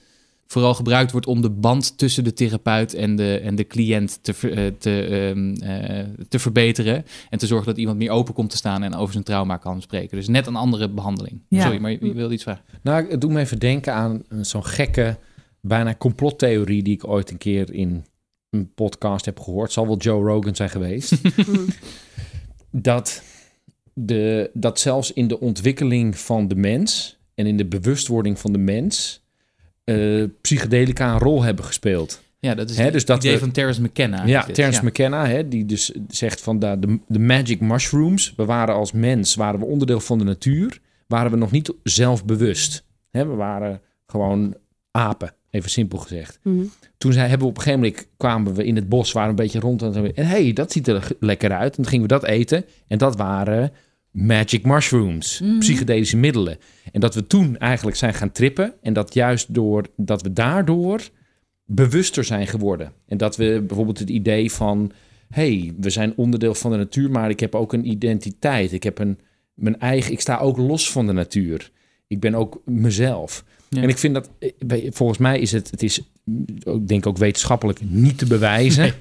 vooral 0.47 0.75
gebruikt 0.75 1.13
wordt 1.13 1.27
om 1.27 1.41
de 1.41 1.51
band 1.51 1.99
tussen 1.99 2.25
de 2.25 2.33
therapeut 2.33 2.95
en 2.95 3.17
de, 3.17 3.39
en 3.39 3.55
de 3.55 3.67
cliënt 3.67 4.19
te, 4.23 4.35
ver- 4.35 4.53
eh, 4.53 4.73
te, 4.79 5.05
ehm, 5.07 5.55
eh, 5.55 6.05
te 6.29 6.39
verbeteren. 6.39 7.05
En 7.31 7.39
te 7.39 7.47
zorgen 7.47 7.67
dat 7.67 7.77
iemand 7.79 7.99
meer 7.99 8.11
open 8.11 8.35
komt 8.35 8.51
te 8.51 8.57
staan 8.57 8.83
en 8.83 8.95
over 8.95 9.13
zijn 9.13 9.25
trauma 9.25 9.57
kan 9.57 9.83
spreken. 9.83 10.17
Dus 10.17 10.29
net 10.29 10.47
een 10.47 10.57
andere 10.57 10.89
behandeling. 10.91 11.41
Ja. 11.49 11.63
Sorry, 11.63 11.79
maar 11.79 11.91
je, 11.91 11.99
je 12.01 12.13
wilde 12.13 12.35
iets 12.35 12.43
vragen. 12.43 12.63
Nou, 12.83 13.11
het 13.11 13.21
doet 13.21 13.31
me 13.31 13.41
even 13.41 13.59
denken 13.59 13.95
aan 13.95 14.23
zo'n 14.41 14.65
gekke, 14.65 15.19
bijna 15.61 15.95
complottheorie 15.95 16.83
die 16.83 16.95
ik 16.95 17.09
ooit 17.09 17.31
een 17.31 17.39
keer 17.39 17.73
in 17.73 18.05
een 18.55 18.75
podcast 18.75 19.25
heb 19.25 19.41
gehoord. 19.41 19.73
Zal 19.73 19.87
wel 19.87 19.97
Joe 19.97 20.23
Rogan 20.25 20.55
zijn 20.55 20.71
geweest. 20.71 21.13
Dat, 22.71 23.23
de, 23.93 24.51
dat 24.55 24.81
zelfs 24.81 25.13
in 25.13 25.29
de 25.29 25.41
ontwikkeling 25.41 26.19
van 26.19 26.49
de 26.49 26.55
mens 26.55 27.19
en 27.35 27.47
in 27.47 27.57
de 27.57 27.67
bewustwording 27.67 28.39
van 28.39 28.53
de 28.53 28.59
mens 28.59 29.23
eh, 29.85 30.25
psychedelica 30.41 31.13
een 31.13 31.19
rol 31.19 31.43
hebben 31.43 31.65
gespeeld. 31.65 32.23
Ja, 32.41 32.55
dat 32.55 32.71
is 32.71 32.77
Hè, 32.77 32.83
het 32.85 32.93
dus 32.93 33.05
dat 33.05 33.19
idee 33.19 33.33
we- 33.33 33.39
van 33.39 33.51
Terence 33.51 33.83
McKenna. 33.83 34.25
Ja. 34.27 34.43
Terence 34.45 34.81
Ja. 34.83 34.89
McKenna, 34.89 35.27
hè, 35.27 35.49
die 35.49 35.67
dus 35.67 35.93
zegt 36.09 36.41
van 36.41 36.59
de, 36.59 36.77
de, 36.79 36.99
de 37.09 37.19
magic 37.19 37.61
mushrooms. 37.61 38.35
We 38.37 38.45
waren 38.45 38.75
als 38.75 38.93
mens, 38.93 39.35
waren 39.35 39.61
we 39.61 39.67
onderdeel 39.67 40.01
van 40.01 40.19
de 40.19 40.25
natuur. 40.25 40.81
Waren 41.07 41.31
we 41.31 41.37
nog 41.37 41.51
niet 41.51 41.73
zelfbewust. 41.83 42.85
Hè, 43.11 43.27
we 43.27 43.35
waren 43.35 43.81
gewoon 44.07 44.55
apen, 44.91 45.35
even 45.55 45.71
simpel 45.71 45.99
gezegd. 45.99 46.39
Mhm. 46.43 46.65
Toen 46.99 47.13
zei, 47.13 47.29
hebben 47.29 47.47
we 47.47 47.53
op 47.53 47.57
een 47.57 47.63
gegeven 47.63 47.85
moment 47.85 48.07
kwamen 48.17 48.55
we 48.55 48.65
in 48.65 48.77
het 48.77 48.89
bos, 48.89 49.13
waren 49.13 49.31
een 49.31 49.37
beetje 49.37 49.61
rond 49.61 49.83
en 49.83 49.93
hé, 49.95 50.11
hey, 50.15 50.53
dat 50.53 50.73
ziet 50.73 50.89
er 50.89 51.09
lekker 51.21 51.53
uit. 51.53 51.77
En 51.77 51.83
toen 51.83 51.87
gingen 51.87 52.09
we 52.09 52.13
dat 52.13 52.25
eten 52.25 52.65
en 52.87 52.99
dat 52.99 53.17
waren 53.17 53.73
magic 54.11 54.65
mushrooms, 54.65 55.41
Mhm. 55.41 55.59
psychedelische 55.59 56.17
middelen. 56.17 56.59
En 56.93 57.01
dat 57.01 57.15
we 57.15 57.27
toen 57.27 57.59
eigenlijk 57.59 57.97
zijn 57.97 58.15
gaan 58.15 58.33
trippen 58.33 58.75
en 58.83 58.93
dat 58.93 59.15
juist 59.15 59.55
door 59.55 59.87
dat 59.97 60.23
we 60.23 60.33
daardoor 60.33 61.01
bewuster 61.65 62.25
zijn 62.25 62.47
geworden. 62.47 62.93
En 63.07 63.17
dat 63.17 63.37
we 63.37 63.65
bijvoorbeeld 63.67 63.99
het 63.99 64.11
idee 64.11 64.53
van, 64.53 64.93
hé, 65.31 65.59
hey, 65.59 65.75
we 65.81 65.91
zijn 65.91 66.13
onderdeel 66.17 66.55
van 66.55 66.71
de 66.71 66.77
natuur, 66.77 67.11
maar 67.11 67.31
ik 67.31 67.41
heb 67.41 67.55
ook 67.55 67.73
een 67.73 67.89
identiteit. 67.89 68.73
Ik 68.73 68.83
heb 68.83 68.99
een 68.99 69.19
mijn 69.55 69.81
eigen, 69.81 70.13
ik 70.13 70.21
sta 70.21 70.39
ook 70.39 70.57
los 70.57 70.91
van 70.93 71.07
de 71.07 71.13
natuur. 71.13 71.71
Ik 72.07 72.21
ben 72.21 72.35
ook 72.35 72.61
mezelf. 72.65 73.45
Ja. 73.69 73.83
En 73.83 73.89
ik 73.89 73.99
vind 73.99 74.15
dat, 74.15 74.31
eh, 74.39 74.91
volgens 74.91 75.19
mij 75.19 75.39
is 75.39 75.53
het, 75.53 75.71
het 75.71 75.83
is, 75.83 76.01
mm, 76.25 76.45
ik 76.65 76.89
denk 76.89 77.07
ook 77.07 77.19
wetenschappelijk 77.19 77.81
niet 77.83 78.19
te 78.19 78.27
bewijzen. 78.27 78.95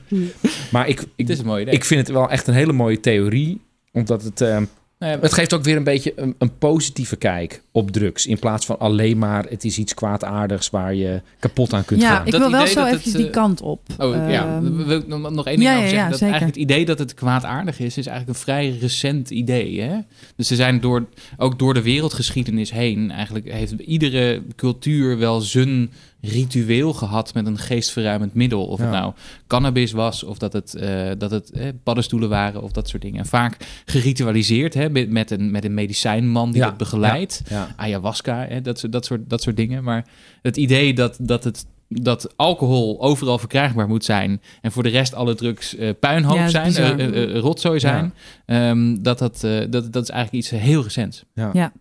Maar 0.72 0.88
ik, 0.88 1.02
ik, 1.02 1.08
Het 1.16 1.30
is 1.30 1.40
een 1.40 1.62
idee. 1.62 1.74
ik 1.74 1.86
vind 1.86 2.00
het 2.08 2.16
wel 2.16 2.30
echt 2.30 2.48
een 2.48 2.54
hele 2.54 2.74
mooie 2.74 3.00
theorie. 3.00 3.62
Omdat 3.92 4.24
het, 4.24 4.42
eh, 4.42 4.62
Nou 5.04 5.16
ja, 5.16 5.22
het 5.22 5.34
geeft 5.34 5.54
ook 5.54 5.64
weer 5.64 5.76
een 5.76 5.84
beetje 5.84 6.14
een, 6.16 6.36
een 6.38 6.58
positieve 6.58 7.16
kijk 7.16 7.62
op 7.72 7.92
drugs. 7.92 8.26
In 8.26 8.40
plaats 8.40 8.66
van 8.66 8.80
alleen 8.80 9.18
maar 9.18 9.46
het 9.50 9.64
is 9.64 9.78
iets 9.78 9.94
kwaadaardigs 9.94 10.70
waar 10.70 10.96
je 10.96 11.22
kapot 11.40 11.74
aan 11.74 11.86
kunt 11.86 12.02
Ja, 12.02 12.16
gaan. 12.16 12.26
ik 12.26 12.32
Dat 12.32 12.42
wil 12.42 12.52
wel 12.52 12.68
zo 12.68 12.86
eventjes 12.86 13.14
die 13.14 13.26
eh, 13.26 13.32
kant 13.32 13.62
op. 13.62 13.82
Oh 13.98 14.14
ja, 14.30 14.46
Ehm, 14.46 14.86
wil 14.86 14.98
ik 14.98 15.08
nog 15.08 15.32
nog 15.32 15.46
één 15.48 15.58
ding 15.60 15.70
ja, 15.70 15.78
over 15.78 15.84
ja, 15.84 15.90
zeggen? 15.90 15.98
ja, 15.98 16.10
dat 16.10 16.18
zeker. 16.18 16.34
eigenlijk 16.34 16.56
het 16.56 16.72
idee 16.72 16.86
dat 16.86 17.00
het 17.00 17.14
kwaadaardig 17.14 17.80
is, 17.80 17.98
is 17.98 18.08
eigenlijk 18.08 18.38
een 18.38 18.44
vrij 18.44 18.78
recent 18.80 19.30
idee. 19.30 19.82
Hè? 19.82 19.98
Dus 20.36 20.50
er 20.50 20.56
zijn 20.56 20.82
door, 20.82 21.06
ook 21.38 21.60
door 21.60 21.74
de 21.74 21.82
wereldgeschiedenis 21.82 22.72
heen, 22.72 23.12
eigenlijk 23.12 23.52
heeft 23.52 23.72
iedere 23.72 24.42
cultuur 24.56 25.18
wel 25.18 25.42
zijn 25.42 25.92
ritueel 26.26 26.94
gehad 26.94 27.34
met 27.34 27.46
een 27.46 27.58
geestverruimend 27.58 28.34
middel. 28.34 28.66
Of 28.66 28.80
het 28.80 28.90
nou 28.90 29.14
cannabis 29.48 29.92
was, 29.92 30.24
of 30.24 30.38
dat 30.38 30.54
het, 30.54 30.76
eh, 30.76 31.12
dat 31.18 31.32
het 31.32 31.52
eh, 31.52 31.68
paddenstoelen 31.84 32.30
waren, 32.30 32.62
of 32.64 32.72
dat 32.72 32.90
soort 32.90 33.02
dingen. 33.02 33.20
En 33.20 33.26
vaak 33.26 33.58
geritualiseerd 33.86 34.74
hè, 34.74 34.90
met, 34.90 35.10
met, 35.10 35.32
een, 35.32 35.52
met 35.52 35.66
een 35.66 35.74
medicijnman 35.74 36.52
die 36.52 36.62
Ja, 36.62 36.68
dat 36.68 36.78
begeleidt 36.78 37.42
Ja. 37.50 37.74
ayahuasca, 37.76 38.46
hè, 38.50 38.62
dat, 38.62 38.80
soort- 38.80 38.92
dat, 38.92 39.06
soort, 39.06 39.30
dat 39.30 39.42
soort 39.42 39.56
dingen. 39.58 39.84
Maar 39.84 40.06
het 40.42 40.58
idee 40.58 40.94
dat, 40.94 41.18
dat, 41.22 41.44
het, 41.44 41.66
dat 41.88 42.34
alcohol 42.36 43.02
overal 43.02 43.38
verkrijgbaar 43.40 43.88
moet 43.88 44.06
zijn... 44.06 44.42
en 44.62 44.72
voor 44.72 44.84
de 44.84 44.90
rest 44.90 45.14
alle 45.14 45.36
drugs 45.36 45.76
eh, 45.76 45.90
puinhoop 46.00 46.36
Ja, 46.38 46.48
zijn, 46.48 47.34
rotzooi 47.40 47.80
zijn... 47.80 48.14
ehm, 48.46 48.96
dat, 49.02 49.20
dat, 49.20 49.40
dat, 49.70 49.72
dat 49.94 50.04
is 50.04 50.10
eigenlijk 50.10 50.32
iets 50.34 50.50
heel 50.50 50.84
recents. 50.84 51.24
Ja. 51.34 51.50
Ja. 51.54 51.72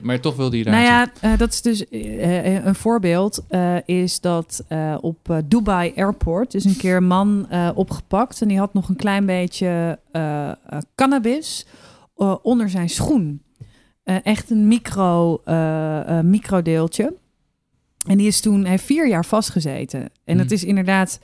Maar 0.00 0.20
toch 0.20 0.36
wilde 0.36 0.58
je 0.58 0.64
daar 0.64 0.74
Nou 0.74 0.86
ja, 0.86 1.12
eh, 1.20 1.38
dat 1.38 1.52
is 1.52 1.62
dus 1.62 1.88
eh, 1.88 2.56
eh, 2.56 2.64
een 2.64 2.74
voorbeeld. 2.74 3.44
is 3.84 4.20
dat 4.20 4.64
op 5.00 5.42
Dubai 5.44 5.92
Airport 5.96 6.54
is 6.54 6.64
een 6.64 6.76
keer 6.76 6.96
een 6.96 7.06
man 7.06 7.48
opgepakt. 7.74 8.42
En 8.42 8.48
die 8.48 8.58
had 8.58 8.74
nog 8.74 8.88
een 8.88 8.96
klein 8.96 9.26
beetje 9.26 9.98
cannabis 10.94 11.66
onder 12.42 12.70
zijn 12.70 12.88
schoen. 12.88 13.42
Echt 14.04 14.50
een 14.50 14.68
micro, 14.68 15.42
microdeeltje. 16.22 17.14
En 18.06 18.18
die 18.18 18.26
is 18.26 18.40
toen 18.40 18.64
heeft 18.64 18.84
vier 18.84 19.08
jaar 19.08 19.24
vastgezeten. 19.24 20.00
En 20.00 20.10
Hmm. 20.24 20.38
het 20.38 20.50
is 20.50 20.64
inderdaad 20.64 21.20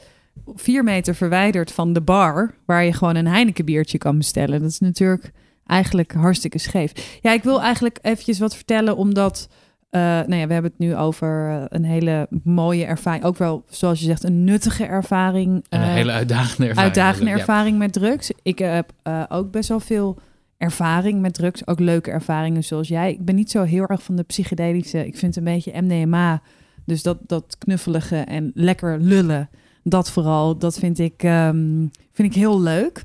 vier 0.54 0.84
meter 0.84 1.14
verwijderd 1.14 1.72
van 1.72 1.92
de 1.92 2.00
bar... 2.00 2.54
waar 2.66 2.84
je 2.84 2.92
gewoon 2.92 3.16
een 3.16 3.26
Heineken 3.26 3.64
biertje 3.64 3.98
kan 3.98 4.18
bestellen. 4.18 4.60
Dat 4.60 4.70
is 4.70 4.78
natuurlijk 4.78 5.32
eigenlijk 5.68 6.12
hartstikke 6.12 6.58
scheef. 6.58 7.18
Ja, 7.22 7.32
ik 7.32 7.42
wil 7.42 7.62
eigenlijk 7.62 7.98
eventjes 8.02 8.38
wat 8.38 8.54
vertellen, 8.56 8.96
omdat... 8.96 9.48
eh 9.90 10.00
nou 10.00 10.34
ja, 10.34 10.46
we 10.46 10.52
hebben 10.52 10.70
het 10.70 10.78
nu 10.78 10.96
over 10.96 11.50
eh, 11.50 11.62
een 11.68 11.84
hele 11.84 12.26
mooie 12.44 12.84
ervaring. 12.84 13.24
Ook 13.24 13.36
wel, 13.38 13.64
zoals 13.68 13.98
je 14.00 14.04
zegt, 14.04 14.24
een 14.24 14.44
nuttige 14.44 14.84
ervaring. 14.84 15.64
En 15.68 15.80
een 15.80 15.86
eh, 15.88 15.92
hele 15.94 16.12
uitdagende 16.12 16.66
ervaring. 16.68 16.78
uitdagende 16.94 17.30
Ja. 17.30 17.36
ervaring 17.38 17.78
met 17.78 17.92
drugs. 17.92 18.30
Ik 18.42 18.58
heb 18.58 18.92
ook 19.28 19.50
best 19.50 19.68
wel 19.68 19.80
veel 19.80 20.18
ervaring 20.58 21.20
met 21.20 21.34
drugs. 21.34 21.66
Ook 21.66 21.80
leuke 21.80 22.10
ervaringen 22.10 22.64
zoals 22.64 22.88
jij. 22.88 23.10
Ik 23.10 23.24
ben 23.24 23.34
niet 23.34 23.50
zo 23.50 23.62
heel 23.62 23.86
erg 23.86 24.02
van 24.02 24.16
de 24.16 24.22
psychedelische. 24.22 25.06
Ik 25.06 25.16
vind 25.16 25.36
een 25.36 25.44
beetje 25.44 25.80
MDMA. 25.82 26.42
Dus 26.84 27.02
dat, 27.02 27.18
dat 27.26 27.56
knuffelige 27.58 28.16
en 28.16 28.50
lekker 28.54 29.00
lullen. 29.00 29.48
Dat 29.82 30.10
vooral. 30.10 30.58
Dat 30.58 30.78
vind 30.78 30.98
ik, 30.98 31.22
ehm, 31.22 31.86
vind 32.12 32.28
ik 32.28 32.34
heel 32.34 32.60
leuk. 32.60 33.04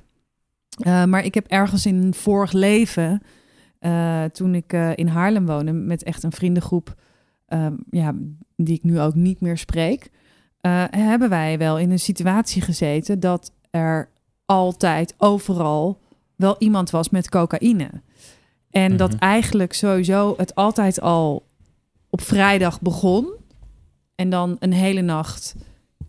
Eh, 0.78 1.04
maar 1.04 1.26
ik 1.26 1.34
heb 1.34 1.48
ergens 1.48 1.86
in 1.86 1.96
een 1.96 2.14
vorig 2.14 2.52
leven... 2.52 3.22
eh, 3.80 4.24
toen 4.24 4.56
ik 4.56 4.74
eh, 4.74 4.92
in 4.96 5.08
Haarlem 5.08 5.46
woonde... 5.46 5.72
met 5.72 6.04
echt 6.04 6.24
een 6.24 6.32
vriendengroep... 6.32 6.96
ehm, 7.46 7.74
ja, 7.90 8.14
die 8.56 8.76
ik 8.76 8.84
nu 8.84 9.00
ook 9.00 9.16
niet 9.16 9.42
meer 9.42 9.58
spreek... 9.58 10.10
hebben 10.90 11.30
wij 11.30 11.58
wel 11.58 11.80
in 11.80 11.92
een 11.92 12.00
situatie 12.00 12.62
gezeten... 12.62 13.20
dat 13.20 13.52
er 13.72 14.10
altijd 14.46 15.14
overal 15.18 16.00
wel 16.36 16.56
iemand 16.60 16.90
was 16.90 17.10
met 17.10 17.30
cocaïne. 17.30 17.90
En 18.70 18.98
dat 18.98 19.12
Mhm. 19.12 19.20
eigenlijk 19.20 19.74
sowieso 19.74 20.34
het 20.38 20.56
altijd 20.56 21.02
al 21.02 21.46
op 22.10 22.22
vrijdag 22.22 22.82
begon. 22.82 23.28
En 24.16 24.30
dan 24.30 24.56
een 24.60 24.74
hele 24.74 25.02
nacht 25.02 25.56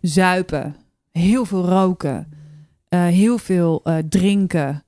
zuipen, 0.01 0.75
heel 1.11 1.45
veel 1.45 1.65
roken, 1.65 2.27
heel 3.03 3.37
veel 3.37 3.81
eh, 3.83 3.97
drinken. 4.09 4.83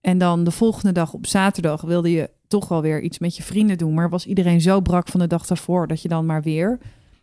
En 0.00 0.18
dan 0.18 0.44
de 0.44 0.50
volgende 0.50 0.92
dag 0.92 1.12
op 1.12 1.26
zaterdag 1.26 1.80
wilde 1.80 2.10
je 2.10 2.30
toch 2.48 2.68
wel 2.68 2.82
weer 2.82 3.00
iets 3.00 3.18
met 3.18 3.36
je 3.36 3.42
vrienden 3.42 3.78
doen. 3.78 3.94
Maar 3.94 4.08
was 4.10 4.26
iedereen 4.26 4.60
zo 4.60 4.80
brak 4.80 5.08
van 5.08 5.20
de 5.20 5.26
dag 5.26 5.46
daarvoor 5.46 5.86
dat 5.86 6.02
je 6.02 6.08
dan 6.08 6.26
maar 6.26 6.42
weer 6.42 6.78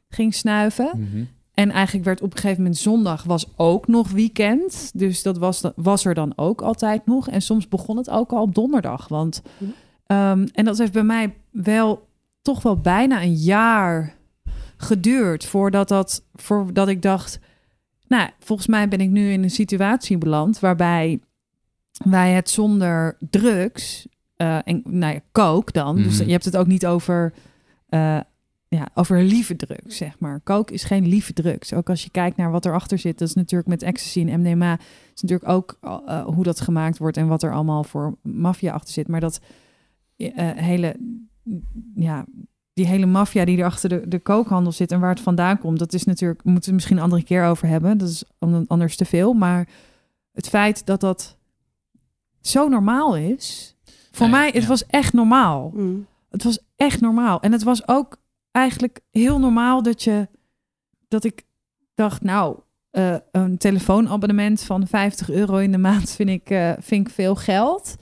ging 0.10 0.34
snuiven. 0.34 0.90
Mhm. 0.96 1.24
En 1.54 1.72
eigenlijk 1.72 2.06
werd 2.06 2.22
op 2.22 2.32
een 2.32 2.40
gegeven 2.40 2.64
moment 2.64 2.80
zondag 2.80 3.24
was 3.24 3.48
ook 3.56 3.88
nog 3.88 4.12
weekend. 4.12 4.92
Dus 4.94 5.24
dat 5.24 5.38
was, 5.38 5.62
was 5.76 6.06
er 6.06 6.14
dan 6.14 6.34
ook 6.36 6.62
altijd 6.62 7.06
nog. 7.06 7.30
En 7.30 7.42
soms 7.42 7.68
begon 7.68 7.98
het 7.98 8.10
ook 8.10 8.32
al 8.32 8.42
op 8.42 8.56
donderdag. 8.56 9.08
Want, 9.08 9.42
Mhm. 9.58 9.72
ehm, 10.06 10.48
en 10.54 10.66
dat 10.66 10.78
heeft 10.78 10.92
bij 10.92 11.04
mij 11.04 11.34
wel 11.52 12.08
toch 12.42 12.62
wel 12.64 12.78
bijna 12.78 13.22
een 13.22 13.36
jaar 13.36 14.16
geduurd 14.78 15.46
voordat, 15.46 15.88
dat, 15.88 16.24
voordat 16.34 16.88
ik 16.88 17.02
dacht... 17.02 17.40
Nou, 18.08 18.30
volgens 18.40 18.68
mij 18.68 18.88
ben 18.88 19.00
ik 19.02 19.10
nu 19.10 19.32
in 19.32 19.44
een 19.44 19.50
situatie 19.50 20.18
beland 20.18 20.60
waarbij 20.60 21.20
wij 22.04 22.32
het 22.32 22.50
zonder 22.50 23.18
drugs 23.30 24.08
eh, 24.36 24.60
en 24.64 24.82
nou 24.86 25.14
ja, 25.14 25.20
coke 25.32 25.72
dan. 25.72 25.96
Dus 25.96 26.18
Mhm. 26.18 26.26
je 26.26 26.32
hebt 26.32 26.46
het 26.46 26.58
ook 26.58 26.68
niet 26.68 26.86
over, 26.86 27.34
eh, 27.90 28.20
ja, 28.68 28.88
over 28.94 29.24
lieve 29.24 29.56
drugs, 29.56 29.98
zeg 29.98 30.20
maar. 30.20 30.42
Coke 30.44 30.74
is 30.74 30.84
geen 30.84 31.08
lieve 31.08 31.34
drugs. 31.34 31.74
Ook 31.74 31.90
als 31.90 32.04
je 32.04 32.10
kijkt 32.10 32.38
naar 32.38 32.52
wat 32.52 32.66
erachter 32.66 32.98
zit. 32.98 33.20
Dat 33.20 33.28
is 33.28 33.34
natuurlijk 33.34 33.70
met 33.70 33.82
ecstasy 33.84 34.26
en 34.28 34.40
MDMA. 34.42 34.80
is 35.16 35.22
natuurlijk 35.22 35.50
ook 35.50 35.78
eh, 35.82 36.26
hoe 36.26 36.44
dat 36.44 36.62
gemaakt 36.62 36.98
wordt 36.98 37.18
en 37.18 37.28
wat 37.28 37.44
er 37.44 37.54
allemaal 37.54 37.84
voor 37.84 38.18
maffia 38.22 38.74
achter 38.74 38.94
zit. 38.94 39.08
Maar 39.08 39.20
dat 39.20 39.40
hele, 40.56 40.96
ja, 41.96 42.26
die 42.74 42.88
hele 42.88 43.06
maffia 43.06 43.46
die 43.46 43.58
er 43.58 43.66
achter 43.66 43.90
de, 43.90 44.08
de 44.08 44.20
kookhandel 44.20 44.72
zit 44.72 44.92
en 44.92 45.00
waar 45.00 45.10
het 45.10 45.20
vandaan 45.22 45.60
komt, 45.60 45.80
dat 45.80 45.94
is 45.94 46.04
natuurlijk, 46.04 46.44
moeten 46.44 46.62
we 46.62 46.66
het 46.66 46.74
misschien 46.76 46.98
een 46.98 47.04
andere 47.04 47.24
keer 47.24 47.46
over 47.46 47.68
hebben. 47.68 47.98
Dat 47.98 48.10
is 48.10 48.24
an- 48.40 48.66
anders 48.68 48.96
te 48.96 49.06
veel. 49.06 49.34
Maar 49.34 49.68
het 50.32 50.50
feit 50.50 50.86
dat 50.86 51.00
dat 51.02 51.38
zo 52.42 52.68
normaal 52.68 53.16
is, 53.18 53.76
voor 54.12 54.28
Nee, 54.30 54.36
mij, 54.36 54.50
het 54.54 54.62
ja. 54.62 54.68
was 54.68 54.86
echt 54.86 55.14
normaal. 55.14 55.72
Mm. 55.76 56.06
Het 56.30 56.44
was 56.44 56.60
echt 56.76 57.02
normaal. 57.02 57.42
En 57.42 57.52
het 57.52 57.64
was 57.64 57.88
ook 57.88 58.18
eigenlijk 58.52 59.00
heel 59.12 59.40
normaal 59.40 59.84
dat 59.84 60.04
je 60.04 60.28
dat 61.08 61.24
ik 61.24 61.44
dacht, 61.96 62.22
nou, 62.24 62.58
eh, 62.90 63.16
een 63.32 63.58
telefoonabonnement 63.58 64.62
van 64.64 64.88
50 64.88 65.30
euro 65.30 65.58
in 65.58 65.72
de 65.72 65.78
maand 65.78 66.12
vind 66.12 66.30
ik, 66.30 66.50
eh, 66.50 66.72
vind 66.80 67.08
ik 67.08 67.14
veel 67.14 67.36
geld. 67.36 67.96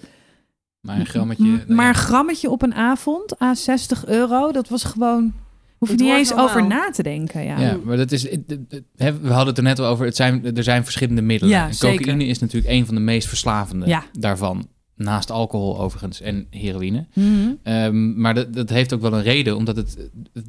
Maar 0.81 0.99
een 0.99 1.05
grammetje... 1.05 1.43
M- 1.43 1.47
nou 1.55 1.73
maar 1.73 1.87
een 1.87 1.95
grammetje 1.95 2.49
op 2.49 2.61
een 2.61 2.73
avond 2.73 3.39
aan 3.39 3.55
60 3.55 4.05
euro, 4.05 4.51
dat 4.51 4.69
was 4.69 4.83
gewoon. 4.83 5.33
Hoef 5.77 5.89
je 5.89 5.95
Het 5.95 6.03
niet 6.05 6.13
eens 6.13 6.27
normaal. 6.29 6.47
over 6.47 6.67
na 6.67 6.89
te 6.91 7.03
denken. 7.03 7.43
Ja. 7.43 7.59
Ja, 7.59 7.77
maar 7.83 7.97
dat 7.97 8.11
is. 8.11 8.23
het- 8.23 8.43
het- 8.47 8.59
het- 8.69 8.83
hè, 8.95 9.19
We 9.19 9.27
hadden 9.27 9.47
het 9.47 9.57
er 9.57 9.63
net 9.63 9.79
al 9.79 9.85
over. 9.85 10.05
Het 10.05 10.15
zijn, 10.15 10.55
er 10.55 10.63
zijn 10.63 10.83
verschillende 10.83 11.21
middelen. 11.21 11.55
Ja, 11.55 11.67
en 11.67 11.73
zeker. 11.75 11.97
cocaïne 11.97 12.25
is 12.25 12.39
natuurlijk 12.39 12.73
een 12.73 12.85
van 12.85 12.95
de 12.95 13.01
meest 13.01 13.27
verslavende 13.27 13.85
Ja. 13.87 14.03
daarvan. 14.19 14.67
Naast 14.95 15.31
alcohol 15.31 15.79
overigens 15.79 16.21
en 16.21 16.47
heroïne. 16.49 17.05
Mhm. 17.13 17.51
Ehm, 17.63 18.21
maar 18.21 18.33
dat, 18.33 18.53
dat 18.53 18.69
heeft 18.69 18.93
ook 18.93 19.01
wel 19.01 19.13
een 19.13 19.23
reden, 19.23 19.55
omdat 19.57 19.75
het, 19.75 19.97
het- 20.33 20.45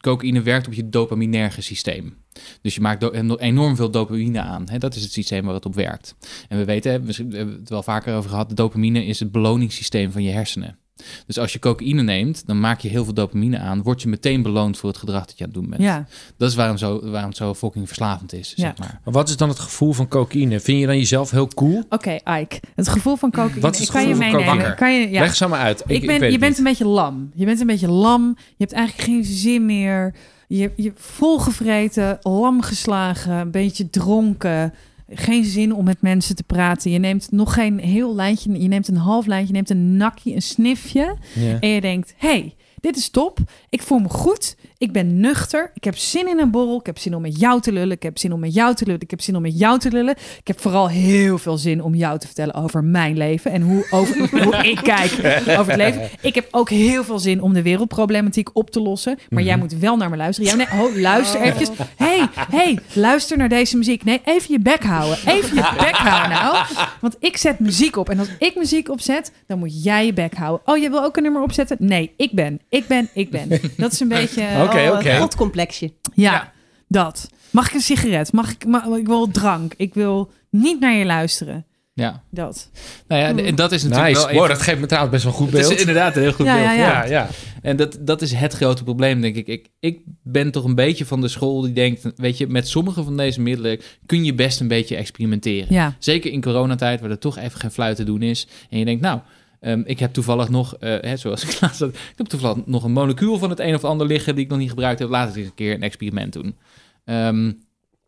cocaïne 0.00 0.42
werkt 0.42 0.66
op 0.66 0.72
je 0.72 0.88
dopaminerge 0.88 1.62
systeem. 1.62 2.16
Dus 2.62 2.74
je 2.74 2.80
maakt 2.80 3.02
enorm 3.40 3.76
veel 3.76 3.90
dopamine 3.90 4.40
aan. 4.40 4.68
Hè? 4.68 4.78
Dat 4.78 4.94
is 4.94 5.02
het 5.02 5.12
systeem 5.12 5.44
waar 5.44 5.54
het 5.54 5.66
op 5.66 5.74
werkt. 5.74 6.14
En 6.48 6.58
we 6.58 6.64
weten, 6.64 7.04
we 7.04 7.36
hebben 7.36 7.58
het 7.58 7.68
wel 7.68 7.82
vaker 7.82 8.16
over 8.16 8.30
gehad, 8.30 8.56
dopamine 8.56 9.04
is 9.04 9.20
het 9.20 9.32
beloningssysteem 9.32 10.12
van 10.12 10.22
je 10.22 10.30
hersenen. 10.30 10.78
Dus 11.26 11.38
als 11.38 11.52
je 11.52 11.58
cocaïne 11.58 12.02
neemt, 12.02 12.46
dan 12.46 12.60
maak 12.60 12.80
je 12.80 12.88
heel 12.88 13.04
veel 13.04 13.14
dopamine 13.14 13.58
aan. 13.58 13.82
Word 13.82 14.02
je 14.02 14.08
meteen 14.08 14.42
beloond 14.42 14.78
voor 14.78 14.88
het 14.88 14.98
gedrag 14.98 15.26
dat 15.26 15.38
je 15.38 15.44
aan 15.44 15.50
het 15.50 15.60
doen 15.60 15.70
bent. 15.70 15.82
Ja, 15.82 16.06
Dat 16.36 16.48
is 16.50 16.54
waarom, 16.56 16.76
zo, 16.76 17.10
waarom 17.10 17.28
het 17.28 17.36
zo 17.38 17.54
fucking 17.54 17.86
verslavend 17.86 18.32
is, 18.32 18.52
Ja. 18.56 18.62
zeg 18.66 18.78
maar. 18.78 19.00
Maar 19.04 19.14
wat 19.14 19.28
is 19.28 19.36
dan 19.36 19.48
het 19.48 19.58
gevoel 19.58 19.92
van 19.92 20.08
cocaïne? 20.08 20.60
Vind 20.60 20.80
je 20.80 20.86
dan 20.86 20.96
jezelf 20.96 21.30
heel 21.30 21.48
cool? 21.48 21.82
oké, 21.88 22.10
Ike. 22.40 22.60
Het 22.74 22.88
gevoel 22.88 23.16
van 23.16 23.30
cocaïne. 23.30 23.60
Wat 23.60 23.74
is 23.74 23.80
ik 23.80 23.86
het 23.86 23.96
kan 23.96 24.08
je 24.08 24.14
gevoel 24.14 24.30
van 24.30 24.36
meenemen. 24.38 24.56
cocaïne? 24.56 24.74
Kan 24.76 24.94
je, 25.00 25.10
ja. 25.10 25.20
Leg 25.20 25.34
ze 25.34 25.46
maar 25.48 25.60
uit. 25.60 25.82
Ik 25.86 26.06
ben, 26.06 26.14
je 26.30 26.38
bent 26.38 26.40
niet. 26.50 26.58
een 26.58 26.64
beetje 26.64 26.86
lam. 26.86 27.30
Je 27.34 27.44
bent 27.44 27.60
een 27.60 27.66
beetje 27.66 27.90
lam. 27.90 28.34
Je 28.36 28.54
hebt 28.64 28.72
eigenlijk 28.72 29.08
geen 29.08 29.24
zin 29.24 29.66
meer. 29.66 30.14
Je, 30.48 30.70
je 30.76 30.92
volgevreten, 30.94 32.18
lam 32.22 32.62
geslagen, 32.62 33.32
een 33.32 33.50
beetje 33.50 33.90
dronken. 33.90 34.74
Geen 35.10 35.44
zin 35.44 35.74
om 35.74 35.84
met 35.84 36.02
mensen 36.02 36.36
te 36.36 36.42
praten. 36.42 36.90
Je 36.90 36.98
neemt 36.98 37.30
nog 37.30 37.54
geen 37.54 37.78
heel 37.78 38.14
lijntje. 38.14 38.62
Je 38.62 38.68
neemt 38.68 38.88
een 38.88 38.96
half 38.96 39.26
lijntje. 39.26 39.46
Je 39.46 39.52
neemt 39.52 39.70
een 39.70 39.96
nakje, 39.96 40.34
een 40.34 40.42
snifje. 40.42 41.16
Ja. 41.34 41.60
En 41.60 41.68
je 41.68 41.80
denkt, 41.80 42.14
hey, 42.16 42.54
dit 42.80 42.96
is 42.96 43.10
top. 43.10 43.38
Ik 43.68 43.82
voel 43.82 43.98
me 43.98 44.08
goed. 44.08 44.56
Ik 44.78 44.92
ben 44.92 45.20
nuchter. 45.20 45.70
Ik 45.74 45.84
heb 45.84 45.96
zin 45.96 46.28
in 46.28 46.38
een 46.38 46.50
borrel. 46.50 46.78
Ik 46.78 46.86
heb 46.86 46.98
zin 46.98 47.14
om 47.14 47.22
met 47.22 47.40
jou 47.40 47.60
te 47.60 47.72
lullen. 47.72 47.96
Ik 47.96 48.02
heb 48.02 48.18
zin 48.18 48.32
om 48.32 48.40
met 48.40 48.54
jou 48.54 48.74
te 48.74 48.84
lullen. 48.84 49.00
Ik 49.00 49.10
heb 49.10 49.20
zin 49.20 49.36
om 49.36 49.42
met 49.42 49.58
jou 49.58 49.78
te 49.78 49.90
lullen. 49.90 50.14
Ik 50.38 50.46
heb 50.46 50.60
vooral 50.60 50.88
heel 50.88 51.38
veel 51.38 51.56
zin 51.56 51.82
om 51.82 51.94
jou 51.94 52.18
te 52.18 52.26
vertellen 52.26 52.54
over 52.54 52.84
mijn 52.84 53.16
leven. 53.16 53.50
En 53.50 53.62
hoe, 53.62 53.86
over, 53.90 54.28
hoe 54.44 54.56
ik 54.56 54.76
kijk 54.82 55.12
over 55.58 55.66
het 55.66 55.76
leven. 55.76 56.08
Ik 56.20 56.34
heb 56.34 56.48
ook 56.50 56.70
heel 56.70 57.04
veel 57.04 57.18
zin 57.18 57.42
om 57.42 57.52
de 57.52 57.62
wereldproblematiek 57.62 58.50
op 58.52 58.70
te 58.70 58.80
lossen. 58.80 59.18
Maar 59.28 59.42
jij 59.42 59.56
moet 59.56 59.72
wel 59.72 59.96
naar 59.96 60.10
me 60.10 60.16
luisteren. 60.16 60.50
Ja, 60.50 60.56
nee, 60.56 60.80
oh, 60.80 60.96
luister 60.96 61.40
eventjes. 61.40 61.70
hey, 61.96 62.28
hey, 62.50 62.78
luister 62.92 63.36
naar 63.36 63.48
deze 63.48 63.76
muziek. 63.76 64.04
Nee, 64.04 64.20
even 64.24 64.52
je 64.52 64.60
bek 64.60 64.82
houden. 64.82 65.18
Even 65.26 65.54
je 65.54 65.72
bek 65.78 65.96
houden 65.96 66.30
nou. 66.30 66.64
Want 67.00 67.16
ik 67.20 67.36
zet 67.36 67.58
muziek 67.58 67.96
op. 67.96 68.08
En 68.08 68.18
als 68.18 68.28
ik 68.38 68.54
muziek 68.56 68.90
opzet, 68.90 69.32
dan 69.46 69.58
moet 69.58 69.84
jij 69.84 70.06
je 70.06 70.12
bek 70.12 70.34
houden. 70.34 70.66
Oh, 70.66 70.76
je 70.76 70.90
wil 70.90 71.02
ook 71.02 71.16
een 71.16 71.22
nummer 71.22 71.42
opzetten? 71.42 71.76
Nee, 71.80 72.12
ik 72.16 72.32
ben. 72.32 72.60
Ik 72.68 72.86
ben, 72.86 73.08
ik 73.12 73.30
ben. 73.30 73.48
Dat 73.76 73.92
is 73.92 74.00
een 74.00 74.08
beetje... 74.08 74.66
Oh, 74.68 74.96
oké. 74.98 75.10
een 75.10 75.18
godcomplexje. 75.20 75.92
Ja, 76.14 76.32
Ja. 76.32 76.52
dat. 76.88 77.30
Mag 77.50 77.68
ik 77.68 77.74
een 77.74 77.80
sigaret? 77.80 78.32
Mag 78.32 78.50
ik, 78.50 78.66
ma- 78.66 78.96
ik 78.96 79.06
wil 79.06 79.30
drank. 79.30 79.74
Ik 79.76 79.94
wil 79.94 80.30
niet 80.50 80.80
naar 80.80 80.94
je 80.94 81.04
luisteren. 81.04 81.66
Ja, 81.94 82.22
Dat. 82.30 82.70
nou 83.08 83.22
ja, 83.38 83.44
en 83.44 83.54
dat 83.54 83.72
is 83.72 83.82
natuurlijk 83.82 84.08
Nice. 84.08 84.20
wel 84.20 84.28
even- 84.30 84.40
Wow, 84.40 84.48
dat 84.50 84.62
geeft 84.62 84.80
me 84.80 84.86
trouwens 84.86 85.12
best 85.12 85.24
wel 85.24 85.32
een 85.32 85.38
goed 85.38 85.50
Het 85.50 85.60
beeld. 85.60 85.72
is 85.72 85.80
inderdaad 85.80 86.16
een 86.16 86.22
heel 86.22 86.32
goed 86.32 86.46
Ja, 86.46 86.54
beeld. 86.54 86.66
ja, 86.66 86.72
ja. 86.74 87.04
ja, 87.04 87.04
ja. 87.10 87.28
En 87.62 87.76
dat, 87.76 87.98
dat 88.00 88.22
is 88.22 88.32
het 88.32 88.52
grote 88.52 88.84
probleem, 88.84 89.20
denk 89.20 89.36
ik. 89.36 89.46
ik. 89.46 89.68
Ik 89.80 90.00
ben 90.22 90.50
toch 90.50 90.64
een 90.64 90.74
beetje 90.74 91.04
van 91.06 91.20
de 91.20 91.28
school 91.28 91.60
die 91.60 91.72
denkt... 91.72 92.12
weet 92.16 92.38
je, 92.38 92.46
met 92.46 92.68
sommige 92.68 93.02
van 93.02 93.16
deze 93.16 93.40
middelen... 93.40 93.80
kun 94.06 94.24
je 94.24 94.34
best 94.34 94.60
een 94.60 94.68
beetje 94.68 94.96
experimenteren. 94.96 95.74
Ja. 95.74 95.96
Zeker 95.98 96.32
in 96.32 96.40
coronatijd, 96.42 97.00
waar 97.00 97.10
er 97.10 97.18
toch 97.18 97.38
even 97.38 97.60
geen 97.60 97.70
fluit 97.70 97.96
te 97.96 98.04
doen 98.04 98.22
is. 98.22 98.46
En 98.70 98.78
je 98.78 98.84
denkt, 98.84 99.02
nou, 99.02 99.20
ehm, 99.60 99.82
ik 99.84 99.98
heb 99.98 100.12
toevallig 100.12 100.48
nog... 100.48 100.76
eh, 100.76 100.96
hè, 101.00 101.16
zoals 101.16 101.44
ik 101.48 101.60
laatst 101.60 101.80
had... 101.80 101.88
Ik 101.88 102.14
heb 102.16 102.26
toevallig 102.26 102.66
nog 102.66 102.84
een 102.84 102.92
molecuul 102.92 103.38
van 103.38 103.50
het 103.50 103.58
een 103.58 103.74
of 103.74 103.84
ander 103.84 104.06
liggen... 104.06 104.34
die 104.34 104.44
ik 104.44 104.50
nog 104.50 104.58
niet 104.58 104.68
gebruikt 104.68 104.98
heb. 104.98 105.08
Laat 105.08 105.36
eens 105.36 105.46
een 105.46 105.54
keer 105.54 105.74
een 105.74 105.82
experiment 105.82 106.32
doen. 106.32 106.56
Ehm, 107.04 107.52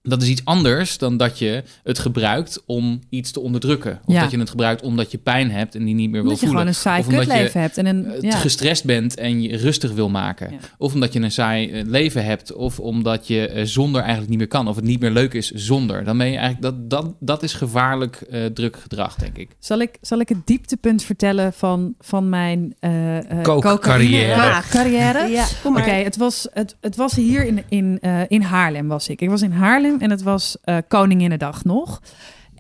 dat 0.03 0.23
is 0.23 0.29
iets 0.29 0.45
anders 0.45 0.99
dan 0.99 1.17
dat 1.17 1.39
je 1.39 1.63
het 1.83 1.99
gebruikt 1.99 2.63
om 2.67 3.01
iets 3.11 3.31
te 3.31 3.41
onderdrukken. 3.41 4.01
Of 4.05 4.15
Ja. 4.15 4.21
dat 4.21 4.31
je 4.31 4.39
het 4.39 4.51
gebruikt 4.51 4.83
omdat 4.83 5.11
je 5.11 5.19
pijn 5.19 5.51
hebt 5.51 5.75
en 5.75 5.85
die 5.85 5.95
niet 5.95 6.11
meer 6.11 6.23
wil 6.23 6.31
Omdat 6.31 6.41
je 6.41 6.47
voelen. 6.47 6.61
gewoon 6.63 6.67
een 6.67 6.81
saai 6.81 7.01
Of 7.01 7.07
omdat 7.07 7.25
je, 7.25 7.31
kutleven 7.31 7.61
hebt. 7.61 7.77
En 7.79 7.87
een, 7.87 8.07
eh, 8.07 8.21
ja. 8.21 8.37
gestrest 8.37 8.85
bent 8.85 9.15
en 9.17 9.43
je 9.43 9.57
rustig 9.57 9.93
wil 9.93 10.09
maken. 10.09 10.51
Ja. 10.51 10.59
Of 10.79 10.95
omdat 10.95 11.13
je 11.13 11.21
een 11.21 11.31
saai 11.33 11.71
eh, 11.71 11.85
leven 11.87 12.25
hebt. 12.25 12.53
Of 12.53 12.79
omdat 12.81 13.27
je 13.27 13.49
eh, 13.49 13.65
zonder 13.65 14.01
eigenlijk 14.01 14.31
niet 14.31 14.39
meer 14.39 14.49
kan. 14.49 14.69
Of 14.69 14.77
het 14.77 14.85
niet 14.85 15.01
meer 15.01 15.11
leuk 15.11 15.35
is 15.35 15.51
zonder. 15.51 16.05
Dan 16.05 16.19
ben 16.19 16.31
je 16.31 16.37
eigenlijk... 16.37 16.63
Dat, 16.63 16.91
dat, 16.91 17.15
dat 17.21 17.43
is 17.43 17.53
gevaarlijk 17.53 18.17
eh, 18.21 18.45
druk 18.45 18.77
gedrag, 18.77 19.15
denk 19.15 19.37
ik. 19.37 19.49
Zal 19.59 19.79
ik, 19.81 19.97
zal 20.01 20.21
ik 20.21 20.29
het 20.29 20.47
dieptepunt 20.47 21.03
vertellen 21.03 21.53
van, 21.53 21.95
van 21.99 22.29
mijn 22.29 22.75
eh 22.81 23.19
eh, 23.19 23.43
cocaïne- 23.43 23.79
carrière? 24.71 25.29
Ja, 25.29 25.47
kom 25.63 25.73
maar. 25.73 25.83
Oké, 25.83 25.91
het, 25.91 26.17
was, 26.17 26.47
het, 26.53 26.77
het 26.81 26.97
was 26.97 27.15
hier 27.15 27.45
in, 27.47 27.63
in, 27.69 27.99
eh, 28.01 28.21
in 28.29 28.43
Haarlem 28.43 28.89
was 28.89 29.09
ik. 29.09 29.21
Ik 29.21 29.29
was 29.31 29.43
in 29.43 29.51
Haarlem 29.53 29.90
en 29.99 30.11
het 30.11 30.23
was 30.23 30.57
eh 30.65 30.77
Koninginnedag 30.89 31.65
nog. 31.65 32.01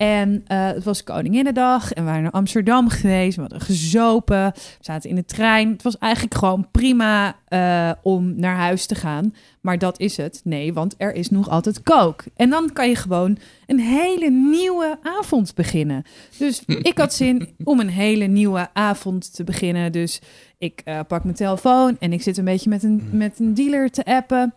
En 0.01 0.45
eh, 0.47 0.67
het 0.67 0.85
was 0.85 1.03
Koninginnedag 1.03 1.93
en 1.93 2.03
we 2.03 2.09
waren 2.09 2.23
naar 2.23 2.33
Amsterdam 2.33 2.89
geweest. 2.89 3.35
We 3.37 3.41
hadden 3.41 3.61
gezopen, 3.61 4.53
we 4.55 4.61
zaten 4.81 5.11
in 5.11 5.17
de 5.17 5.25
trein. 5.25 5.71
Het 5.71 5.83
was 5.83 5.99
eigenlijk 5.99 6.35
gewoon 6.35 6.69
prima 6.71 7.37
eh, 7.49 7.91
om 8.03 8.35
naar 8.37 8.57
huis 8.57 8.87
te 8.87 8.95
gaan. 8.95 9.35
Maar 9.61 9.79
dat 9.79 10.01
is 10.01 10.17
het. 10.17 10.41
Nee, 10.45 10.73
want 10.73 10.95
er 10.99 11.15
is 11.15 11.31
nog 11.31 11.49
altijd 11.49 11.83
kook. 11.83 12.25
En 12.37 12.51
dan 12.51 12.73
kan 12.73 12.89
je 12.89 12.97
gewoon 12.97 13.39
een 13.67 13.81
hele 13.81 14.31
nieuwe 14.31 14.99
avond 15.03 15.55
beginnen. 15.55 16.03
Dus 16.39 16.63
ik 16.91 16.99
had 16.99 17.15
zin 17.15 17.49
om 17.65 17.81
een 17.81 17.89
hele 17.89 18.27
nieuwe 18.27 18.69
avond 18.73 19.35
te 19.35 19.45
beginnen. 19.45 19.93
Dus 19.93 20.21
ik 20.59 20.83
pak 21.07 21.25
mijn 21.25 21.37
telefoon 21.37 21.97
en 21.99 22.13
ik 22.13 22.23
zit 22.23 22.37
een 22.37 22.45
beetje 22.45 22.71
met 22.71 22.83
een, 22.83 23.09
met 23.13 23.39
een 23.39 23.55
dealer 23.55 23.91
te 23.91 24.05
appen. 24.05 24.55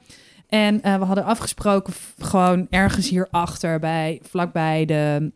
En 0.53 0.81
eh, 0.81 0.97
we 0.97 1.05
hadden 1.05 1.23
afgesproken 1.23 1.93
gewoon 2.19 2.67
ergens 2.69 3.09
hierachter 3.09 3.79
bij, 3.79 4.19
vlakbij 4.23 4.85
de 4.85 5.31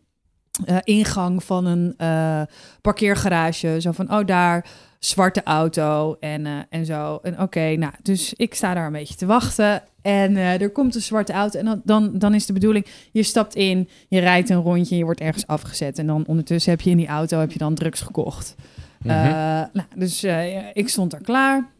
eh, 0.64 0.76
ingang 0.82 1.44
van 1.44 1.66
een 1.66 1.94
eh, 1.96 2.42
parkeergarage. 2.80 3.80
Zo 3.80 3.92
van, 3.92 4.12
oh 4.12 4.26
daar, 4.26 4.66
zwarte 4.98 5.42
auto 5.42 6.16
en, 6.20 6.66
en 6.70 6.86
zo. 6.86 7.18
En 7.22 7.40
oké, 7.40 7.76
nou, 7.76 7.92
dus 8.02 8.34
ik 8.34 8.54
sta 8.54 8.74
daar 8.74 8.86
een 8.86 8.92
beetje 8.92 9.14
te 9.14 9.26
wachten. 9.26 9.82
En 10.02 10.36
er 10.36 10.70
komt 10.70 10.94
een 10.94 11.00
zwarte 11.00 11.32
auto 11.32 11.58
en 11.58 11.64
dan, 11.64 11.80
dan, 11.84 12.18
dan 12.18 12.34
is 12.34 12.46
de 12.46 12.52
bedoeling, 12.52 12.86
je 13.12 13.22
stapt 13.22 13.54
in, 13.54 13.88
je 14.08 14.18
rijdt 14.18 14.50
een 14.50 14.62
rondje, 14.62 14.96
je 14.96 15.04
wordt 15.04 15.20
ergens 15.20 15.46
afgezet. 15.46 15.98
En 15.98 16.06
dan 16.06 16.26
ondertussen 16.26 16.70
heb 16.70 16.80
je 16.80 16.90
in 16.90 16.96
die 16.96 17.06
auto 17.06 17.38
heb 17.38 17.52
je 17.52 17.58
dan 17.58 17.74
drugs 17.74 18.00
gekocht. 18.00 18.54
Mhm. 19.02 19.16
Nou, 19.72 19.88
dus 19.94 20.24
ik 20.72 20.88
stond 20.88 21.10
daar 21.10 21.22
klaar. 21.22 21.76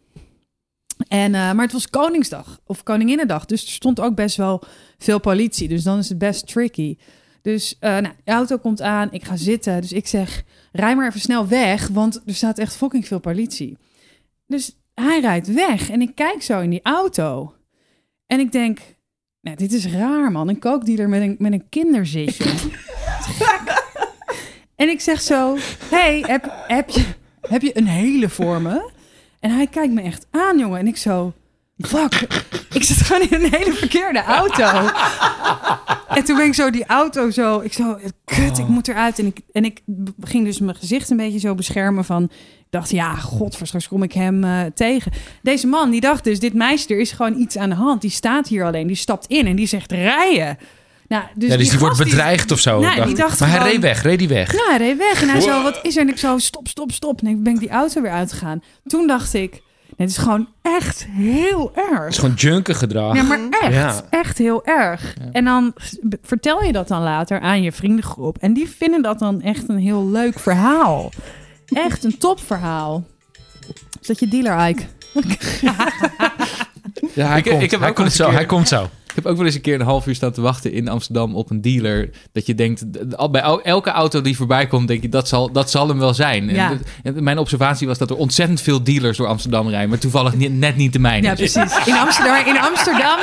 En, 1.09 1.35
eh, 1.35 1.53
maar 1.53 1.65
het 1.65 1.73
was 1.73 1.91
Koningsdag 1.91 2.61
of 2.67 2.83
Koninginnedag. 2.83 3.45
Dus 3.45 3.63
er 3.63 3.69
stond 3.69 4.01
ook 4.01 4.15
best 4.15 4.37
wel 4.37 4.63
veel 4.99 5.21
politie. 5.21 5.69
Dus 5.69 5.83
dan 5.83 5.99
is 5.99 6.09
het 6.09 6.19
best 6.19 6.47
tricky. 6.47 6.97
Dus 7.43 7.77
eh, 7.81 7.91
nou, 7.91 8.15
de 8.25 8.33
auto 8.33 8.59
komt 8.59 8.83
aan. 8.83 9.13
Ik 9.13 9.25
ga 9.25 9.37
zitten. 9.37 9.81
Dus 9.81 9.93
ik 9.93 10.07
zeg, 10.07 10.45
rij 10.73 10.97
maar 10.97 11.09
even 11.09 11.21
snel 11.21 11.49
weg. 11.49 11.89
Want 11.89 12.23
er 12.27 12.35
staat 12.35 12.59
echt 12.59 12.77
fucking 12.77 13.07
veel 13.07 13.21
politie. 13.21 13.79
Dus 14.47 14.77
hij 14.95 15.21
rijdt 15.21 15.53
weg. 15.53 15.91
En 15.91 16.01
ik 16.01 16.15
kijk 16.15 16.43
zo 16.43 16.61
in 16.61 16.71
die 16.71 16.83
auto. 16.83 17.55
En 18.27 18.41
ik 18.41 18.53
denk, 18.53 18.79
nou, 19.41 19.57
dit 19.57 19.73
is 19.73 19.87
raar 19.87 20.33
man. 20.33 20.49
Een 20.49 20.59
kookdealer 20.59 21.09
met 21.09 21.23
een, 21.23 21.37
met 21.39 21.53
een 21.53 21.69
kinderzitje. 21.69 22.45
en 24.77 24.89
ik 24.89 25.01
zeg 25.01 25.21
zo, 25.21 25.57
hey, 25.91 26.25
heb, 26.27 26.53
heb, 26.67 26.89
je, 26.89 27.05
heb 27.41 27.63
je 27.63 27.77
een 27.77 27.87
hele 27.87 28.29
voor 28.29 28.63
me? 28.63 28.97
En 29.41 29.51
hij 29.51 29.67
kijkt 29.67 29.93
me 29.93 30.03
echt 30.03 30.27
aan, 30.31 30.59
jongen. 30.59 30.79
En 30.79 30.87
ik 30.87 30.97
zo, 30.97 31.33
fuck, 31.79 32.27
ik 32.73 32.83
zit 32.83 32.97
gewoon 32.97 33.29
in 33.29 33.45
een 33.45 33.55
hele 33.55 33.73
verkeerde 33.73 34.23
auto. 34.23 34.91
en 36.17 36.25
toen 36.25 36.37
ben 36.37 36.47
ik 36.47 36.55
zo 36.55 36.71
die 36.71 36.87
auto 36.87 37.31
zo, 37.31 37.61
ik 37.61 37.73
zo, 37.73 37.99
kut, 38.25 38.59
ik 38.59 38.69
moet 38.69 38.89
eruit. 38.89 39.19
En 39.19 39.27
ik, 39.27 39.41
en 39.53 39.65
ik 39.65 39.83
ging 40.21 40.45
dus 40.45 40.59
mijn 40.59 40.77
gezicht 40.77 41.11
een 41.11 41.17
beetje 41.17 41.39
zo 41.39 41.55
beschermen 41.55 42.05
van, 42.05 42.23
ik 42.23 42.75
dacht, 42.75 42.91
ja, 42.91 43.15
god, 43.15 43.55
straks 43.55 43.89
kom 43.89 44.03
ik 44.03 44.13
hem 44.13 44.45
eh, 44.45 44.61
tegen. 44.75 45.13
Deze 45.43 45.67
man, 45.67 45.91
die 45.91 46.01
dacht 46.01 46.25
dus, 46.25 46.41
dit 46.41 46.55
meisje, 46.55 46.89
er 46.89 47.01
is 47.01 47.13
gewoon 47.13 47.41
iets 47.41 47.57
aan 47.57 47.69
de 47.69 47.75
hand. 47.75 48.01
Die 48.01 48.11
staat 48.11 48.49
hier 48.49 48.65
alleen, 48.65 48.87
die 48.87 48.97
stapt 48.97 49.27
in 49.27 49.47
en 49.47 49.57
die 49.57 49.67
zegt 49.67 49.93
rijden. 49.93 50.59
Nou, 51.09 51.23
dus 51.35 51.51
ja, 51.51 51.57
dus 51.57 51.71
die, 51.71 51.79
wordt 51.79 51.99
bedreigd 51.99 52.51
of 52.51 52.59
zo. 52.59 52.81
Nou, 52.81 52.97
dacht 52.97 53.17
dacht 53.17 53.41
maar 53.41 53.49
hij 53.51 53.71
reed 53.71 53.81
weg, 53.81 54.03
reed 54.03 54.19
die 54.19 54.29
weg. 54.29 54.53
ja, 54.53 54.65
hij 54.69 54.79
reed 54.79 54.97
weg. 54.99 55.23
En 55.23 55.29
hij 55.29 55.41
zo, 55.41 55.63
wat 55.63 55.79
is 55.83 55.97
er? 55.97 56.03
En 56.03 56.09
ik 56.09 56.19
zo, 56.19 56.39
stop, 56.39 56.69
stop, 56.69 56.93
stop. 56.93 57.21
En 57.21 57.27
ik 57.27 57.43
ben 57.43 57.53
ik 57.55 57.59
die 57.61 57.71
auto 57.71 58.03
weer 58.03 58.11
uitgegaan. 58.11 58.63
Toen 58.87 59.07
dacht 59.07 59.35
ik, 59.35 59.51
nee, 59.51 59.61
het 59.97 60.11
is 60.11 60.17
gewoon 60.19 60.49
echt 60.63 61.07
heel 61.11 61.73
Het 61.75 61.85
erg. 61.91 62.07
is 62.09 62.19
gewoon 62.19 62.35
junker 62.35 62.75
gedrag. 62.75 63.15
Ja, 63.17 63.23
maar 63.23 63.39
echt, 63.51 63.73
Ja. 63.73 64.03
echt 64.11 64.39
heel 64.39 64.65
erg. 64.65 65.15
Ja. 65.21 65.29
En 65.33 65.45
dan 65.45 65.75
vertel 66.23 66.65
je 66.65 66.73
dat 66.73 66.89
dan 66.89 67.03
later 67.03 67.41
aan 67.41 67.63
je 67.63 67.73
vriendengroep. 67.73 68.39
En 68.39 68.53
die 68.53 68.69
vinden 68.69 69.03
dat 69.03 69.19
dan 69.19 69.43
echt 69.43 69.69
een 69.69 69.79
heel 69.79 70.09
leuk 70.11 70.39
verhaal. 70.39 71.11
Echt 71.67 72.05
een 72.05 72.19
topverhaal. 72.19 73.05
Is 74.01 74.07
dat 74.07 74.19
je 74.19 74.29
dealer, 74.29 74.69
Ike? 74.69 74.83
Ja, 77.15 77.27
hij 77.27 77.39
Ik- 77.39 77.45
komt, 77.51 77.63
ik 77.63 77.71
heb 77.71 77.81
hij 77.81 77.89
ook 77.89 77.95
komt 77.95 77.97
wel 77.97 78.05
eens 78.07 78.17
zo, 78.17 78.31
hij 78.31 78.47
komt 78.47 78.69
zo. 78.69 78.89
Ik 79.19 79.25
heb 79.25 79.33
ook 79.33 79.39
wel 79.39 79.47
eens 79.47 79.55
een 79.55 79.61
keer 79.61 79.75
een 79.81 79.87
half 79.87 80.07
uur 80.07 80.15
staan 80.15 80.33
te 80.33 80.41
wachten 80.41 80.73
in 80.73 80.89
Amsterdam 80.89 81.35
op 81.35 81.51
een 81.51 81.61
dealer. 81.61 82.11
Dat 82.33 82.47
je 82.47 82.55
denkt, 82.55 82.85
bij 83.31 83.41
el- 83.41 83.63
elke 83.63 83.91
auto 83.91 84.21
die 84.21 84.37
voorbij 84.37 84.67
komt, 84.67 84.89
denk 84.89 85.03
je, 85.03 85.09
dat 85.09 85.29
zal, 85.29 85.53
dat 85.53 85.71
zal 85.71 85.89
hem 85.89 85.99
wel 85.99 86.15
zijn. 86.15 86.49
En 86.49 86.55
Ja. 86.55 86.73
En 87.03 87.23
mijn 87.23 87.39
observatie 87.39 87.87
was 87.87 87.99
dat 87.99 88.11
er 88.11 88.17
ontzettend 88.17 88.61
veel 88.61 88.83
dealers 88.83 89.17
door 89.17 89.27
Amsterdam 89.27 89.69
rijden. 89.69 89.89
Maar 89.89 89.99
toevallig 89.99 90.35
ni- 90.35 90.49
net 90.49 90.77
niet 90.77 90.93
de 90.93 90.99
mijne. 90.99 91.27
Ja, 91.27 91.35
precies. 91.35 91.87
In 91.87 91.95
Amsterdam, 91.97 92.47
in 92.47 92.59
Amsterdam, 92.61 93.19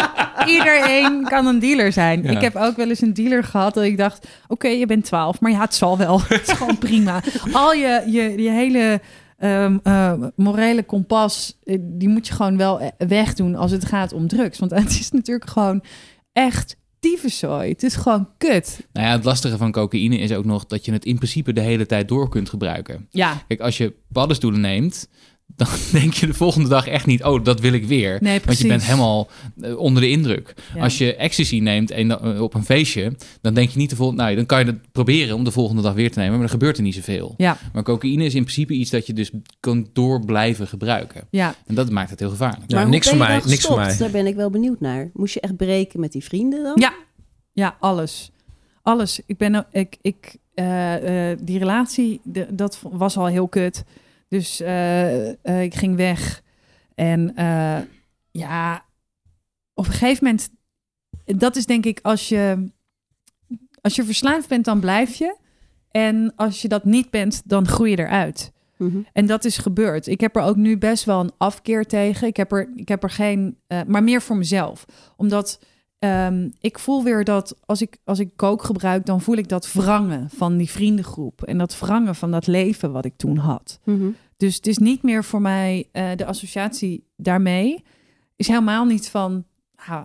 iedereen 0.47 1.23
kan 1.29 1.45
een 1.45 1.59
dealer 1.59 1.91
zijn. 1.91 2.23
Ja. 2.23 2.29
Ik 2.29 2.41
heb 2.41 2.55
ook 2.55 2.75
wel 2.75 2.89
eens 2.89 3.01
een 3.01 3.13
dealer 3.13 3.43
gehad 3.43 3.73
dat 3.73 3.83
ik 3.83 3.97
dacht... 3.97 4.27
oké, 4.47 4.67
je 4.67 4.85
bent 4.85 5.05
12, 5.05 5.39
maar 5.39 5.51
ja, 5.51 5.59
het 5.61 5.75
zal 5.75 5.97
wel. 5.97 6.21
Het 6.27 6.47
is 6.47 6.53
gewoon 6.53 6.77
prima. 6.77 7.21
Al 7.51 7.73
je, 7.73 8.03
je, 8.07 8.41
je 8.41 8.49
hele 8.49 9.01
eh, 9.37 10.13
morele 10.35 10.83
kompas... 10.83 11.57
eh, 11.63 11.77
die 11.81 12.09
moet 12.09 12.27
je 12.27 12.33
gewoon 12.33 12.57
wel 12.57 12.79
eh, 12.79 13.07
wegdoen 13.07 13.55
als 13.55 13.71
het 13.71 13.85
gaat 13.85 14.13
om 14.13 14.27
drugs. 14.27 14.59
Want 14.59 14.71
het 14.81 14.89
is 14.89 15.11
natuurlijk 15.11 15.49
gewoon 15.49 15.83
echt 16.33 16.77
tyfuszooi. 16.99 17.69
Het 17.69 17.83
is 17.83 17.95
gewoon 17.95 18.29
kut. 18.37 18.87
Nou 18.93 19.07
ja, 19.07 19.13
het 19.13 19.23
lastige 19.23 19.57
van 19.57 19.71
cocaïne 19.71 20.17
is 20.17 20.31
ook 20.31 20.45
nog 20.45 20.65
dat 20.65 20.85
je 20.85 20.91
het 20.91 21.05
in 21.05 21.15
principe 21.15 21.53
de 21.53 21.61
hele 21.61 21.85
tijd 21.85 22.07
door 22.07 22.29
kunt 22.29 22.49
gebruiken. 22.49 23.07
Ja, 23.11 23.43
Kijk, 23.47 23.59
als 23.59 23.77
je 23.77 23.93
paddenstoelen 24.11 24.61
neemt, 24.61 25.09
dan 25.47 25.67
denk 26.01 26.13
je 26.13 26.27
de 26.27 26.33
volgende 26.33 26.69
dag 26.69 26.87
echt 26.87 27.05
niet, 27.05 27.23
oh, 27.23 27.43
dat 27.43 27.59
wil 27.59 27.73
ik 27.73 27.85
weer. 27.85 28.17
nee, 28.21 28.39
Want 28.45 28.57
je 28.57 28.67
bent 28.67 28.83
helemaal 28.83 29.27
eh, 29.61 29.77
onder 29.77 30.01
de 30.01 30.09
indruk. 30.09 30.53
Ja. 30.75 30.81
Als 30.83 30.97
je 30.97 31.15
ecstasy 31.15 31.59
neemt 31.59 31.91
en, 31.91 32.19
eh, 32.21 32.41
op 32.41 32.53
een 32.53 32.65
feestje, 32.65 33.15
dan 33.41 33.53
denk 33.53 33.69
je 33.69 33.77
niet 33.77 33.89
de 33.89 33.95
volgende... 33.95 34.23
Nou, 34.23 34.35
dan 34.35 34.45
kan 34.45 34.59
je 34.59 34.65
het 34.65 34.91
proberen 34.91 35.35
om 35.35 35.43
de 35.43 35.51
volgende 35.51 35.81
dag 35.81 35.93
weer 35.93 36.11
te 36.11 36.17
nemen, 36.17 36.31
maar 36.31 36.41
dan 36.41 36.49
gebeurt 36.49 36.77
er 36.77 36.83
niet 36.83 36.95
zoveel. 36.95 37.33
Ja, 37.37 37.57
Maar 37.73 37.83
cocaïne 37.83 38.23
is 38.25 38.35
in 38.35 38.41
principe 38.43 38.73
iets 38.73 38.89
dat 38.91 39.07
je 39.07 39.13
dus 39.13 39.31
kan 39.59 39.87
door 39.93 40.25
blijven 40.25 40.67
gebruiken. 40.67 41.27
ja. 41.29 41.55
En 41.65 41.75
dat 41.75 41.89
maakt 41.89 42.09
het 42.09 42.19
heel 42.19 42.29
gevaarlijk. 42.29 42.71
Ja, 42.71 42.75
maar 42.79 42.89
niks 42.89 43.07
voor 43.09 43.17
mij, 43.17 43.41
niks 43.45 43.65
voor 43.65 43.75
mij. 43.75 43.97
Daar 43.97 44.11
ben 44.11 44.25
ik 44.27 44.35
wel 44.35 44.49
benieuwd 44.49 44.79
naar. 44.79 45.09
Moest 45.13 45.33
je 45.33 45.39
echt 45.41 45.57
breken 45.57 45.99
met 45.99 46.11
die 46.11 46.23
vrienden 46.23 46.63
dan? 46.63 46.73
Ja, 46.75 46.93
ja, 47.53 47.75
alles. 47.79 48.31
Alles. 48.81 49.19
Ik 49.25 49.37
ben, 49.37 49.55
ook- 49.55 49.65
ik, 49.71 49.97
ik, 50.01 50.35
eh, 50.53 51.31
eh, 51.31 51.37
die 51.41 51.59
relatie, 51.59 52.19
de, 52.23 52.47
dat 52.51 52.79
was 52.91 53.17
al 53.17 53.25
heel 53.25 53.47
kut. 53.47 53.83
Dus 54.27 54.59
eh, 54.59 55.29
eh, 55.29 55.63
ik 55.63 55.75
ging 55.75 55.95
weg. 55.95 56.43
En 56.95 57.35
eh, 57.35 57.79
ja, 58.31 58.85
op 59.73 59.85
een 59.85 59.91
gegeven 59.91 60.23
moment, 60.23 60.49
dat 61.25 61.55
is 61.55 61.65
denk 61.65 61.85
ik 61.85 61.99
als 62.01 62.29
je, 62.29 62.71
als 63.81 63.95
je 63.95 64.03
verslaafd 64.03 64.47
bent, 64.47 64.65
dan 64.65 64.79
blijf 64.79 65.15
je. 65.15 65.35
En 65.91 66.33
als 66.35 66.61
je 66.61 66.67
dat 66.67 66.85
niet 66.85 67.09
bent, 67.09 67.41
dan 67.45 67.67
groei 67.67 67.91
je 67.91 67.99
eruit. 67.99 68.51
Mhm. 68.77 68.97
En 69.13 69.25
dat 69.25 69.45
is 69.45 69.57
gebeurd. 69.57 70.07
Ik 70.07 70.21
heb 70.21 70.35
er 70.35 70.41
ook 70.41 70.55
nu 70.55 70.77
best 70.77 71.03
wel 71.03 71.19
een 71.19 71.33
afkeer 71.37 71.85
tegen. 71.85 72.27
Ik 72.27 72.37
heb 72.37 72.51
er, 72.51 72.69
ik 72.75 72.87
heb 72.87 73.03
er 73.03 73.09
geen, 73.09 73.57
maar 73.87 74.03
meer 74.03 74.21
voor 74.21 74.37
mezelf. 74.37 74.85
Omdat 75.17 75.59
ehm, 75.99 76.49
ik 76.59 76.79
voel 76.79 77.03
weer 77.03 77.23
dat 77.23 77.55
als 77.65 77.81
ik, 77.81 77.97
als 78.03 78.19
ik 78.19 78.29
kook 78.35 78.63
gebruik, 78.63 79.05
dan 79.05 79.21
voel 79.21 79.35
ik 79.35 79.47
dat 79.49 79.71
wrangen 79.73 80.29
van 80.35 80.57
die 80.57 80.69
vriendengroep. 80.69 81.43
En 81.43 81.57
dat 81.57 81.79
wrangen 81.79 82.15
van 82.15 82.31
dat 82.31 82.47
leven 82.47 82.91
wat 82.91 83.05
ik 83.05 83.13
toen 83.17 83.37
had. 83.37 83.79
Mhm. 83.83 84.05
Dus 84.37 84.55
het 84.55 84.67
is 84.67 84.77
niet 84.77 85.03
meer 85.03 85.23
voor 85.23 85.41
mij, 85.41 85.89
eh, 85.91 86.07
de 86.15 86.25
associatie 86.25 87.03
daarmee 87.17 87.83
is 88.35 88.47
helemaal 88.47 88.85
niet 88.85 89.09
van 89.09 89.45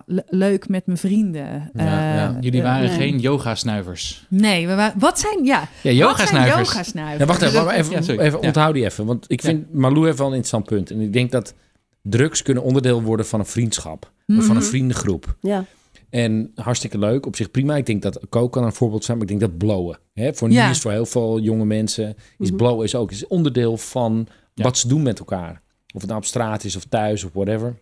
le- 0.05 0.23
leuk 0.27 0.67
met 0.69 0.85
mijn 0.85 0.97
vrienden. 0.97 1.71
Ja, 1.73 1.79
Eh, 2.09 2.15
ja. 2.15 2.37
Jullie 2.39 2.59
eh, 2.61 2.65
waren 2.67 2.89
geen 2.89 3.19
yoga-snuivers. 3.19 4.25
nee, 4.29 4.67
we 4.67 4.75
waren, 4.75 4.99
wat 4.99 5.19
zijn, 5.19 5.45
ja, 5.45 5.67
Ja, 5.83 5.91
yoga-snuivers. 5.91 6.73
Ja, 6.73 7.25
wacht 7.25 7.41
even, 7.41 7.69
even, 7.69 7.91
Ja, 7.91 8.01
sorry. 8.01 8.19
even 8.19 8.41
Ja. 8.41 8.47
onthoud 8.47 8.73
die 8.73 8.83
even. 8.85 9.05
Want 9.05 9.25
ik 9.27 9.41
vind 9.41 9.73
Malou 9.73 10.05
heeft 10.05 10.17
wel 10.17 10.27
een 10.27 10.33
interessant 10.33 10.65
punt. 10.65 10.91
En 10.91 10.99
ik 10.99 11.13
denk 11.13 11.31
dat 11.31 11.53
drugs 12.01 12.41
kunnen 12.41 12.63
onderdeel 12.63 13.01
worden 13.01 13.25
van 13.25 13.39
een 13.39 13.45
vriendschap. 13.45 14.11
Of 14.27 14.45
van 14.45 14.55
een 14.55 14.61
Mhm. 14.61 14.69
vriendengroep. 14.71 15.35
Ja. 15.41 15.65
En 16.11 16.51
hartstikke 16.55 16.97
leuk, 16.97 17.25
op 17.25 17.35
zich 17.35 17.51
prima. 17.51 17.75
Ik 17.75 17.85
denk 17.85 18.01
dat 18.01 18.19
coke 18.29 18.49
kan 18.49 18.63
een 18.63 18.73
voorbeeld 18.73 19.03
zijn, 19.03 19.17
maar 19.17 19.27
ik 19.29 19.39
denk 19.39 19.49
dat 19.51 19.57
blowen. 19.59 19.99
Hè, 20.13 20.33
voor 20.33 20.47
nu 20.47 20.53
Ja. 20.53 20.69
is 20.69 20.79
voor 20.79 20.91
heel 20.91 21.05
veel 21.05 21.39
jonge 21.39 21.65
mensen, 21.65 22.15
is 22.37 22.51
blowen 22.51 22.85
is 22.85 22.95
ook 22.95 23.11
is 23.11 23.27
onderdeel 23.27 23.77
van 23.77 24.27
Ja. 24.53 24.63
wat 24.63 24.77
ze 24.77 24.87
doen 24.87 25.01
met 25.01 25.19
elkaar. 25.19 25.61
Of 25.93 25.99
het 26.01 26.09
nou 26.09 26.17
op 26.21 26.25
straat 26.25 26.63
is 26.63 26.75
of 26.75 26.83
thuis 26.85 27.23
of 27.23 27.33
whatever. 27.33 27.79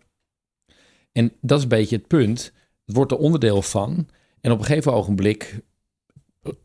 En 1.12 1.32
dat 1.40 1.56
is 1.58 1.62
een 1.62 1.68
beetje 1.68 1.96
het 1.96 2.06
punt. 2.06 2.52
Het 2.86 2.96
wordt 2.96 3.12
er 3.12 3.18
onderdeel 3.18 3.62
van. 3.62 4.08
En 4.40 4.52
op 4.52 4.58
een 4.58 4.64
gegeven 4.64 4.92
ogenblik 4.92 5.60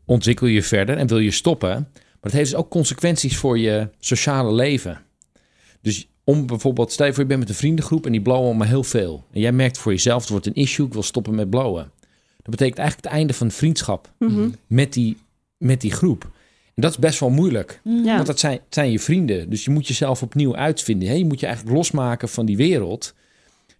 ontwikkel 0.04 0.46
je 0.46 0.54
je 0.54 0.62
verder 0.62 0.96
en 0.96 1.06
wil 1.06 1.18
je 1.18 1.30
stoppen. 1.30 1.88
Maar 1.92 2.20
het 2.20 2.32
heeft 2.32 2.50
dus 2.50 2.58
ook 2.58 2.70
consequenties 2.70 3.36
voor 3.36 3.58
je 3.58 3.88
sociale 3.98 4.52
leven. 4.52 5.00
Dus 5.80 6.08
om 6.26 6.46
bijvoorbeeld, 6.46 6.92
stel 6.92 7.06
je 7.06 7.12
voor 7.12 7.22
je 7.22 7.28
bent 7.28 7.40
met 7.40 7.48
een 7.48 7.54
vriendengroep 7.54 8.06
en 8.06 8.12
die 8.12 8.20
blowen 8.22 8.56
maar 8.56 8.66
heel 8.68 8.84
veel. 8.84 9.24
En 9.32 9.40
jij 9.40 9.52
merkt 9.52 9.78
voor 9.78 9.92
jezelf, 9.92 10.20
het 10.20 10.30
wordt 10.30 10.46
een 10.46 10.54
issue, 10.54 10.86
ik 10.86 10.92
wil 10.92 11.02
stoppen 11.02 11.34
met 11.34 11.50
blowen. 11.50 11.90
Dat 12.36 12.50
betekent 12.50 12.78
eigenlijk 12.78 13.08
het 13.08 13.16
einde 13.18 13.32
van 13.34 13.50
vriendschap 13.50 14.12
Mhm. 14.18 14.48
met 14.66 14.92
die, 14.92 15.16
met 15.58 15.80
die 15.80 15.90
groep. 15.92 16.22
En 16.74 16.82
dat 16.82 16.90
is 16.90 16.98
best 16.98 17.20
wel 17.20 17.30
moeilijk. 17.30 17.80
Ja. 17.84 18.14
Want 18.14 18.26
dat 18.26 18.38
zijn, 18.40 18.60
zijn 18.68 18.90
je 18.90 18.98
vrienden. 18.98 19.50
Dus 19.50 19.64
je 19.64 19.70
moet 19.70 19.86
jezelf 19.88 20.22
opnieuw 20.22 20.56
uitvinden. 20.56 21.08
Hè? 21.08 21.14
Je 21.14 21.24
moet 21.24 21.40
je 21.40 21.46
eigenlijk 21.46 21.76
losmaken 21.76 22.28
van 22.28 22.46
die 22.46 22.56
wereld. 22.56 23.14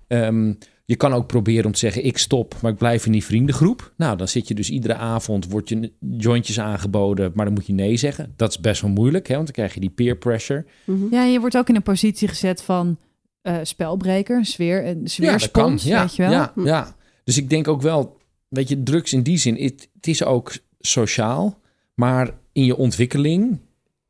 Ehm, 0.06 0.52
je 0.88 0.96
kan 0.96 1.12
ook 1.12 1.26
proberen 1.26 1.64
om 1.64 1.72
te 1.72 1.78
zeggen, 1.78 2.04
ik 2.04 2.18
stop, 2.18 2.54
maar 2.62 2.72
ik 2.72 2.78
blijf 2.78 3.06
in 3.06 3.12
die 3.12 3.24
vriendengroep. 3.24 3.92
Nou, 3.96 4.16
dan 4.16 4.28
zit 4.28 4.48
je 4.48 4.54
dus 4.54 4.70
iedere 4.70 4.94
avond, 4.94 5.48
wordt 5.48 5.68
je 5.68 5.92
jointjes 6.00 6.60
aangeboden, 6.60 7.32
maar 7.34 7.44
dan 7.44 7.54
moet 7.54 7.66
je 7.66 7.72
nee 7.72 7.96
zeggen. 7.96 8.32
Dat 8.36 8.50
is 8.50 8.60
best 8.60 8.80
wel 8.80 8.90
moeilijk, 8.90 9.26
hè? 9.28 9.34
want 9.34 9.46
dan 9.46 9.54
krijg 9.54 9.74
je 9.74 9.80
die 9.80 9.90
peer 9.90 10.16
pressure. 10.16 10.64
Mhm. 10.84 11.14
Ja, 11.14 11.24
je 11.24 11.40
wordt 11.40 11.56
ook 11.56 11.68
in 11.68 11.74
een 11.76 11.82
positie 11.82 12.28
gezet 12.28 12.62
van 12.62 12.96
eh, 13.42 13.58
spelbreker, 13.62 14.44
sfeer, 14.44 14.86
een 14.86 15.08
sfeerspons, 15.08 15.84
Ja, 15.84 16.00
weet 16.00 16.16
je 16.16 16.22
wel. 16.22 16.30
Ja, 16.32 16.52
Hm. 16.54 16.66
ja. 16.66 16.96
Dus 17.24 17.36
ik 17.36 17.50
denk 17.50 17.68
ook 17.68 17.82
wel, 17.82 18.16
weet 18.48 18.68
je, 18.68 18.82
drugs 18.82 19.12
in 19.12 19.22
die 19.22 19.38
zin, 19.38 19.54
het, 19.62 19.88
het 19.94 20.06
is 20.06 20.24
ook 20.24 20.52
sociaal, 20.80 21.58
maar 21.94 22.30
in 22.52 22.64
je 22.64 22.76
ontwikkeling 22.76 23.58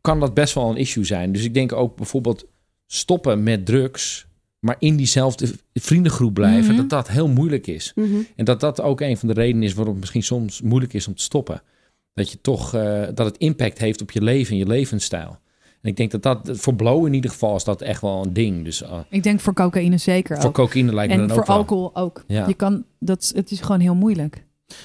kan 0.01 0.20
dat 0.20 0.35
best 0.35 0.55
wel 0.55 0.70
een 0.70 0.77
issue 0.77 1.05
zijn. 1.05 1.33
Dus 1.33 1.45
ik 1.45 1.55
denk 1.55 1.72
ook 1.72 1.97
bijvoorbeeld 1.97 2.47
stoppen 2.87 3.43
met 3.43 3.66
drugs, 3.66 4.26
maar 4.67 4.77
in 4.79 4.97
diezelfde 4.97 5.49
vriendengroep 5.75 6.35
blijven, 6.35 6.69
Mhm. 6.73 6.77
dat 6.77 6.89
dat 6.91 7.09
heel 7.09 7.29
moeilijk 7.29 7.67
is. 7.67 7.93
Mhm. 7.95 8.17
En 8.37 8.45
dat 8.45 8.61
dat 8.61 8.81
ook 8.81 9.01
een 9.01 9.17
van 9.17 9.29
de 9.29 9.35
redenen 9.35 9.62
is 9.62 9.73
waarom 9.75 9.93
het 9.93 10.01
misschien 10.01 10.23
soms 10.23 10.61
moeilijk 10.62 10.93
is 10.93 11.07
om 11.09 11.14
te 11.14 11.23
stoppen. 11.23 11.62
Dat 12.14 12.31
je 12.31 12.41
toch, 12.41 12.75
eh, 12.75 13.03
dat 13.14 13.27
het 13.27 13.37
impact 13.37 13.79
heeft 13.79 14.03
op 14.03 14.11
je 14.11 14.23
leven 14.23 14.53
en 14.53 14.59
je 14.59 14.67
levensstijl. 14.67 15.39
En 15.83 15.91
ik 15.93 15.97
denk 15.97 16.11
dat 16.11 16.23
dat, 16.23 16.51
voor 16.53 16.75
blow 16.75 17.07
in 17.07 17.12
ieder 17.14 17.31
geval 17.31 17.57
is 17.57 17.64
dat 17.64 17.83
echt 17.83 18.01
wel 18.01 18.23
een 18.25 18.33
ding. 18.33 18.64
Dus 18.64 18.83
eh, 18.83 18.99
Ik 19.11 19.23
denk 19.23 19.41
voor 19.41 19.53
cocaïne 19.55 19.97
zeker 19.99 20.37
voor 20.37 20.47
ook. 20.49 20.55
cocaïne 20.55 20.95
lijkt 20.95 21.12
me 21.14 21.21
En 21.21 21.27
dan 21.27 21.37
voor 21.37 21.41
ook 21.41 21.47
wel. 21.49 21.57
alcohol 21.57 21.97
ook. 21.97 22.25
Ja. 22.27 22.47
Je 22.49 22.55
kan, 22.55 22.85
dat, 22.99 23.33
het 23.35 23.51
is 23.51 23.61
gewoon 23.61 23.81
heel 23.81 23.95
moeilijk. 23.95 24.45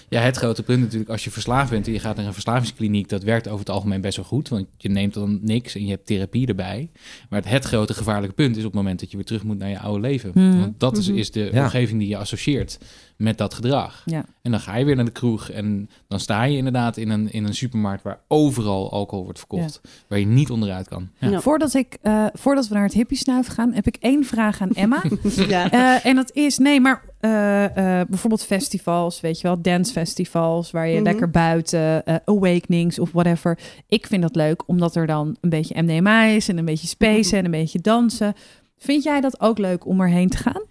Ja, 0.10 0.22
het 0.22 0.38
grote 0.38 0.64
punt 0.64 0.82
natuurlijk, 0.82 1.10
als 1.10 1.24
je 1.24 1.32
verslaafd 1.32 1.70
bent 1.70 1.88
en 1.88 1.94
je 1.94 2.00
gaat 2.00 2.16
naar 2.16 2.26
een 2.26 2.34
verslavingskliniek, 2.34 3.10
dat 3.10 3.24
werkt 3.24 3.48
over 3.48 3.60
het 3.60 3.70
algemeen 3.70 4.02
best 4.02 4.16
wel 4.16 4.26
goed, 4.26 4.50
want 4.50 4.68
je 4.78 4.90
neemt 4.90 5.14
dan 5.14 5.40
niks 5.42 5.76
en 5.76 5.84
je 5.84 5.90
hebt 5.90 6.06
therapie 6.06 6.48
erbij. 6.48 6.90
Maar 7.30 7.40
het, 7.42 7.50
het 7.50 7.64
grote 7.66 7.94
gevaarlijke 7.94 8.36
punt 8.36 8.52
is 8.58 8.64
op 8.64 8.72
het 8.72 8.82
moment 8.82 9.00
dat 9.00 9.10
je 9.12 9.18
weer 9.18 9.26
terug 9.26 9.44
moet 9.44 9.58
naar 9.58 9.70
je 9.70 9.80
oude 9.80 10.00
leven. 10.02 10.32
Mhm. 10.34 10.60
Want 10.60 10.80
dat 10.80 10.98
is, 10.98 11.08
Mhm. 11.08 11.18
is 11.18 11.32
de 11.32 11.50
Ja. 11.54 11.64
omgeving 11.64 12.00
die 12.00 12.08
je 12.10 12.18
associeert 12.18 12.78
met 13.22 13.38
dat 13.38 13.54
gedrag. 13.54 14.02
Ja. 14.06 14.26
En 14.42 14.52
dan 14.52 14.60
ga 14.60 14.76
je 14.76 14.86
weer 14.86 14.96
naar 14.96 15.06
de 15.06 15.12
kroeg 15.12 15.50
en 15.50 15.90
dan 16.08 16.20
sta 16.20 16.44
je 16.44 16.58
inderdaad 16.58 16.98
in 16.98 17.10
een, 17.10 17.32
in 17.32 17.46
een 17.46 17.54
supermarkt 17.54 18.04
waar 18.04 18.20
overal 18.28 18.92
alcohol 18.92 19.24
wordt 19.24 19.40
verkocht, 19.40 19.82
waar 20.08 20.20
je 20.20 20.26
niet 20.26 20.50
onderuit 20.50 20.88
kan. 20.88 21.10
Ja. 21.18 21.40
Voordat, 21.42 21.74
ik, 21.74 21.98
eh, 22.02 22.26
voordat 22.34 22.68
we 22.68 22.74
naar 22.74 22.84
het 22.84 22.94
hippiesnuif 22.94 23.48
gaan, 23.48 23.74
heb 23.74 23.88
ik 23.88 23.96
één 24.00 24.24
vraag 24.26 24.62
aan 24.62 24.72
Emma. 24.72 25.04
ja. 25.48 25.72
Eh, 25.72 26.06
en 26.06 26.16
dat 26.16 26.32
is, 26.34 26.58
nee, 26.58 26.80
maar 26.82 27.04
eh, 27.20 28.00
eh, 28.00 28.08
bijvoorbeeld 28.08 28.46
festivals, 28.46 29.22
weet 29.22 29.40
je 29.42 29.48
wel, 29.48 29.62
dancefestivals, 29.62 30.72
waar 30.72 30.88
je 30.88 30.96
Mhm. 30.96 31.04
lekker 31.04 31.30
buiten, 31.32 32.06
eh, 32.06 32.16
awakenings 32.26 33.00
of 33.00 33.12
whatever. 33.12 33.60
Ik 33.88 34.08
vind 34.08 34.22
dat 34.22 34.36
leuk, 34.36 34.68
omdat 34.68 34.96
er 34.96 35.08
dan 35.08 35.38
een 35.42 35.50
beetje 35.50 35.82
MDMA 35.82 36.24
is 36.24 36.48
en 36.50 36.58
een 36.58 36.66
beetje 36.66 36.88
spacen 36.88 37.38
en 37.38 37.46
een 37.46 37.52
beetje 37.52 37.80
dansen. 37.80 38.34
Vind 38.78 39.04
jij 39.04 39.22
dat 39.22 39.42
ook 39.42 39.58
leuk 39.58 39.86
om 39.86 40.02
erheen 40.02 40.30
te 40.30 40.38
gaan? 40.38 40.62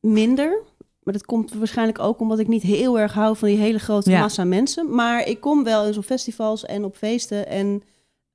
minder. 0.00 0.62
Maar 1.08 1.16
dat 1.16 1.26
komt 1.26 1.52
waarschijnlijk 1.54 1.98
ook 1.98 2.20
omdat 2.20 2.38
ik 2.38 2.48
niet 2.48 2.62
heel 2.62 2.98
erg 2.98 3.12
hou 3.12 3.36
van 3.36 3.48
die 3.48 3.56
hele 3.58 3.78
grote 3.78 4.10
Ja. 4.10 4.20
massa 4.20 4.44
mensen. 4.44 4.94
Maar 4.94 5.26
ik 5.26 5.40
kom 5.40 5.64
wel 5.64 5.86
in 5.86 5.92
zo'n 5.94 6.02
festivals 6.02 6.64
en 6.64 6.84
op 6.84 6.96
feesten. 6.96 7.46
En 7.48 7.82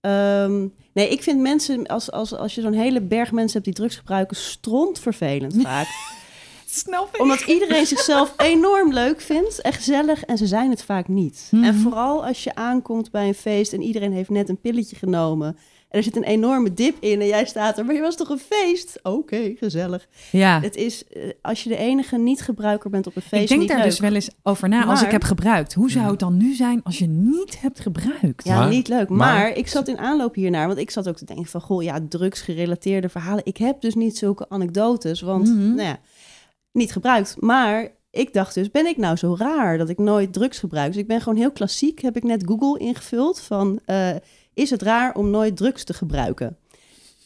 ehm, 0.01 0.67
nee, 0.93 1.09
ik 1.09 1.23
vind 1.23 1.39
mensen, 1.41 1.85
als, 1.87 2.11
als, 2.11 2.35
als 2.35 2.55
je 2.55 2.61
zo'n 2.61 2.73
hele 2.73 3.01
berg 3.01 3.31
mensen 3.31 3.53
hebt 3.53 3.65
die 3.65 3.73
drugs 3.73 3.95
gebruiken, 3.95 4.37
stront 4.37 4.99
vervelend 4.99 5.55
vaak. 5.67 5.87
Snap 6.65 7.15
ik. 7.15 7.21
omdat 7.21 7.41
iedereen 7.41 7.85
zichzelf 7.85 8.33
enorm 8.37 8.93
leuk 8.93 9.21
vindt 9.21 9.61
en 9.61 9.73
gezellig. 9.73 10.23
En 10.23 10.37
ze 10.37 10.47
zijn 10.47 10.69
het 10.69 10.83
vaak 10.83 11.07
niet. 11.07 11.47
Mhm. 11.51 11.63
En 11.63 11.75
vooral 11.75 12.25
als 12.25 12.43
je 12.43 12.55
aankomt 12.55 13.11
bij 13.11 13.27
een 13.27 13.33
feest 13.33 13.73
en 13.73 13.81
iedereen 13.81 14.13
heeft 14.13 14.29
net 14.29 14.49
een 14.49 14.61
pilletje 14.61 14.95
genomen. 14.95 15.57
En 15.93 15.99
er 15.99 16.03
zit 16.05 16.15
een 16.15 16.23
enorme 16.23 16.73
dip 16.73 16.95
in 16.99 17.21
en 17.21 17.27
jij 17.27 17.45
staat 17.45 17.77
er, 17.77 17.85
maar 17.85 17.95
je 17.95 18.01
was 18.01 18.15
toch 18.15 18.29
een 18.29 18.39
feest? 18.39 18.99
Oké, 19.03 19.53
gezellig. 19.55 20.07
Ja, 20.31 20.61
Het 20.61 20.75
is, 20.75 21.07
eh, 21.07 21.29
als 21.41 21.63
je 21.63 21.69
de 21.69 21.77
enige 21.77 22.17
niet-gebruiker 22.17 22.89
bent 22.89 23.07
op 23.07 23.15
een 23.15 23.21
feest, 23.21 23.41
ik 23.41 23.47
denk 23.47 23.59
niet 23.59 23.69
daar 23.69 23.77
leuk. 23.77 23.87
dus 23.89 23.99
wel 23.99 24.13
eens 24.13 24.29
over 24.43 24.69
na 24.69 24.85
als 24.85 25.01
ik 25.01 25.11
heb 25.11 25.23
gebruikt. 25.23 25.73
Hoe 25.73 25.91
zou 25.91 26.09
het 26.09 26.19
dan 26.19 26.37
nu 26.37 26.53
zijn 26.53 26.83
als 26.83 26.97
je 26.99 27.07
niet 27.07 27.61
hebt 27.61 27.79
gebruikt? 27.79 28.43
Ja, 28.45 28.59
Maar- 28.59 28.69
niet 28.69 28.87
leuk. 28.87 29.09
Maar, 29.09 29.17
maar- 29.17 29.51
ik 29.57 29.67
zat 29.67 29.87
in 29.87 29.97
aanloop 29.97 30.35
hiernaar, 30.35 30.67
want 30.67 30.79
ik 30.79 30.91
zat 30.91 31.07
ook 31.09 31.17
te 31.17 31.25
denken 31.25 31.45
van, 31.45 31.61
goh, 31.61 31.83
ja, 31.83 31.99
drugsgerelateerde 32.09 33.09
verhalen. 33.09 33.45
Ik 33.45 33.57
heb 33.57 33.81
dus 33.81 33.93
niet 33.95 34.17
zulke 34.17 34.49
anekdotes, 34.49 35.21
want, 35.21 35.47
Mhm. 35.47 35.59
nou 35.75 35.81
ja, 35.87 35.99
niet 36.71 36.91
gebruikt. 36.91 37.35
Maar 37.39 37.91
ik 38.11 38.33
dacht 38.33 38.53
dus, 38.53 38.71
ben 38.71 38.85
ik 38.85 38.97
nou 38.97 39.15
zo 39.15 39.35
raar 39.37 39.77
dat 39.77 39.89
ik 39.89 39.97
nooit 39.97 40.33
drugs 40.33 40.59
gebruik? 40.59 40.91
Dus 40.91 41.01
ik 41.01 41.07
ben 41.07 41.21
gewoon 41.21 41.37
heel 41.39 41.51
klassiek, 41.51 42.01
heb 42.01 42.15
ik 42.17 42.23
net 42.23 42.43
Google 42.45 42.79
ingevuld 42.79 43.39
van, 43.41 43.79
eh, 43.85 44.09
is 44.53 44.69
het 44.69 44.81
raar 44.81 45.15
om 45.15 45.29
nooit 45.29 45.57
drugs 45.57 45.83
te 45.83 45.93
gebruiken? 45.93 46.57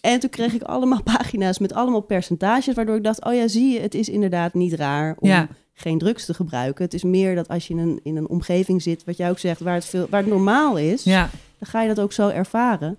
En 0.01 0.19
toen 0.19 0.29
kreeg 0.29 0.53
ik 0.53 0.61
allemaal 0.61 1.03
pagina's 1.17 1.59
met 1.59 1.73
allemaal 1.73 2.01
percentages, 2.01 2.75
waardoor 2.75 2.95
ik 2.95 3.03
dacht, 3.03 3.25
oh 3.25 3.33
ja, 3.33 3.47
zie 3.47 3.73
je, 3.73 3.79
het 3.79 3.95
is 3.95 4.09
inderdaad 4.09 4.53
niet 4.53 4.73
raar 4.73 5.15
om 5.19 5.29
Ja. 5.29 5.47
geen 5.73 5.97
drugs 5.97 6.25
te 6.25 6.33
gebruiken. 6.33 6.83
Het 6.83 6.93
is 6.93 7.03
meer 7.03 7.35
dat 7.35 7.47
als 7.47 7.67
je 7.67 7.73
in 7.73 7.79
een, 7.79 7.99
in 8.03 8.15
een 8.15 8.27
omgeving 8.29 8.81
zit, 8.81 9.03
wat 9.03 9.17
jij 9.17 9.29
ook 9.29 9.39
zegt, 9.39 9.59
waar 9.61 9.73
het, 9.73 9.85
veel, 9.85 10.07
waar 10.09 10.21
het 10.21 10.29
normaal 10.29 10.77
is, 10.77 11.03
Ja, 11.03 11.29
dan 11.59 11.69
ga 11.69 11.81
je 11.81 11.87
dat 11.87 11.99
ook 11.99 12.11
zo 12.11 12.27
ervaren. 12.29 12.97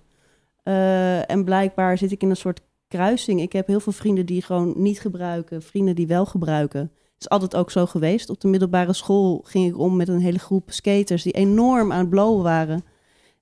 Eh, 0.63 1.29
en 1.31 1.43
blijkbaar 1.43 1.97
zit 1.97 2.11
ik 2.11 2.21
in 2.21 2.29
een 2.29 2.35
soort 2.35 2.61
kruising. 2.87 3.41
Ik 3.41 3.53
heb 3.53 3.67
heel 3.67 3.79
veel 3.79 3.93
vrienden 3.93 4.25
die 4.25 4.41
gewoon 4.41 4.73
niet 4.77 4.99
gebruiken, 4.99 5.61
vrienden 5.61 5.95
die 5.95 6.07
wel 6.07 6.25
gebruiken. 6.25 6.91
is 7.19 7.29
altijd 7.29 7.55
ook 7.55 7.71
zo 7.71 7.85
geweest. 7.85 8.29
Op 8.29 8.41
de 8.41 8.47
middelbare 8.47 8.93
school 8.93 9.41
ging 9.45 9.67
ik 9.67 9.77
om 9.77 9.95
met 9.95 10.07
een 10.07 10.19
hele 10.19 10.39
groep 10.39 10.71
skaters 10.71 11.23
die 11.23 11.33
enorm 11.33 11.91
aan 11.91 11.99
het 11.99 12.09
blowen 12.09 12.43
waren. 12.43 12.83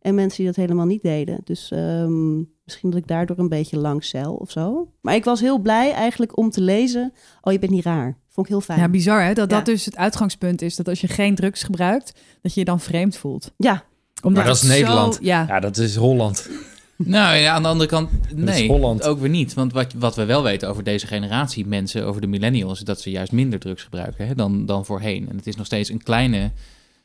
En 0.08 0.16
mensen 0.16 0.38
die 0.38 0.46
dat 0.46 0.56
helemaal 0.56 0.86
niet 0.86 1.02
deden. 1.02 1.40
Dus 1.44 1.72
ehm, 1.72 2.36
misschien 2.38 2.90
dat 2.90 2.96
ik 3.00 3.08
daardoor 3.08 3.38
een 3.40 3.50
beetje 3.50 3.78
langs 3.78 4.10
zeil 4.10 4.34
of 4.34 4.52
zo. 4.52 4.92
Maar 5.02 5.16
ik 5.16 5.24
was 5.24 5.40
heel 5.40 5.60
blij 5.60 5.92
eigenlijk 5.92 6.38
om 6.38 6.50
te 6.50 6.62
lezen. 6.62 7.14
Oh, 7.42 7.54
je 7.54 7.60
bent 7.60 7.72
niet 7.72 7.84
raar. 7.86 8.18
Vond 8.30 8.46
ik 8.48 8.52
heel 8.52 8.62
fijn. 8.62 8.80
Ja, 8.80 8.90
bizar 8.90 9.24
hè? 9.24 9.34
Dat 9.34 9.50
Ja. 9.52 9.56
dat 9.58 9.66
dus 9.66 9.86
het 9.86 9.96
uitgangspunt 9.98 10.62
is. 10.62 10.76
Dat 10.76 10.88
als 10.88 11.02
je 11.02 11.08
geen 11.08 11.36
drugs 11.36 11.64
gebruikt, 11.64 12.20
dat 12.42 12.54
je 12.54 12.60
je 12.60 12.66
dan 12.66 12.80
vreemd 12.80 13.18
voelt. 13.18 13.52
Ja, 13.58 13.84
Omdat 14.24 14.44
Maar 14.44 14.52
dat 14.54 14.56
is 14.64 14.70
zo- 14.70 14.74
Nederland. 14.80 15.18
ja. 15.22 15.46
Ja, 15.48 15.60
dat 15.60 15.78
is 15.78 15.96
Holland. 15.96 16.50
Nou 16.96 17.36
ja, 17.38 17.54
aan 17.54 17.62
de 17.62 17.68
andere 17.68 17.90
kant, 17.90 18.10
nee, 18.36 18.68
Holland. 18.68 19.04
ook 19.04 19.20
weer 19.20 19.30
niet. 19.30 19.54
Want 19.54 19.74
wat, 19.74 19.94
wat 19.94 20.16
we 20.16 20.26
wel 20.26 20.44
weten 20.44 20.70
over 20.70 20.84
deze 20.84 21.08
generatie 21.08 21.66
mensen, 21.68 22.06
over 22.06 22.22
de 22.22 22.28
millennials, 22.28 22.78
is 22.80 22.86
dat 22.86 23.02
ze 23.02 23.10
juist 23.12 23.32
minder 23.32 23.60
drugs 23.60 23.84
gebruiken 23.84 24.28
hè, 24.28 24.36
dan, 24.36 24.66
dan 24.66 24.86
voorheen. 24.86 25.30
En 25.30 25.36
het 25.36 25.48
is 25.48 25.56
nog 25.56 25.66
steeds 25.66 25.90
een 25.90 26.04
kleine 26.04 26.52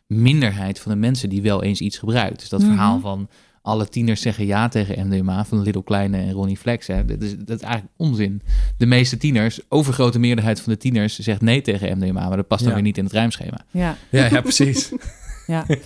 minderheid 0.06 0.80
van 0.80 0.92
de 0.92 0.98
mensen 0.98 1.28
die 1.28 1.42
wel 1.42 1.62
eens 1.62 1.80
iets 1.80 1.98
gebruikt. 1.98 2.38
Dus 2.40 2.48
dat 2.48 2.60
Mhm. 2.60 2.68
verhaal 2.70 3.00
van 3.00 3.28
alle 3.62 3.88
tieners 3.88 4.20
zeggen 4.20 4.46
ja 4.46 4.68
tegen 4.68 5.06
MDMA 5.06 5.44
van 5.44 5.62
Little 5.62 5.82
Kleine 5.84 6.16
en 6.18 6.32
Ronnie 6.32 6.56
Flex, 6.56 6.86
hè, 6.86 7.04
dat, 7.04 7.22
is, 7.22 7.36
dat 7.38 7.56
is 7.56 7.62
eigenlijk 7.64 7.94
onzin. 7.96 8.42
De 8.78 8.86
meeste 8.86 9.16
tieners, 9.16 9.60
overgrote 9.68 10.18
meerderheid 10.18 10.60
van 10.60 10.72
de 10.72 10.78
tieners, 10.78 11.18
zegt 11.18 11.40
nee 11.40 11.60
tegen 11.60 11.98
MDMA, 11.98 12.28
maar 12.28 12.36
dat 12.36 12.46
past 12.46 12.60
dan 12.60 12.68
Ja. 12.68 12.74
weer 12.74 12.84
niet 12.84 12.98
in 12.98 13.04
het 13.04 13.12
ruimschema. 13.12 13.64
Ja, 13.70 13.96
Ja, 14.10 14.26
ja 14.26 14.40
precies. 14.40 14.92
ja. 15.46 15.66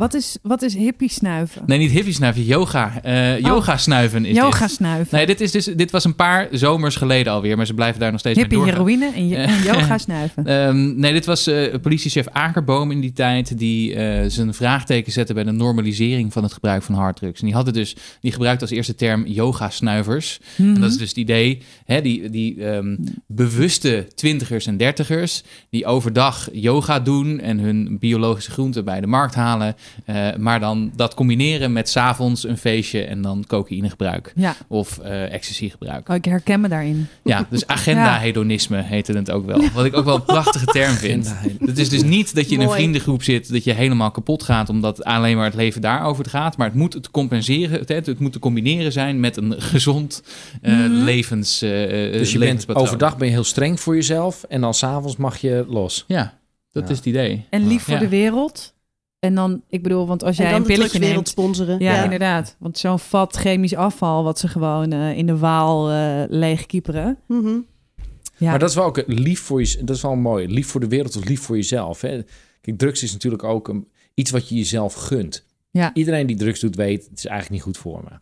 Wat 0.00 0.14
is, 0.14 0.36
wat 0.42 0.62
is 0.62 0.74
hippie 0.74 1.10
snuiven? 1.10 1.62
Nee, 1.66 1.78
niet 1.78 1.90
hippie 1.90 2.12
snuiven, 2.12 2.42
yoga. 2.44 3.02
Eh, 3.02 3.38
yoga 3.40 3.76
snuiven 3.76 4.24
is 4.24 4.36
Yoga 4.36 4.58
dit. 4.66 4.70
snuiven. 4.70 5.16
Nee, 5.16 5.26
dit, 5.26 5.40
is 5.40 5.50
dus, 5.52 5.64
dit 5.64 5.90
was 5.90 6.04
een 6.04 6.14
paar 6.14 6.48
zomers 6.50 6.96
geleden 6.96 7.32
alweer, 7.32 7.56
maar 7.56 7.66
ze 7.66 7.74
blijven 7.74 8.00
daar 8.00 8.10
nog 8.10 8.20
steeds 8.20 8.38
hippie 8.38 8.58
mee 8.58 8.66
doorgaan. 8.66 8.86
heroïne 8.86 9.14
en, 9.14 9.28
je- 9.28 9.36
en 9.36 9.62
yoga 9.72 9.98
snuiven. 9.98 10.46
Ehm, 10.46 11.00
nee, 11.00 11.12
dit 11.12 11.24
was 11.26 11.46
eh, 11.46 11.74
politiechef 11.82 12.28
Akerboom 12.28 12.90
in 12.90 13.00
die 13.00 13.12
tijd 13.12 13.58
die 13.58 13.94
eh, 13.94 14.24
zijn 14.30 14.54
vraagteken 14.54 15.12
zette 15.12 15.34
bij 15.34 15.44
de 15.44 15.50
normalisering 15.50 16.32
van 16.32 16.42
het 16.42 16.52
gebruik 16.52 16.82
van 16.82 16.94
harddrugs. 16.94 17.40
En 17.40 17.46
die 17.46 17.54
had 17.54 17.66
het 17.66 17.74
dus, 17.74 17.96
die 18.20 18.32
gebruikte 18.32 18.62
als 18.64 18.70
eerste 18.74 18.94
term 18.94 19.26
yoga-snuivers. 19.26 20.40
Mhm. 20.56 20.74
En 20.74 20.80
dat 20.80 20.90
is 20.90 20.96
dus 20.98 21.08
het 21.08 21.18
idee, 21.18 21.62
hè, 21.84 22.00
die, 22.00 22.30
die 22.30 22.64
ehm, 22.64 22.96
bewuste 23.26 24.06
twintigers 24.14 24.66
en 24.66 24.76
dertigers 24.76 25.42
die 25.70 25.86
overdag 25.86 26.48
yoga 26.52 27.00
doen 27.00 27.40
en 27.40 27.58
hun 27.58 27.96
biologische 27.98 28.50
groenten 28.50 28.84
bij 28.84 29.00
de 29.00 29.06
markt 29.06 29.34
halen, 29.34 29.74
eh, 30.04 30.34
maar 30.36 30.60
dan 30.60 30.92
dat 30.96 31.14
combineren 31.14 31.72
met 31.72 31.88
's 31.88 31.96
avonds 31.96 32.44
een 32.44 32.56
feestje 32.58 33.02
en 33.04 33.22
dan 33.22 33.44
cocaïnegebruik 33.46 34.32
Ja, 34.36 34.56
of 34.68 34.98
eh 34.98 35.32
ecstasy-gebruik. 35.32 36.08
oh, 36.08 36.14
ik 36.16 36.24
herken 36.24 36.60
me 36.60 36.68
daarin. 36.68 37.06
Ja, 37.24 37.46
dus 37.50 37.66
agenda-hedonisme 37.76 38.82
heette 38.82 39.12
het 39.12 39.30
ook 39.30 39.46
wel. 39.46 39.62
Wat 39.74 39.84
ik 39.84 39.96
ook 39.96 40.04
wel 40.04 40.14
een 40.14 40.24
prachtige 40.24 40.64
term 40.66 40.94
vind. 40.94 41.34
Het 41.58 41.78
is 41.78 41.88
dus 41.88 42.02
niet 42.02 42.34
dat 42.34 42.48
je 42.48 42.54
in 42.54 42.60
een 42.60 42.70
vriendengroep 42.70 43.22
zit, 43.22 43.52
dat 43.52 43.64
je 43.64 43.72
helemaal 43.72 44.10
kapot 44.10 44.42
gaat 44.42 44.68
omdat 44.68 45.04
alleen 45.04 45.36
maar 45.36 45.44
het 45.44 45.54
leven 45.54 45.80
daarover 45.80 46.28
gaat. 46.28 46.56
Maar 46.56 46.66
het 46.66 46.76
moet 46.76 46.92
het 46.94 47.10
compenseren, 47.10 47.78
het, 47.78 48.06
het 48.06 48.18
moet 48.18 48.32
te 48.32 48.38
combineren 48.38 48.92
zijn 48.92 49.20
met 49.20 49.36
een 49.36 49.54
gezond 49.60 50.22
eh, 50.62 50.72
Mhm. 50.72 50.90
levens, 50.92 51.62
eh, 51.62 51.70
Dus 52.12 52.32
je 52.32 52.38
bent 52.38 52.74
overdag 52.74 53.16
ben 53.16 53.26
je 53.26 53.32
heel 53.32 53.44
streng 53.44 53.80
voor 53.80 53.94
jezelf. 53.94 54.42
En 54.48 54.60
dan 54.60 54.74
s'avonds 54.74 55.16
mag 55.16 55.36
je 55.38 55.64
los. 55.68 56.04
Ja, 56.06 56.38
dat 56.72 56.82
Ja. 56.84 56.90
is 56.90 56.96
het 56.96 57.06
idee. 57.06 57.44
En 57.50 57.66
lief 57.66 57.82
voor 57.82 57.94
Ja. 57.94 58.00
de 58.00 58.08
wereld. 58.08 58.74
En 59.20 59.34
dan, 59.34 59.62
ik 59.68 59.82
bedoel, 59.82 60.06
want 60.06 60.24
als 60.24 60.36
jij 60.36 60.54
een 60.54 60.62
pilletje 60.62 60.98
neemt... 60.98 61.28
sponsoren. 61.28 61.78
Ja, 61.78 62.04
inderdaad. 62.04 62.56
Want 62.58 62.78
zo'n 62.78 62.98
vat 62.98 63.36
chemisch 63.36 63.74
afval 63.74 64.24
wat 64.24 64.38
ze 64.38 64.48
gewoon 64.48 64.92
eh, 64.92 65.16
in 65.16 65.26
de 65.26 65.38
waal 65.38 65.90
eh 65.90 66.22
leegkieperen. 66.28 67.18
Mhm. 67.26 67.58
Ja, 68.36 68.50
Maar 68.50 68.58
dat 68.58 68.68
is 68.68 68.74
wel 68.74 68.84
ook 68.84 69.02
lief 69.06 69.40
voor 69.40 69.60
je. 69.60 69.84
Dat 69.84 69.96
is 69.96 70.02
wel 70.02 70.14
mooi. 70.14 70.48
Lief 70.48 70.66
voor 70.66 70.80
de 70.80 70.88
wereld 70.88 71.16
of 71.16 71.24
lief 71.24 71.40
voor 71.40 71.56
jezelf. 71.56 72.00
Hè? 72.00 72.22
Kijk, 72.60 72.78
drugs 72.78 73.02
is 73.02 73.12
natuurlijk 73.12 73.44
ook 73.44 73.68
een, 73.68 73.88
iets 74.14 74.30
wat 74.30 74.48
je 74.48 74.54
jezelf 74.54 74.94
gunt. 74.94 75.44
Ja. 75.70 75.94
Iedereen 75.94 76.26
die 76.26 76.36
drugs 76.36 76.60
doet 76.60 76.76
weet, 76.76 77.08
het 77.10 77.18
is 77.18 77.26
eigenlijk 77.26 77.54
niet 77.54 77.74
goed 77.74 77.82
voor 77.82 78.02
me. 78.04 78.18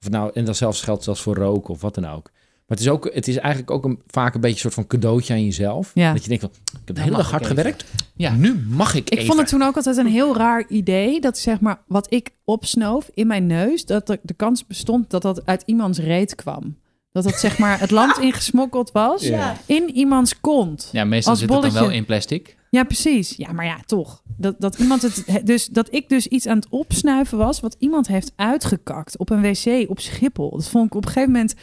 Of 0.00 0.10
nou, 0.10 0.30
en 0.34 0.44
dat 0.44 0.56
zelfs 0.56 0.82
geldt 0.82 1.04
zelfs 1.04 1.22
voor 1.22 1.34
roken 1.34 1.74
of 1.74 1.80
wat 1.80 1.94
dan 1.94 2.08
ook. 2.08 2.30
Maar 2.70 2.78
het 2.78 2.86
is, 2.86 2.92
ook, 2.92 3.10
het 3.14 3.28
is 3.28 3.36
eigenlijk 3.36 3.70
ook 3.70 3.84
een, 3.84 4.00
vaak 4.06 4.34
een 4.34 4.40
beetje 4.40 4.54
een 4.54 4.60
soort 4.62 4.74
van 4.74 4.86
cadeautje 4.86 5.32
aan 5.32 5.44
jezelf. 5.44 5.90
Ja. 5.94 6.12
Dat 6.12 6.22
je 6.22 6.28
denkt 6.28 6.42
van, 6.44 6.52
ik 6.80 6.80
heb 6.84 6.96
de 6.96 7.02
hele 7.02 7.16
dag 7.16 7.30
hard 7.30 7.42
even. 7.42 7.56
gewerkt. 7.56 7.84
Ja. 8.16 8.32
Nu 8.34 8.64
mag 8.68 8.94
ik, 8.94 9.10
Ik 9.10 9.12
even. 9.14 9.26
vond 9.26 9.38
het 9.38 9.48
toen 9.48 9.62
ook 9.62 9.76
altijd 9.76 9.96
een 9.96 10.06
heel 10.06 10.36
raar 10.36 10.64
idee. 10.68 11.20
Dat 11.20 11.38
zeg 11.38 11.60
maar, 11.60 11.82
wat 11.86 12.12
ik 12.12 12.30
opsnoof 12.44 13.10
in 13.14 13.26
mijn 13.26 13.46
neus, 13.46 13.84
dat 13.86 14.08
er 14.08 14.18
de 14.22 14.34
kans 14.34 14.66
bestond 14.66 15.10
dat 15.10 15.22
dat 15.22 15.46
uit 15.46 15.62
iemands 15.66 15.98
reet 15.98 16.34
kwam. 16.34 16.76
Dat 17.12 17.24
dat 17.24 17.34
zeg 17.34 17.58
maar 17.58 17.80
het 17.80 17.90
land 17.90 18.18
ingesmokkeld 18.28 18.92
was. 18.92 19.22
Ja. 19.22 19.56
In 19.66 19.90
iemands 19.94 20.40
kont. 20.40 20.88
Ja, 20.92 21.04
meestal 21.04 21.36
zit 21.36 21.50
het 21.52 21.62
dan 21.62 21.72
wel 21.72 21.90
in 21.90 22.04
plastic. 22.04 22.56
Ja, 22.70 22.84
precies. 22.84 23.34
Ja, 23.36 23.52
maar 23.52 23.64
ja, 23.64 23.78
toch. 23.86 24.22
Dat, 24.36 24.54
dat 24.58 24.78
iemand 24.78 25.02
het. 25.02 25.22
he- 25.26 25.42
Dus 25.42 25.66
dat 25.66 25.88
ik 25.94 26.08
dus 26.08 26.26
iets 26.26 26.46
aan 26.46 26.56
het 26.56 26.66
opsnuiven 26.68 27.38
was. 27.38 27.60
wat 27.60 27.76
iemand 27.78 28.06
heeft 28.06 28.32
uitgekakt 28.36 29.16
op 29.18 29.30
een 29.30 29.40
wc 29.42 29.90
op 29.90 30.00
Schiphol. 30.00 30.50
Dat 30.50 30.68
vond 30.68 30.86
ik 30.86 30.94
op 30.94 31.04
een 31.04 31.10
gegeven 31.12 31.32
moment. 31.32 31.54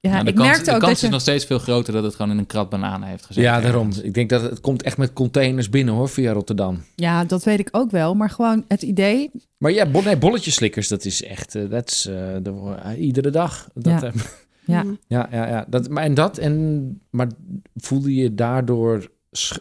Ja, 0.00 0.10
Nou, 0.10 0.24
de 0.24 0.30
ik 0.30 0.36
kans, 0.36 0.48
merkte 0.48 0.64
de 0.64 0.70
ook 0.74 0.80
kans 0.80 0.92
dat 0.92 1.00
je. 1.00 1.06
is 1.06 1.12
nog 1.12 1.20
steeds 1.20 1.44
veel 1.44 1.58
groter 1.58 1.92
dat 1.92 2.02
het 2.04 2.14
gewoon 2.14 2.30
in 2.32 2.38
een 2.38 2.46
krat 2.46 2.68
bananen 2.70 3.08
heeft 3.08 3.24
gezet. 3.26 3.44
Ja, 3.44 3.60
daarom. 3.60 3.90
Ik 4.02 4.14
denk 4.14 4.30
dat 4.30 4.42
het, 4.42 4.60
komt 4.60 4.82
echt 4.82 4.96
met 4.96 5.12
containers 5.12 5.68
binnen 5.70 5.94
hoor, 5.94 6.08
via 6.08 6.32
Rotterdam. 6.32 6.82
Ja, 6.94 7.24
dat 7.24 7.44
weet 7.44 7.58
ik 7.58 7.68
ook 7.72 7.90
wel. 7.90 8.14
Maar 8.14 8.30
gewoon 8.30 8.64
het 8.68 8.82
idee. 8.82 9.30
Maar 9.58 9.72
ja, 9.72 9.86
bo 9.90 10.00
nee, 10.00 10.16
bolletjeslikkers, 10.18 10.88
dat 10.88 11.04
is 11.04 11.22
echt, 11.22 11.54
eh, 11.54 11.70
dat 11.70 11.88
is 11.90 12.06
eh, 12.06 12.14
de- 12.42 12.76
eh, 12.82 13.00
iedere 13.00 13.30
dag. 13.30 13.68
Dat, 13.74 14.00
Ja. 14.00 14.12
Ja. 14.64 14.84
Ja, 15.06 15.28
ja, 15.30 15.46
ja. 15.48 15.64
Dat, 15.68 15.88
maar 15.88 16.02
en 16.04 16.14
dat, 16.14 16.38
en, 16.38 17.00
maar 17.10 17.28
voelde 17.76 18.14
je 18.14 18.34
daardoor 18.34 19.10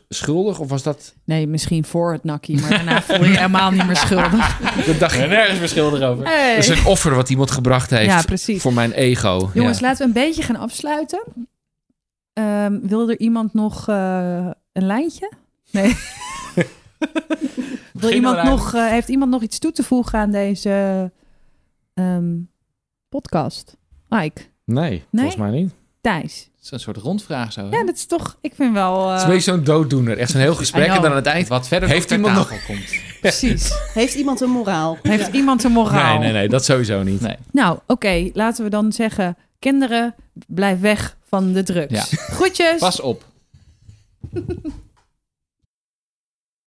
schuldig 0.09 0.59
of 0.59 0.69
was 0.69 0.83
dat... 0.83 1.15
Nee, 1.23 1.47
misschien 1.47 1.85
voor 1.85 2.11
het 2.11 2.23
nakkie. 2.23 2.61
Maar 2.61 2.69
daarna 2.69 3.01
voel 3.01 3.23
je 3.23 3.35
helemaal 3.37 3.71
niet 3.71 3.85
meer 3.85 3.95
schuldig. 3.95 4.59
Dat 4.85 4.99
dacht 4.99 5.15
En 5.19 5.29
nergens 5.29 5.59
verschil 5.59 5.95
erover. 5.95 6.25
Hey. 6.25 6.55
Dat 6.55 6.63
is 6.63 6.79
een 6.79 6.85
offer 6.85 7.15
wat 7.15 7.29
iemand 7.29 7.51
gebracht 7.51 7.89
heeft 7.89 8.05
Ja, 8.05 8.21
precies. 8.21 8.61
voor 8.61 8.73
mijn 8.73 8.91
ego. 8.91 9.49
Jongens, 9.53 9.79
ja. 9.79 9.87
laten 9.87 9.97
we 9.97 10.19
een 10.19 10.25
beetje 10.25 10.43
gaan 10.43 10.55
afsluiten. 10.55 11.23
Ehm, 12.33 12.79
wil 12.81 13.09
er 13.09 13.19
iemand 13.19 13.53
nog 13.53 13.87
eh, 13.87 14.49
een 14.73 14.85
lijntje? 14.85 15.31
Nee. 15.71 15.95
Wil 17.93 18.11
iemand 18.11 18.43
nog, 18.43 18.73
eh, 18.73 18.87
heeft 18.87 19.09
iemand 19.09 19.31
nog 19.31 19.41
iets 19.41 19.59
toe 19.59 19.71
te 19.71 19.83
voegen 19.83 20.19
aan 20.19 20.31
deze 20.31 21.11
ehm, 21.93 22.35
podcast? 23.09 23.77
Mike, 24.07 24.41
Nee, 24.65 25.03
volgens 25.11 25.35
mij 25.35 25.51
niet. 25.51 25.73
Thijs. 26.01 26.49
Een 26.71 26.79
soort 26.79 26.97
rondvraag 26.97 27.53
zo. 27.53 27.69
hè? 27.69 27.77
Ja, 27.77 27.85
dat 27.85 27.95
is 27.95 28.05
toch... 28.05 28.37
Ik 28.41 28.53
vind 28.55 28.73
wel... 28.73 29.09
Het 29.09 29.09
eh, 29.09 29.17
is 29.17 29.23
een 29.23 29.29
beetje 29.29 29.51
zo'n 29.51 29.63
dooddoener. 29.63 30.17
Echt 30.17 30.31
zo'n 30.31 30.41
heel 30.41 30.55
gesprek 30.55 30.87
en 30.87 31.01
dan 31.01 31.09
aan 31.09 31.15
het 31.15 31.25
eind... 31.25 31.47
Wat 31.47 31.67
verder 31.67 31.89
Heeft 31.89 32.09
nog 32.09 32.17
iemand 32.17 32.35
tafel 32.35 32.57
komt. 32.65 33.01
Precies. 33.21 33.71
Heeft 33.93 34.15
iemand 34.15 34.41
een 34.41 34.49
moraal? 34.49 34.97
Heeft 35.01 35.27
iemand 35.33 35.63
een 35.63 35.71
moraal? 35.71 36.13
Nee, 36.13 36.19
nee, 36.19 36.31
nee, 36.31 36.49
dat 36.49 36.65
sowieso 36.65 37.03
niet. 37.03 37.21
Nee. 37.21 37.35
Nou, 37.51 37.79
oké. 37.85 38.29
laten 38.33 38.63
we 38.63 38.69
dan 38.69 38.91
zeggen... 38.91 39.37
Kinderen, 39.59 40.15
blijf 40.47 40.79
weg 40.79 41.17
van 41.29 41.53
de 41.53 41.63
drugs. 41.63 42.09
Ja. 42.09 42.17
Groetjes. 42.17 42.79
Pas 42.79 42.99
op. 43.01 43.23